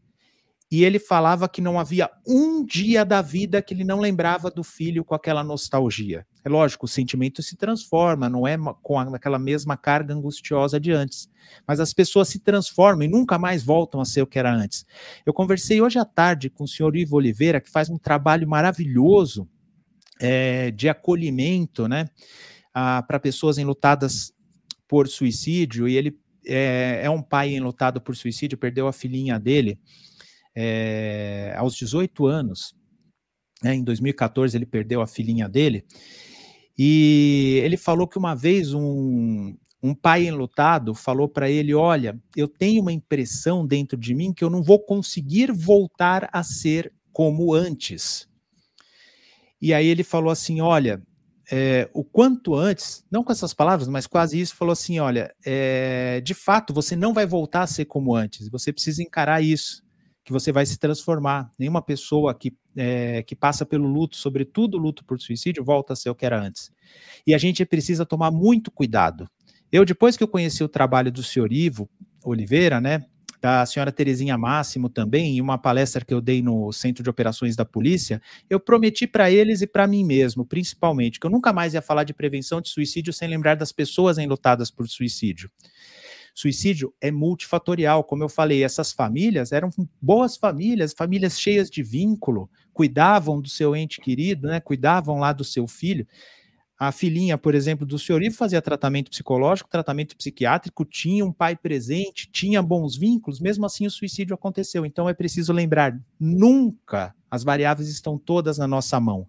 e 0.71 0.85
ele 0.85 0.99
falava 0.99 1.49
que 1.49 1.63
não 1.63 1.81
havia 1.81 2.11
um 2.27 2.63
dia 2.65 3.03
da 3.03 3.23
vida 3.23 3.63
que 3.63 3.73
ele 3.73 3.85
não 3.85 4.01
lembrava 4.01 4.51
do 4.51 4.63
filho 4.63 5.03
com 5.03 5.15
aquela 5.15 5.43
nostalgia. 5.43 6.27
É 6.45 6.49
lógico, 6.49 6.85
o 6.85 6.89
sentimento 6.89 7.43
se 7.43 7.57
transforma, 7.57 8.29
não 8.29 8.47
é 8.47 8.57
com 8.83 8.99
aquela 8.99 9.39
mesma 9.39 9.79
carga 9.79 10.13
angustiosa 10.13 10.79
de 10.79 10.93
antes. 10.93 11.29
Mas 11.67 11.81
as 11.81 11.95
pessoas 11.95 12.29
se 12.29 12.39
transformam 12.41 13.05
e 13.05 13.09
nunca 13.09 13.39
mais 13.39 13.63
voltam 13.63 13.99
a 13.99 14.05
ser 14.05 14.21
o 14.21 14.27
que 14.27 14.39
era 14.39 14.55
antes. 14.55 14.85
Eu 15.25 15.33
conversei 15.33 15.81
hoje 15.81 15.99
à 15.99 16.05
tarde 16.05 16.51
com 16.51 16.65
o 16.65 16.69
senhor 16.69 16.95
Ivo 16.95 17.17
Oliveira, 17.17 17.63
que 17.63 17.71
faz 17.71 17.89
um 17.89 17.97
trabalho 17.97 18.47
maravilhoso 18.47 19.49
é, 20.21 20.71
de 20.71 20.89
acolhimento, 20.89 21.89
né, 21.89 22.07
para 22.73 23.19
pessoas 23.19 23.57
enlutadas 23.57 24.33
por 24.87 25.09
suicídio, 25.09 25.89
e 25.89 25.97
ele 25.97 26.19
é, 26.47 27.01
é 27.05 27.11
um 27.11 27.23
pai 27.23 27.55
enlutado 27.55 28.01
por 28.01 28.17
suicídio, 28.17 28.59
perdeu 28.59 28.87
a 28.87 28.93
filhinha 28.93 29.39
dele, 29.39 29.79
é, 30.61 31.55
aos 31.57 31.77
18 31.77 32.27
anos. 32.27 32.75
Né, 33.63 33.77
em 33.77 33.85
2014 33.85 34.57
ele 34.57 34.67
perdeu 34.67 35.01
a 35.01 35.07
filhinha 35.07 35.49
dele. 35.49 35.85
E 36.77 37.61
ele 37.63 37.77
falou 37.77 38.09
que 38.09 38.19
uma 38.19 38.35
vez 38.35 38.75
um, 38.75 39.57
um 39.81 39.95
pai 39.95 40.27
enlutado 40.27 40.95
falou 40.95 41.29
para 41.29 41.49
ele: 41.49 41.75
Olha, 41.75 42.19
eu 42.37 42.49
tenho 42.49 42.83
uma 42.83 42.93
impressão 42.93 43.65
dentro 43.65 43.97
de 43.97 44.15
mim 44.15 44.33
que 44.33 44.43
eu 44.43 44.51
não 44.51 44.63
vou 44.63 44.81
conseguir 44.81 45.53
voltar 45.53 46.29
a 46.33 46.43
ser 46.43 46.93
como 47.13 47.55
antes. 47.55 48.29
E 49.63 49.73
aí 49.73 49.87
ele 49.87 50.03
falou 50.03 50.31
assim: 50.31 50.61
Olha, 50.61 51.01
é, 51.51 51.89
o 51.93 52.05
quanto 52.05 52.55
antes, 52.55 53.05
não 53.11 53.25
com 53.25 53.33
essas 53.33 53.55
palavras, 53.55 53.89
mas 53.89 54.07
quase 54.09 54.41
isso, 54.41 54.57
falou 54.57 54.73
assim: 54.73 54.99
Olha, 54.99 55.33
é, 55.45 56.21
de 56.21 56.35
fato 56.35 56.73
você 56.73 56.95
não 56.97 57.13
vai 57.13 57.27
voltar 57.27 57.63
a 57.63 57.67
ser 57.69 57.85
como 57.85 58.15
antes, 58.15 58.49
você 58.49 58.73
precisa 58.73 59.03
encarar 59.03 59.41
isso 59.43 59.88
que 60.29 60.33
você 60.33 60.53
vai 60.53 60.67
se 60.67 60.79
transformar. 60.79 61.51
Nenhuma 61.59 61.81
pessoa 61.81 62.35
que, 62.35 62.55
é, 62.77 63.23
que 63.23 63.35
passa 63.35 63.65
pelo 63.65 63.89
luto, 63.89 64.15
sobretudo 64.15 64.77
luto 64.77 65.03
por 65.03 65.19
suicídio, 65.19 65.65
volta 65.65 65.95
a 65.95 65.97
ser 65.97 66.11
o 66.11 66.15
que 66.15 66.27
era 66.27 66.39
antes. 66.39 66.71
E 67.27 67.35
a 67.35 67.39
gente 67.39 67.65
precisa 67.65 68.05
tomar 68.05 68.31
muito 68.31 68.71
cuidado. 68.71 69.27
Eu, 69.73 69.87
depois 69.87 70.19
que 70.19 70.23
eu 70.23 70.29
conheci 70.29 70.63
o 70.63 70.69
trabalho 70.69 71.11
do 71.11 71.23
senhor 71.23 71.51
Ivo 71.51 71.89
Oliveira, 72.23 72.79
né, 72.79 73.07
da 73.41 73.65
senhora 73.65 73.91
Terezinha 73.91 74.37
Máximo 74.37 74.91
também, 74.91 75.39
em 75.39 75.41
uma 75.41 75.57
palestra 75.57 76.05
que 76.05 76.13
eu 76.13 76.21
dei 76.21 76.43
no 76.43 76.71
Centro 76.73 77.03
de 77.03 77.09
Operações 77.09 77.57
da 77.57 77.65
Polícia, 77.65 78.21
eu 78.51 78.61
prometi 78.61 79.07
para 79.07 79.31
eles 79.31 79.63
e 79.63 79.67
para 79.67 79.87
mim 79.87 80.05
mesmo, 80.05 80.45
principalmente, 80.45 81.19
que 81.19 81.27
eu 81.27 81.31
nunca 81.31 81.55
mais 81.55 81.73
ia 81.73 81.81
falar 81.81 82.05
de 82.05 82.13
prevenção 82.13 82.61
de 82.61 82.69
suicídio 82.69 83.15
sem 83.15 83.31
lembrar 83.31 83.55
das 83.55 83.73
pessoas 83.73 84.19
enlutadas 84.19 84.71
por 84.71 84.87
suicídio. 84.89 85.51
Suicídio 86.39 86.95
é 87.01 87.11
multifatorial, 87.11 88.05
como 88.05 88.23
eu 88.23 88.29
falei, 88.29 88.63
essas 88.63 88.93
famílias 88.93 89.51
eram 89.51 89.71
boas 90.01 90.37
famílias, 90.37 90.95
famílias 90.97 91.37
cheias 91.37 91.69
de 91.69 91.83
vínculo, 91.83 92.49
cuidavam 92.73 93.41
do 93.41 93.49
seu 93.49 93.75
ente 93.75 94.01
querido, 94.01 94.47
né? 94.47 94.61
Cuidavam 94.61 95.19
lá 95.19 95.33
do 95.33 95.43
seu 95.43 95.67
filho. 95.67 96.07
A 96.79 96.93
filhinha, 96.93 97.37
por 97.37 97.57
exemplo, 97.57 97.85
do 97.85 97.99
senhor 97.99 98.23
Ivo 98.23 98.37
fazia 98.37 98.63
tratamento 98.63 99.11
psicológico, 99.11 99.69
tratamento 99.69 100.17
psiquiátrico, 100.17 100.85
tinha 100.85 101.25
um 101.25 101.33
pai 101.33 101.57
presente, 101.57 102.31
tinha 102.31 102.63
bons 102.63 102.97
vínculos, 102.97 103.41
mesmo 103.41 103.67
assim 103.67 103.85
o 103.85 103.91
suicídio 103.91 104.33
aconteceu. 104.33 104.87
Então 104.87 105.09
é 105.09 105.15
preciso 105.15 105.53
lembrar, 105.53 106.01
nunca 106.21 107.17
as 107.29 107.43
variáveis 107.43 107.89
estão 107.89 108.17
todas 108.17 108.59
na 108.59 108.69
nossa 108.69 109.01
mão. 109.01 109.27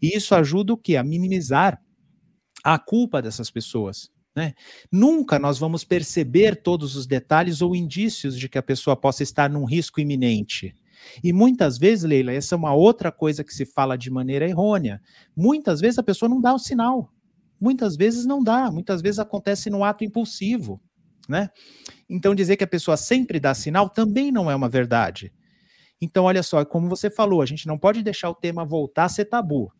E 0.00 0.16
isso 0.16 0.36
ajuda 0.36 0.72
o 0.72 0.78
quê? 0.78 0.94
A 0.94 1.02
minimizar 1.02 1.82
a 2.62 2.78
culpa 2.78 3.20
dessas 3.20 3.50
pessoas. 3.50 4.13
Né? 4.34 4.54
Nunca 4.90 5.38
nós 5.38 5.58
vamos 5.58 5.84
perceber 5.84 6.56
todos 6.56 6.96
os 6.96 7.06
detalhes 7.06 7.62
ou 7.62 7.74
indícios 7.74 8.38
de 8.38 8.48
que 8.48 8.58
a 8.58 8.62
pessoa 8.62 8.96
possa 8.96 9.22
estar 9.22 9.48
num 9.48 9.64
risco 9.64 10.00
iminente. 10.00 10.74
E 11.22 11.32
muitas 11.32 11.78
vezes, 11.78 12.04
Leila, 12.04 12.32
essa 12.32 12.54
é 12.54 12.58
uma 12.58 12.74
outra 12.74 13.12
coisa 13.12 13.44
que 13.44 13.54
se 13.54 13.64
fala 13.64 13.96
de 13.96 14.10
maneira 14.10 14.48
errônea. 14.48 15.00
Muitas 15.36 15.80
vezes 15.80 15.98
a 15.98 16.02
pessoa 16.02 16.28
não 16.28 16.40
dá 16.40 16.54
o 16.54 16.58
sinal. 16.58 17.12
Muitas 17.60 17.96
vezes 17.96 18.26
não 18.26 18.42
dá. 18.42 18.70
Muitas 18.70 19.00
vezes 19.00 19.18
acontece 19.18 19.70
no 19.70 19.84
ato 19.84 20.04
impulsivo. 20.04 20.80
Né? 21.28 21.48
Então, 22.08 22.34
dizer 22.34 22.56
que 22.56 22.64
a 22.64 22.68
pessoa 22.68 22.96
sempre 22.96 23.38
dá 23.38 23.54
sinal 23.54 23.88
também 23.88 24.32
não 24.32 24.50
é 24.50 24.54
uma 24.54 24.68
verdade. 24.68 25.32
Então, 26.00 26.24
olha 26.24 26.42
só, 26.42 26.64
como 26.64 26.88
você 26.88 27.08
falou, 27.08 27.40
a 27.40 27.46
gente 27.46 27.66
não 27.66 27.78
pode 27.78 28.02
deixar 28.02 28.28
o 28.28 28.34
tema 28.34 28.64
voltar 28.64 29.04
a 29.04 29.08
ser 29.08 29.26
tabu. 29.26 29.72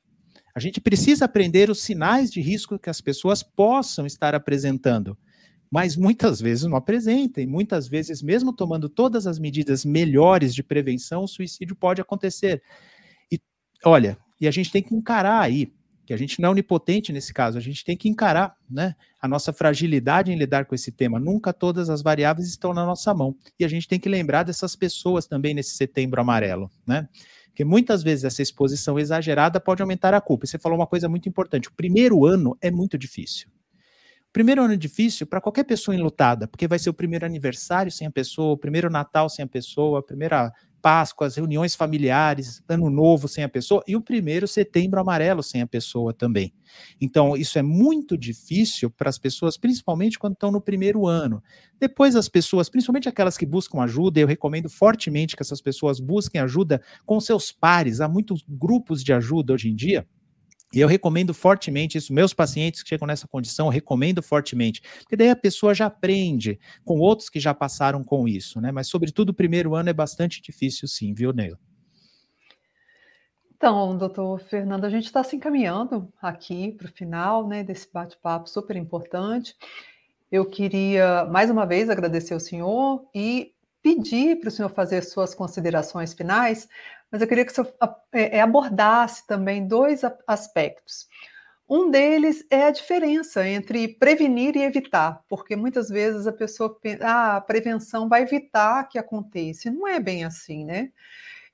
A 0.54 0.60
gente 0.60 0.80
precisa 0.80 1.24
aprender 1.24 1.68
os 1.68 1.82
sinais 1.82 2.30
de 2.30 2.40
risco 2.40 2.78
que 2.78 2.88
as 2.88 3.00
pessoas 3.00 3.42
possam 3.42 4.06
estar 4.06 4.34
apresentando, 4.34 5.18
mas 5.70 5.96
muitas 5.96 6.40
vezes 6.40 6.64
não 6.64 6.76
apresentem. 6.76 7.46
Muitas 7.46 7.88
vezes, 7.88 8.22
mesmo 8.22 8.52
tomando 8.52 8.88
todas 8.88 9.26
as 9.26 9.38
medidas 9.38 9.84
melhores 9.84 10.54
de 10.54 10.62
prevenção, 10.62 11.24
o 11.24 11.28
suicídio 11.28 11.74
pode 11.74 12.00
acontecer. 12.00 12.62
E 13.32 13.40
olha, 13.84 14.16
e 14.40 14.46
a 14.46 14.50
gente 14.52 14.70
tem 14.70 14.82
que 14.82 14.94
encarar 14.94 15.40
aí 15.40 15.72
que 16.06 16.12
a 16.12 16.16
gente 16.16 16.40
não 16.40 16.48
é 16.48 16.52
onipotente 16.52 17.12
nesse 17.12 17.32
caso, 17.32 17.56
a 17.56 17.60
gente 17.60 17.84
tem 17.84 17.96
que 17.96 18.08
encarar 18.08 18.54
né, 18.70 18.94
a 19.20 19.26
nossa 19.26 19.52
fragilidade 19.52 20.30
em 20.30 20.36
lidar 20.36 20.66
com 20.66 20.74
esse 20.74 20.92
tema. 20.92 21.18
Nunca 21.18 21.52
todas 21.52 21.88
as 21.88 22.02
variáveis 22.02 22.46
estão 22.46 22.74
na 22.74 22.84
nossa 22.84 23.14
mão. 23.14 23.34
E 23.58 23.64
a 23.64 23.68
gente 23.68 23.88
tem 23.88 23.98
que 23.98 24.08
lembrar 24.08 24.42
dessas 24.42 24.76
pessoas 24.76 25.26
também 25.26 25.54
nesse 25.54 25.76
setembro 25.76 26.20
amarelo, 26.20 26.70
né? 26.86 27.08
Porque 27.54 27.64
muitas 27.64 28.02
vezes 28.02 28.24
essa 28.24 28.42
exposição 28.42 28.98
exagerada 28.98 29.60
pode 29.60 29.80
aumentar 29.80 30.12
a 30.12 30.20
culpa. 30.20 30.44
E 30.44 30.48
você 30.48 30.58
falou 30.58 30.76
uma 30.76 30.88
coisa 30.88 31.08
muito 31.08 31.28
importante: 31.28 31.68
o 31.68 31.72
primeiro 31.72 32.26
ano 32.26 32.58
é 32.60 32.68
muito 32.68 32.98
difícil. 32.98 33.48
O 34.28 34.32
primeiro 34.32 34.64
ano 34.64 34.74
é 34.74 34.76
difícil 34.76 35.24
para 35.24 35.40
qualquer 35.40 35.62
pessoa 35.62 35.94
enlutada, 35.94 36.48
porque 36.48 36.66
vai 36.66 36.80
ser 36.80 36.90
o 36.90 36.94
primeiro 36.94 37.24
aniversário 37.24 37.92
sem 37.92 38.08
a 38.08 38.10
pessoa, 38.10 38.54
o 38.54 38.58
primeiro 38.58 38.90
Natal 38.90 39.28
sem 39.28 39.44
a 39.44 39.46
pessoa, 39.46 40.00
a 40.00 40.02
primeira 40.02 40.52
Páscoa, 40.84 41.26
as 41.26 41.36
reuniões 41.36 41.74
familiares, 41.74 42.62
Ano 42.68 42.90
Novo 42.90 43.26
sem 43.26 43.42
a 43.42 43.48
pessoa, 43.48 43.82
e 43.88 43.96
o 43.96 44.02
primeiro 44.02 44.46
Setembro 44.46 45.00
Amarelo 45.00 45.42
sem 45.42 45.62
a 45.62 45.66
pessoa 45.66 46.12
também. 46.12 46.52
Então, 47.00 47.34
isso 47.34 47.58
é 47.58 47.62
muito 47.62 48.18
difícil 48.18 48.90
para 48.90 49.08
as 49.08 49.16
pessoas, 49.16 49.56
principalmente 49.56 50.18
quando 50.18 50.34
estão 50.34 50.52
no 50.52 50.60
primeiro 50.60 51.06
ano. 51.06 51.42
Depois, 51.80 52.14
as 52.14 52.28
pessoas, 52.28 52.68
principalmente 52.68 53.08
aquelas 53.08 53.38
que 53.38 53.46
buscam 53.46 53.80
ajuda, 53.80 54.20
eu 54.20 54.26
recomendo 54.26 54.68
fortemente 54.68 55.34
que 55.34 55.42
essas 55.42 55.62
pessoas 55.62 56.00
busquem 56.00 56.38
ajuda 56.38 56.82
com 57.06 57.18
seus 57.18 57.50
pares. 57.50 58.02
Há 58.02 58.08
muitos 58.08 58.44
grupos 58.46 59.02
de 59.02 59.14
ajuda 59.14 59.54
hoje 59.54 59.70
em 59.70 59.74
dia 59.74 60.06
e 60.74 60.80
eu 60.80 60.88
recomendo 60.88 61.32
fortemente 61.32 61.98
isso. 61.98 62.12
Meus 62.12 62.34
pacientes 62.34 62.82
que 62.82 62.88
chegam 62.88 63.06
nessa 63.06 63.28
condição, 63.28 63.66
eu 63.66 63.70
recomendo 63.70 64.22
fortemente. 64.22 64.82
Porque 64.98 65.16
daí 65.16 65.30
a 65.30 65.36
pessoa 65.36 65.74
já 65.74 65.86
aprende 65.86 66.58
com 66.84 66.98
outros 66.98 67.28
que 67.28 67.38
já 67.38 67.54
passaram 67.54 68.02
com 68.02 68.26
isso, 68.26 68.60
né? 68.60 68.72
Mas, 68.72 68.88
sobretudo, 68.88 69.30
o 69.30 69.34
primeiro 69.34 69.74
ano 69.74 69.90
é 69.90 69.92
bastante 69.92 70.42
difícil, 70.42 70.88
sim, 70.88 71.14
viu, 71.14 71.32
Neila? 71.32 71.58
Então, 73.56 73.96
doutor 73.96 74.40
Fernando, 74.40 74.84
a 74.84 74.90
gente 74.90 75.06
está 75.06 75.24
se 75.24 75.36
encaminhando 75.36 76.12
aqui 76.20 76.72
para 76.72 76.86
o 76.86 76.92
final 76.92 77.46
né, 77.46 77.62
desse 77.64 77.90
bate-papo 77.90 78.48
super 78.48 78.76
importante. 78.76 79.56
Eu 80.30 80.44
queria, 80.44 81.24
mais 81.26 81.48
uma 81.48 81.64
vez, 81.64 81.88
agradecer 81.88 82.34
ao 82.34 82.40
senhor 82.40 83.06
e 83.14 83.54
pedir 83.82 84.40
para 84.40 84.48
o 84.48 84.50
senhor 84.50 84.68
fazer 84.70 85.02
suas 85.02 85.34
considerações 85.34 86.12
finais, 86.12 86.68
mas 87.14 87.22
eu 87.22 87.28
queria 87.28 87.44
que 87.44 87.52
senhor 87.52 87.72
é, 88.10 88.38
é, 88.38 88.40
abordasse 88.40 89.24
também 89.24 89.68
dois 89.68 90.00
aspectos. 90.26 91.06
Um 91.68 91.88
deles 91.88 92.44
é 92.50 92.64
a 92.64 92.72
diferença 92.72 93.46
entre 93.48 93.86
prevenir 93.86 94.56
e 94.56 94.64
evitar, 94.64 95.22
porque 95.28 95.54
muitas 95.54 95.88
vezes 95.88 96.26
a 96.26 96.32
pessoa 96.32 96.74
pensa, 96.74 97.06
ah, 97.06 97.36
a 97.36 97.40
prevenção 97.40 98.08
vai 98.08 98.22
evitar 98.22 98.88
que 98.88 98.98
aconteça, 98.98 99.68
e 99.68 99.70
não 99.70 99.86
é 99.86 100.00
bem 100.00 100.24
assim, 100.24 100.64
né? 100.64 100.90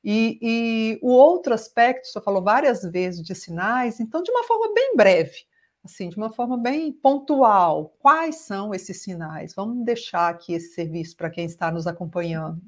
E, 0.02 0.38
e 0.40 0.98
o 1.02 1.10
outro 1.10 1.52
aspecto, 1.52 2.08
senhor 2.08 2.24
falou 2.24 2.42
várias 2.42 2.82
vezes 2.82 3.22
de 3.22 3.34
sinais, 3.34 4.00
então, 4.00 4.22
de 4.22 4.30
uma 4.30 4.44
forma 4.44 4.72
bem 4.72 4.96
breve, 4.96 5.44
assim, 5.84 6.08
de 6.08 6.16
uma 6.16 6.32
forma 6.32 6.56
bem 6.56 6.90
pontual, 6.90 7.94
quais 8.00 8.36
são 8.36 8.74
esses 8.74 9.02
sinais? 9.02 9.54
Vamos 9.54 9.84
deixar 9.84 10.30
aqui 10.30 10.54
esse 10.54 10.72
serviço 10.72 11.14
para 11.18 11.28
quem 11.28 11.44
está 11.44 11.70
nos 11.70 11.86
acompanhando. 11.86 12.62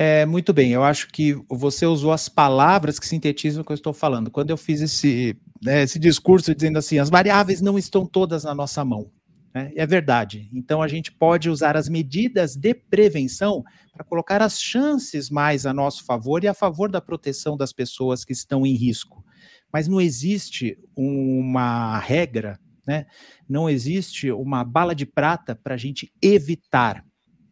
É, 0.00 0.24
muito 0.24 0.52
bem, 0.52 0.70
eu 0.70 0.84
acho 0.84 1.08
que 1.08 1.34
você 1.48 1.84
usou 1.84 2.12
as 2.12 2.28
palavras 2.28 3.00
que 3.00 3.06
sintetizam 3.08 3.62
o 3.62 3.64
que 3.64 3.72
eu 3.72 3.74
estou 3.74 3.92
falando. 3.92 4.30
Quando 4.30 4.50
eu 4.50 4.56
fiz 4.56 4.80
esse, 4.80 5.36
né, 5.60 5.82
esse 5.82 5.98
discurso 5.98 6.54
dizendo 6.54 6.78
assim, 6.78 7.00
as 7.00 7.10
variáveis 7.10 7.60
não 7.60 7.76
estão 7.76 8.06
todas 8.06 8.44
na 8.44 8.54
nossa 8.54 8.84
mão. 8.84 9.10
Né? 9.52 9.72
É 9.74 9.84
verdade. 9.84 10.48
Então 10.52 10.80
a 10.82 10.86
gente 10.86 11.10
pode 11.10 11.50
usar 11.50 11.76
as 11.76 11.88
medidas 11.88 12.54
de 12.54 12.74
prevenção 12.74 13.64
para 13.92 14.04
colocar 14.04 14.40
as 14.40 14.60
chances 14.60 15.30
mais 15.30 15.66
a 15.66 15.74
nosso 15.74 16.04
favor 16.04 16.44
e 16.44 16.46
a 16.46 16.54
favor 16.54 16.88
da 16.88 17.00
proteção 17.00 17.56
das 17.56 17.72
pessoas 17.72 18.24
que 18.24 18.32
estão 18.32 18.64
em 18.64 18.74
risco. 18.74 19.24
Mas 19.72 19.88
não 19.88 20.00
existe 20.00 20.78
uma 20.94 21.98
regra, 21.98 22.56
né? 22.86 23.04
não 23.48 23.68
existe 23.68 24.30
uma 24.30 24.62
bala 24.62 24.94
de 24.94 25.04
prata 25.04 25.56
para 25.56 25.74
a 25.74 25.76
gente 25.76 26.12
evitar 26.22 27.04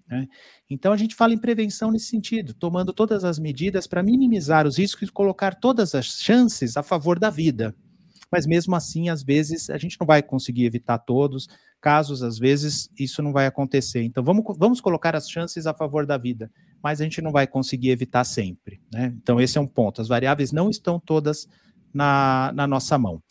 né? 0.09 0.27
Então, 0.71 0.93
a 0.93 0.97
gente 0.97 1.15
fala 1.15 1.35
em 1.35 1.39
prevenção 1.39 1.91
nesse 1.91 2.07
sentido, 2.07 2.55
tomando 2.55 2.93
todas 2.93 3.25
as 3.25 3.39
medidas 3.39 3.87
para 3.87 4.03
minimizar 4.03 4.67
os 4.67 4.79
riscos 4.79 5.09
e 5.09 5.13
colocar 5.13 5.55
todas 5.55 5.95
as 5.95 6.07
chances 6.07 6.77
a 6.77 6.83
favor 6.83 7.19
da 7.19 7.31
vida. 7.31 7.75
Mas 8.31 8.47
mesmo 8.47 8.75
assim, 8.75 9.09
às 9.09 9.23
vezes, 9.23 9.71
a 9.71 9.79
gente 9.79 9.97
não 10.01 10.07
vai 10.07 10.23
conseguir 10.23 10.65
evitar 10.65 10.99
todos, 10.99 11.49
casos, 11.81 12.23
às 12.23 12.39
vezes, 12.39 12.91
isso 12.99 13.23
não 13.23 13.33
vai 13.33 13.47
acontecer. 13.47 14.03
Então, 14.03 14.23
vamos, 14.23 14.45
vamos 14.59 14.81
colocar 14.81 15.15
as 15.15 15.31
chances 15.31 15.67
a 15.67 15.75
favor 15.75 16.07
da 16.07 16.17
vida, 16.17 16.51
mas 16.83 17.01
a 17.01 17.05
gente 17.05 17.23
não 17.23 17.31
vai 17.31 17.47
conseguir 17.47 17.91
evitar 17.91 18.25
sempre. 18.25 18.81
Né? 18.93 19.15
Então, 19.23 19.41
esse 19.41 19.59
é 19.59 19.61
um 19.61 19.67
ponto. 19.67 20.01
As 20.01 20.09
variáveis 20.09 20.53
não 20.53 20.71
estão 20.71 20.99
todas 20.99 21.49
na, 21.93 22.53
na 22.55 22.67
nossa 22.67 22.99
mão. 22.99 23.23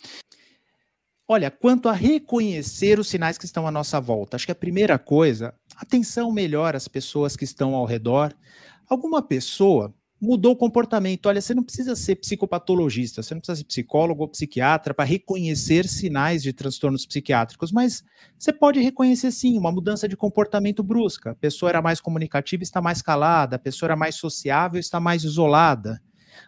Olha, 1.27 1.49
quanto 1.49 1.89
a 1.89 1.93
reconhecer 1.93 2.99
os 2.99 3.07
sinais 3.07 3.37
que 3.37 3.45
estão 3.45 3.67
à 3.67 3.71
nossa 3.71 3.99
volta, 3.99 4.35
acho 4.35 4.45
que 4.45 4.51
a 4.51 4.55
primeira 4.55 4.99
coisa, 4.99 5.55
atenção 5.77 6.31
melhor 6.31 6.75
às 6.75 6.87
pessoas 6.87 7.35
que 7.35 7.43
estão 7.43 7.75
ao 7.75 7.85
redor. 7.85 8.33
Alguma 8.87 9.21
pessoa 9.21 9.93
mudou 10.21 10.53
o 10.53 10.55
comportamento. 10.55 11.27
Olha, 11.27 11.41
você 11.41 11.53
não 11.53 11.63
precisa 11.63 11.95
ser 11.95 12.15
psicopatologista, 12.15 13.21
você 13.21 13.33
não 13.33 13.41
precisa 13.41 13.57
ser 13.57 13.65
psicólogo 13.65 14.23
ou 14.23 14.27
psiquiatra 14.27 14.93
para 14.93 15.05
reconhecer 15.05 15.87
sinais 15.87 16.41
de 16.41 16.53
transtornos 16.53 17.05
psiquiátricos, 17.05 17.71
mas 17.71 18.03
você 18.37 18.51
pode 18.51 18.79
reconhecer 18.79 19.31
sim 19.31 19.57
uma 19.57 19.71
mudança 19.71 20.07
de 20.07 20.15
comportamento 20.15 20.81
brusca. 20.81 21.31
A 21.31 21.35
pessoa 21.35 21.69
era 21.69 21.81
mais 21.81 21.99
comunicativa, 21.99 22.63
está 22.63 22.81
mais 22.81 23.01
calada, 23.01 23.57
a 23.57 23.59
pessoa 23.59 23.87
era 23.87 23.95
mais 23.95 24.15
sociável, 24.15 24.79
está 24.79 24.99
mais 24.99 25.23
isolada. 25.23 26.01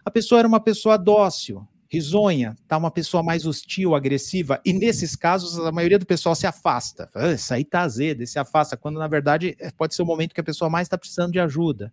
A 0.04 0.10
pessoa 0.10 0.38
era 0.38 0.48
uma 0.48 0.60
pessoa 0.60 0.96
dócil, 0.96 1.66
risonha, 1.90 2.54
tá 2.68 2.76
uma 2.76 2.90
pessoa 2.90 3.22
mais 3.22 3.46
hostil, 3.46 3.94
agressiva, 3.94 4.60
e 4.64 4.72
nesses 4.72 5.16
casos 5.16 5.58
a 5.58 5.72
maioria 5.72 5.98
do 5.98 6.04
pessoal 6.04 6.34
se 6.34 6.46
afasta. 6.46 7.08
Ah, 7.14 7.32
isso 7.32 7.52
aí 7.52 7.64
tá 7.64 7.80
azedo, 7.80 8.26
se 8.26 8.38
afasta, 8.38 8.76
quando 8.76 8.98
na 8.98 9.08
verdade 9.08 9.56
é, 9.58 9.70
pode 9.70 9.94
ser 9.94 10.02
o 10.02 10.06
momento 10.06 10.34
que 10.34 10.40
a 10.40 10.44
pessoa 10.44 10.68
mais 10.68 10.86
está 10.86 10.98
precisando 10.98 11.32
de 11.32 11.40
ajuda. 11.40 11.92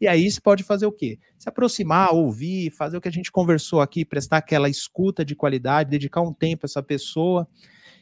E 0.00 0.06
aí 0.06 0.30
você 0.30 0.40
pode 0.40 0.62
fazer 0.62 0.84
o 0.84 0.92
quê? 0.92 1.18
Se 1.38 1.48
aproximar, 1.48 2.12
ouvir, 2.12 2.70
fazer 2.70 2.96
o 2.96 3.00
que 3.00 3.08
a 3.08 3.12
gente 3.12 3.32
conversou 3.32 3.80
aqui, 3.80 4.04
prestar 4.04 4.38
aquela 4.38 4.68
escuta 4.68 5.24
de 5.24 5.34
qualidade, 5.34 5.90
dedicar 5.90 6.20
um 6.20 6.34
tempo 6.34 6.64
a 6.64 6.66
essa 6.66 6.82
pessoa. 6.82 7.48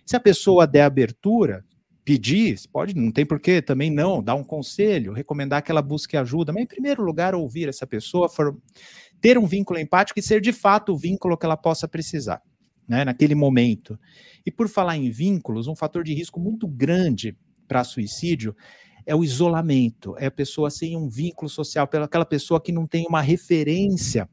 Se 0.05 0.17
a 0.17 0.21
pessoa 0.21 0.67
der 0.67 0.83
abertura, 0.83 1.65
pedir, 2.05 2.59
pode, 2.71 2.95
não 2.95 3.11
tem 3.11 3.25
porquê 3.25 3.63
também 3.63 3.91
não, 3.91 4.23
dar 4.23 4.35
um 4.35 4.45
conselho, 4.45 5.13
recomendar 5.13 5.63
que 5.63 5.71
ela 5.71 5.81
busque 5.81 6.17
ajuda, 6.17 6.53
mas 6.53 6.65
em 6.65 6.67
primeiro 6.67 7.03
lugar 7.03 7.35
ouvir 7.35 7.69
essa 7.69 7.87
pessoa, 7.87 8.29
ter 9.21 9.39
um 9.39 9.47
vínculo 9.47 9.79
empático 9.79 10.19
e 10.19 10.23
ser 10.23 10.41
de 10.41 10.53
fato 10.53 10.93
o 10.93 10.99
vínculo 10.99 11.37
que 11.37 11.47
ela 11.47 11.57
possa 11.57 11.89
precisar, 11.89 12.43
né, 12.87 13.05
naquele 13.05 13.35
momento. 13.35 13.99
E 14.45 14.51
por 14.51 14.69
falar 14.69 14.97
em 14.97 15.11
vínculos, 15.11 15.67
um 15.67 15.75
fator 15.75 16.05
de 16.05 16.15
risco 16.15 16.39
muito 16.39 16.69
grande 16.69 17.37
para 17.67 17.85
suicídio 17.85 18.55
é 19.07 19.15
o 19.15 19.25
isolamento, 19.25 20.15
é 20.19 20.27
a 20.27 20.31
pessoa 20.31 20.71
sem 20.71 20.97
um 20.97 21.09
vínculo 21.09 21.49
social, 21.49 21.89
aquela 21.91 22.25
pessoa 22.25 22.61
que 22.61 22.73
não 22.73 22.87
tem 22.87 23.07
uma 23.07 23.21
referência 23.21 24.29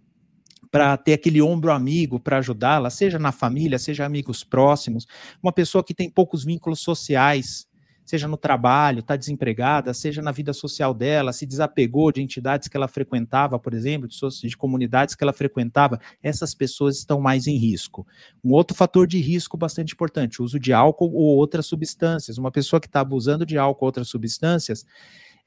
para 0.71 0.95
ter 0.95 1.13
aquele 1.13 1.41
ombro 1.41 1.71
amigo 1.71 2.19
para 2.19 2.38
ajudá-la, 2.38 2.89
seja 2.89 3.19
na 3.19 3.34
família, 3.34 3.77
seja 3.77 4.05
amigos 4.05 4.43
próximos, 4.43 5.05
uma 5.43 5.51
pessoa 5.51 5.84
que 5.84 5.93
tem 5.93 6.09
poucos 6.09 6.45
vínculos 6.45 6.79
sociais, 6.79 7.67
seja 8.06 8.28
no 8.28 8.38
trabalho, 8.38 8.99
está 8.99 9.16
desempregada, 9.16 9.93
seja 9.93 10.22
na 10.22 10.32
vida 10.32 10.54
social 10.54 10.93
dela, 10.93 11.32
se 11.32 11.45
desapegou 11.45 12.12
de 12.12 12.22
entidades 12.22 12.68
que 12.68 12.76
ela 12.76 12.88
frequentava, 12.88 13.58
por 13.58 13.74
exemplo, 13.74 14.08
de, 14.08 14.47
de 14.47 14.58
comunidades 14.58 15.16
que 15.16 15.24
ela 15.24 15.34
frequentava, 15.34 15.99
essas 16.22 16.54
pessoas 16.54 16.97
estão 16.97 17.22
mais 17.22 17.47
em 17.47 17.58
risco. 17.58 18.06
Um 18.43 18.52
outro 18.52 18.76
fator 18.76 19.08
de 19.08 19.20
risco 19.20 19.56
bastante 19.56 19.93
importante, 19.93 20.41
o 20.41 20.45
uso 20.45 20.60
de 20.60 20.74
álcool 20.74 21.14
ou 21.14 21.38
outras 21.38 21.66
substâncias. 21.66 22.38
Uma 22.38 22.52
pessoa 22.52 22.80
que 22.80 22.88
está 22.88 22.99
abusando 22.99 23.45
de 23.45 23.58
álcool 23.58 23.86
ou 23.86 23.88
outras 23.88 24.10
substâncias, 24.10 24.86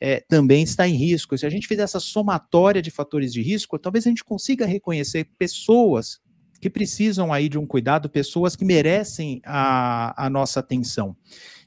é, 0.00 0.20
também 0.20 0.62
está 0.62 0.88
em 0.88 0.94
risco. 0.94 1.36
Se 1.36 1.46
a 1.46 1.50
gente 1.50 1.66
fizer 1.66 1.82
essa 1.82 2.00
somatória 2.00 2.82
de 2.82 2.90
fatores 2.90 3.32
de 3.32 3.42
risco, 3.42 3.78
talvez 3.78 4.06
a 4.06 4.10
gente 4.10 4.24
consiga 4.24 4.66
reconhecer 4.66 5.28
pessoas 5.38 6.20
que 6.60 6.70
precisam 6.70 7.32
aí 7.32 7.48
de 7.48 7.58
um 7.58 7.66
cuidado, 7.66 8.08
pessoas 8.08 8.56
que 8.56 8.64
merecem 8.64 9.40
a, 9.44 10.26
a 10.26 10.30
nossa 10.30 10.60
atenção. 10.60 11.14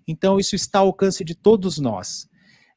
Então, 0.07 0.39
isso 0.39 0.55
está 0.55 0.79
ao 0.79 0.87
alcance 0.87 1.23
de 1.23 1.35
todos 1.35 1.77
nós. 1.77 2.27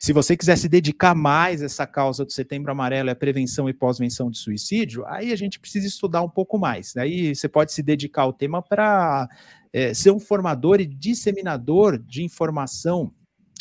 Se 0.03 0.15
você 0.15 0.35
quiser 0.35 0.57
se 0.57 0.67
dedicar 0.67 1.15
mais 1.15 1.61
a 1.61 1.67
essa 1.67 1.87
causa 1.87 2.25
do 2.25 2.33
Setembro 2.33 2.73
Amarelo, 2.73 3.11
a 3.11 3.15
prevenção 3.15 3.69
e 3.69 3.75
pós-venção 3.75 4.31
de 4.31 4.39
suicídio, 4.39 5.05
aí 5.07 5.31
a 5.31 5.37
gente 5.37 5.61
precisa 5.61 5.87
estudar 5.87 6.23
um 6.23 6.29
pouco 6.29 6.59
mais. 6.59 6.97
Aí 6.97 7.35
você 7.35 7.47
pode 7.47 7.71
se 7.71 7.83
dedicar 7.83 8.23
ao 8.23 8.33
tema 8.33 8.63
para 8.63 9.29
é, 9.71 9.93
ser 9.93 10.11
um 10.11 10.19
formador 10.19 10.81
e 10.81 10.87
disseminador 10.87 11.99
de 11.99 12.25
informação 12.25 13.13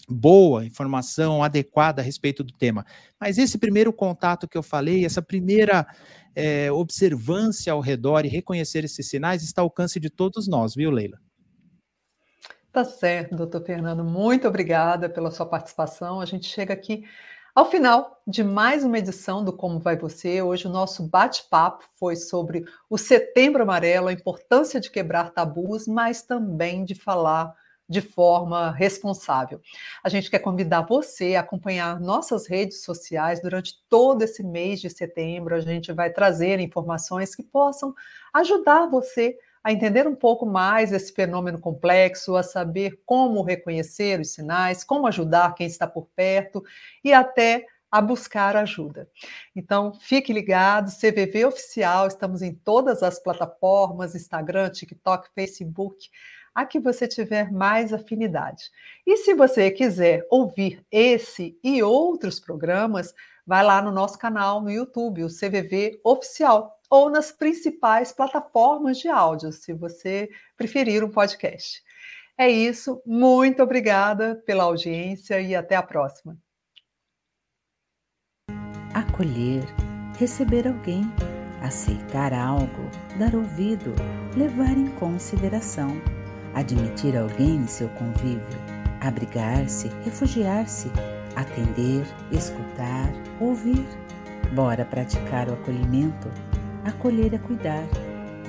boa, 0.10 0.66
informação 0.66 1.44
adequada 1.44 2.02
a 2.02 2.06
respeito 2.06 2.42
do 2.42 2.54
tema. 2.54 2.86
Mas 3.20 3.38
esse 3.38 3.58
primeiro 3.58 3.92
contato 3.92 4.48
que 4.48 4.58
eu 4.58 4.64
falei, 4.64 5.04
essa 5.04 5.22
primeira 5.22 5.86
é, 6.34 6.72
observância 6.72 7.74
ao 7.74 7.82
redor 7.82 8.26
e 8.26 8.30
reconhecer 8.30 8.86
esses 8.86 9.08
sinais 9.08 9.44
está 9.44 9.62
ao 9.62 9.66
alcance 9.66 10.00
de 10.00 10.10
todos 10.10 10.48
nós, 10.48 10.74
viu, 10.74 10.90
Leila? 10.90 11.20
Tá 12.72 12.86
certo, 12.86 13.36
doutor 13.36 13.64
Fernando. 13.66 14.04
Muito 14.04 14.48
obrigada 14.48 15.10
pela 15.10 15.32
sua 15.32 15.46
participação. 15.46 16.22
A 16.22 16.26
gente 16.26 16.48
chega 16.48 16.74
aqui 16.74 17.04
ao 17.56 17.66
final 17.70 18.22
de 18.28 18.44
mais 18.44 18.84
uma 18.84 19.00
edição 19.00 19.44
do 19.44 19.52
Como 19.52 19.80
Vai 19.80 19.98
Você. 19.98 20.40
Hoje 20.42 20.68
o 20.68 20.72
nosso 20.72 21.08
bate-papo 21.08 21.84
foi 21.96 22.16
sobre 22.16 22.64
o 22.88 22.96
Setembro 22.96 23.64
Amarelo, 23.64 24.08
a 24.08 24.14
importância 24.14 24.80
de 24.80 24.92
quebrar 24.92 25.32
tabus, 25.32 25.88
mas 25.88 26.22
também 26.22 26.86
de 26.86 26.94
falar 26.94 27.56
de 27.90 28.02
forma 28.02 28.70
responsável. 28.70 29.60
A 30.04 30.10
gente 30.10 30.30
quer 30.30 30.38
convidar 30.38 30.82
você 30.82 31.34
a 31.34 31.40
acompanhar 31.40 32.00
nossas 32.00 32.48
redes 32.48 32.84
sociais 32.84 33.42
durante 33.42 33.84
todo 33.90 34.22
esse 34.22 34.44
mês 34.44 34.80
de 34.80 34.92
setembro. 34.92 35.56
A 35.56 35.60
gente 35.60 35.92
vai 35.92 36.12
trazer 36.12 36.60
informações 36.60 37.34
que 37.34 37.42
possam 37.42 37.96
ajudar 38.32 38.86
você 38.86 39.36
a 39.36 39.40
entender 39.68 40.08
um 40.08 40.16
pouco 40.16 40.46
mais 40.46 40.92
esse 40.92 41.14
fenômeno 41.14 41.60
complexo, 41.60 42.36
a 42.36 42.44
saber 42.44 43.02
como 43.06 43.42
reconhecer 43.42 44.20
os 44.20 44.32
sinais, 44.32 44.84
como 44.84 45.08
ajudar 45.08 45.54
quem 45.54 45.68
está 45.68 45.86
por 45.86 46.08
perto 46.16 46.64
e 47.04 47.14
até 47.14 47.66
a 47.92 48.02
buscar 48.02 48.56
ajuda. 48.56 49.10
Então, 49.56 49.94
fique 49.94 50.32
ligado, 50.32 50.92
CVV 50.92 51.46
Oficial, 51.46 52.08
estamos 52.08 52.42
em 52.42 52.54
todas 52.54 53.02
as 53.02 53.20
plataformas, 53.20 54.16
Instagram, 54.16 54.70
TikTok, 54.70 55.30
Facebook, 55.34 56.10
a 56.54 56.66
que 56.66 56.80
você 56.80 57.08
tiver 57.08 57.52
mais 57.52 57.94
afinidade. 57.94 58.70
E 59.06 59.18
se 59.18 59.34
você 59.34 59.72
quiser 59.72 60.26
ouvir 60.30 60.86
esse 60.92 61.58
e 61.64 61.82
outros 61.82 62.40
programas, 62.40 63.14
vai 63.46 63.64
lá 63.64 63.82
no 63.82 63.92
nosso 63.92 64.18
canal 64.18 64.62
no 64.62 64.70
YouTube, 64.70 65.24
o 65.24 65.28
CVV 65.28 66.00
Oficial 66.04 66.79
ou 66.90 67.10
nas 67.10 67.32
principais 67.32 68.12
plataformas 68.12 68.98
de 68.98 69.08
áudio, 69.08 69.52
se 69.52 69.74
você 69.74 70.30
preferir 70.58 71.04
um 71.04 71.10
podcast. 71.10 71.82
É 72.38 72.50
isso, 72.50 73.02
muito 73.06 73.62
obrigada 73.62 74.42
pela 74.46 74.64
audiência 74.64 75.40
e 75.42 75.56
até 75.56 75.76
a 75.76 75.84
próxima. 75.84 76.38
Acolher, 78.94 79.64
receber 80.18 80.68
alguém, 80.68 81.04
aceitar 81.62 82.34
algo, 82.34 82.90
dar 83.20 83.36
ouvido, 83.36 83.94
levar 84.36 84.78
em 84.78 84.88
consideração, 84.96 85.90
admitir 86.56 87.18
alguém 87.18 87.58
em 87.58 87.68
seu 87.68 87.90
convívio, 87.90 88.58
abrigar-se, 89.02 89.90
refugiar-se, 90.04 90.90
atender, 91.36 92.06
escutar, 92.32 93.12
ouvir. 93.40 93.86
Bora 94.56 94.86
praticar 94.86 95.50
o 95.50 95.54
acolhimento? 95.54 96.30
Acolher 96.90 97.36
é 97.36 97.38
cuidar. 97.38 97.88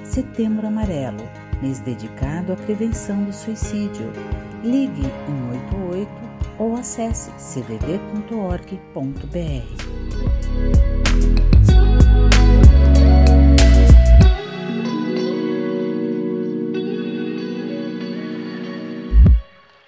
Setembro 0.03 0.66
Amarelo, 0.66 1.22
mês 1.61 1.78
dedicado 1.80 2.55
à 2.55 2.57
prevenção 2.57 3.22
do 3.24 3.32
suicídio. 3.34 4.11
Ligue 4.64 5.03
188 5.70 6.11
ou 6.59 6.74
acesse 6.74 7.30
cvv.org.br. 7.32 8.01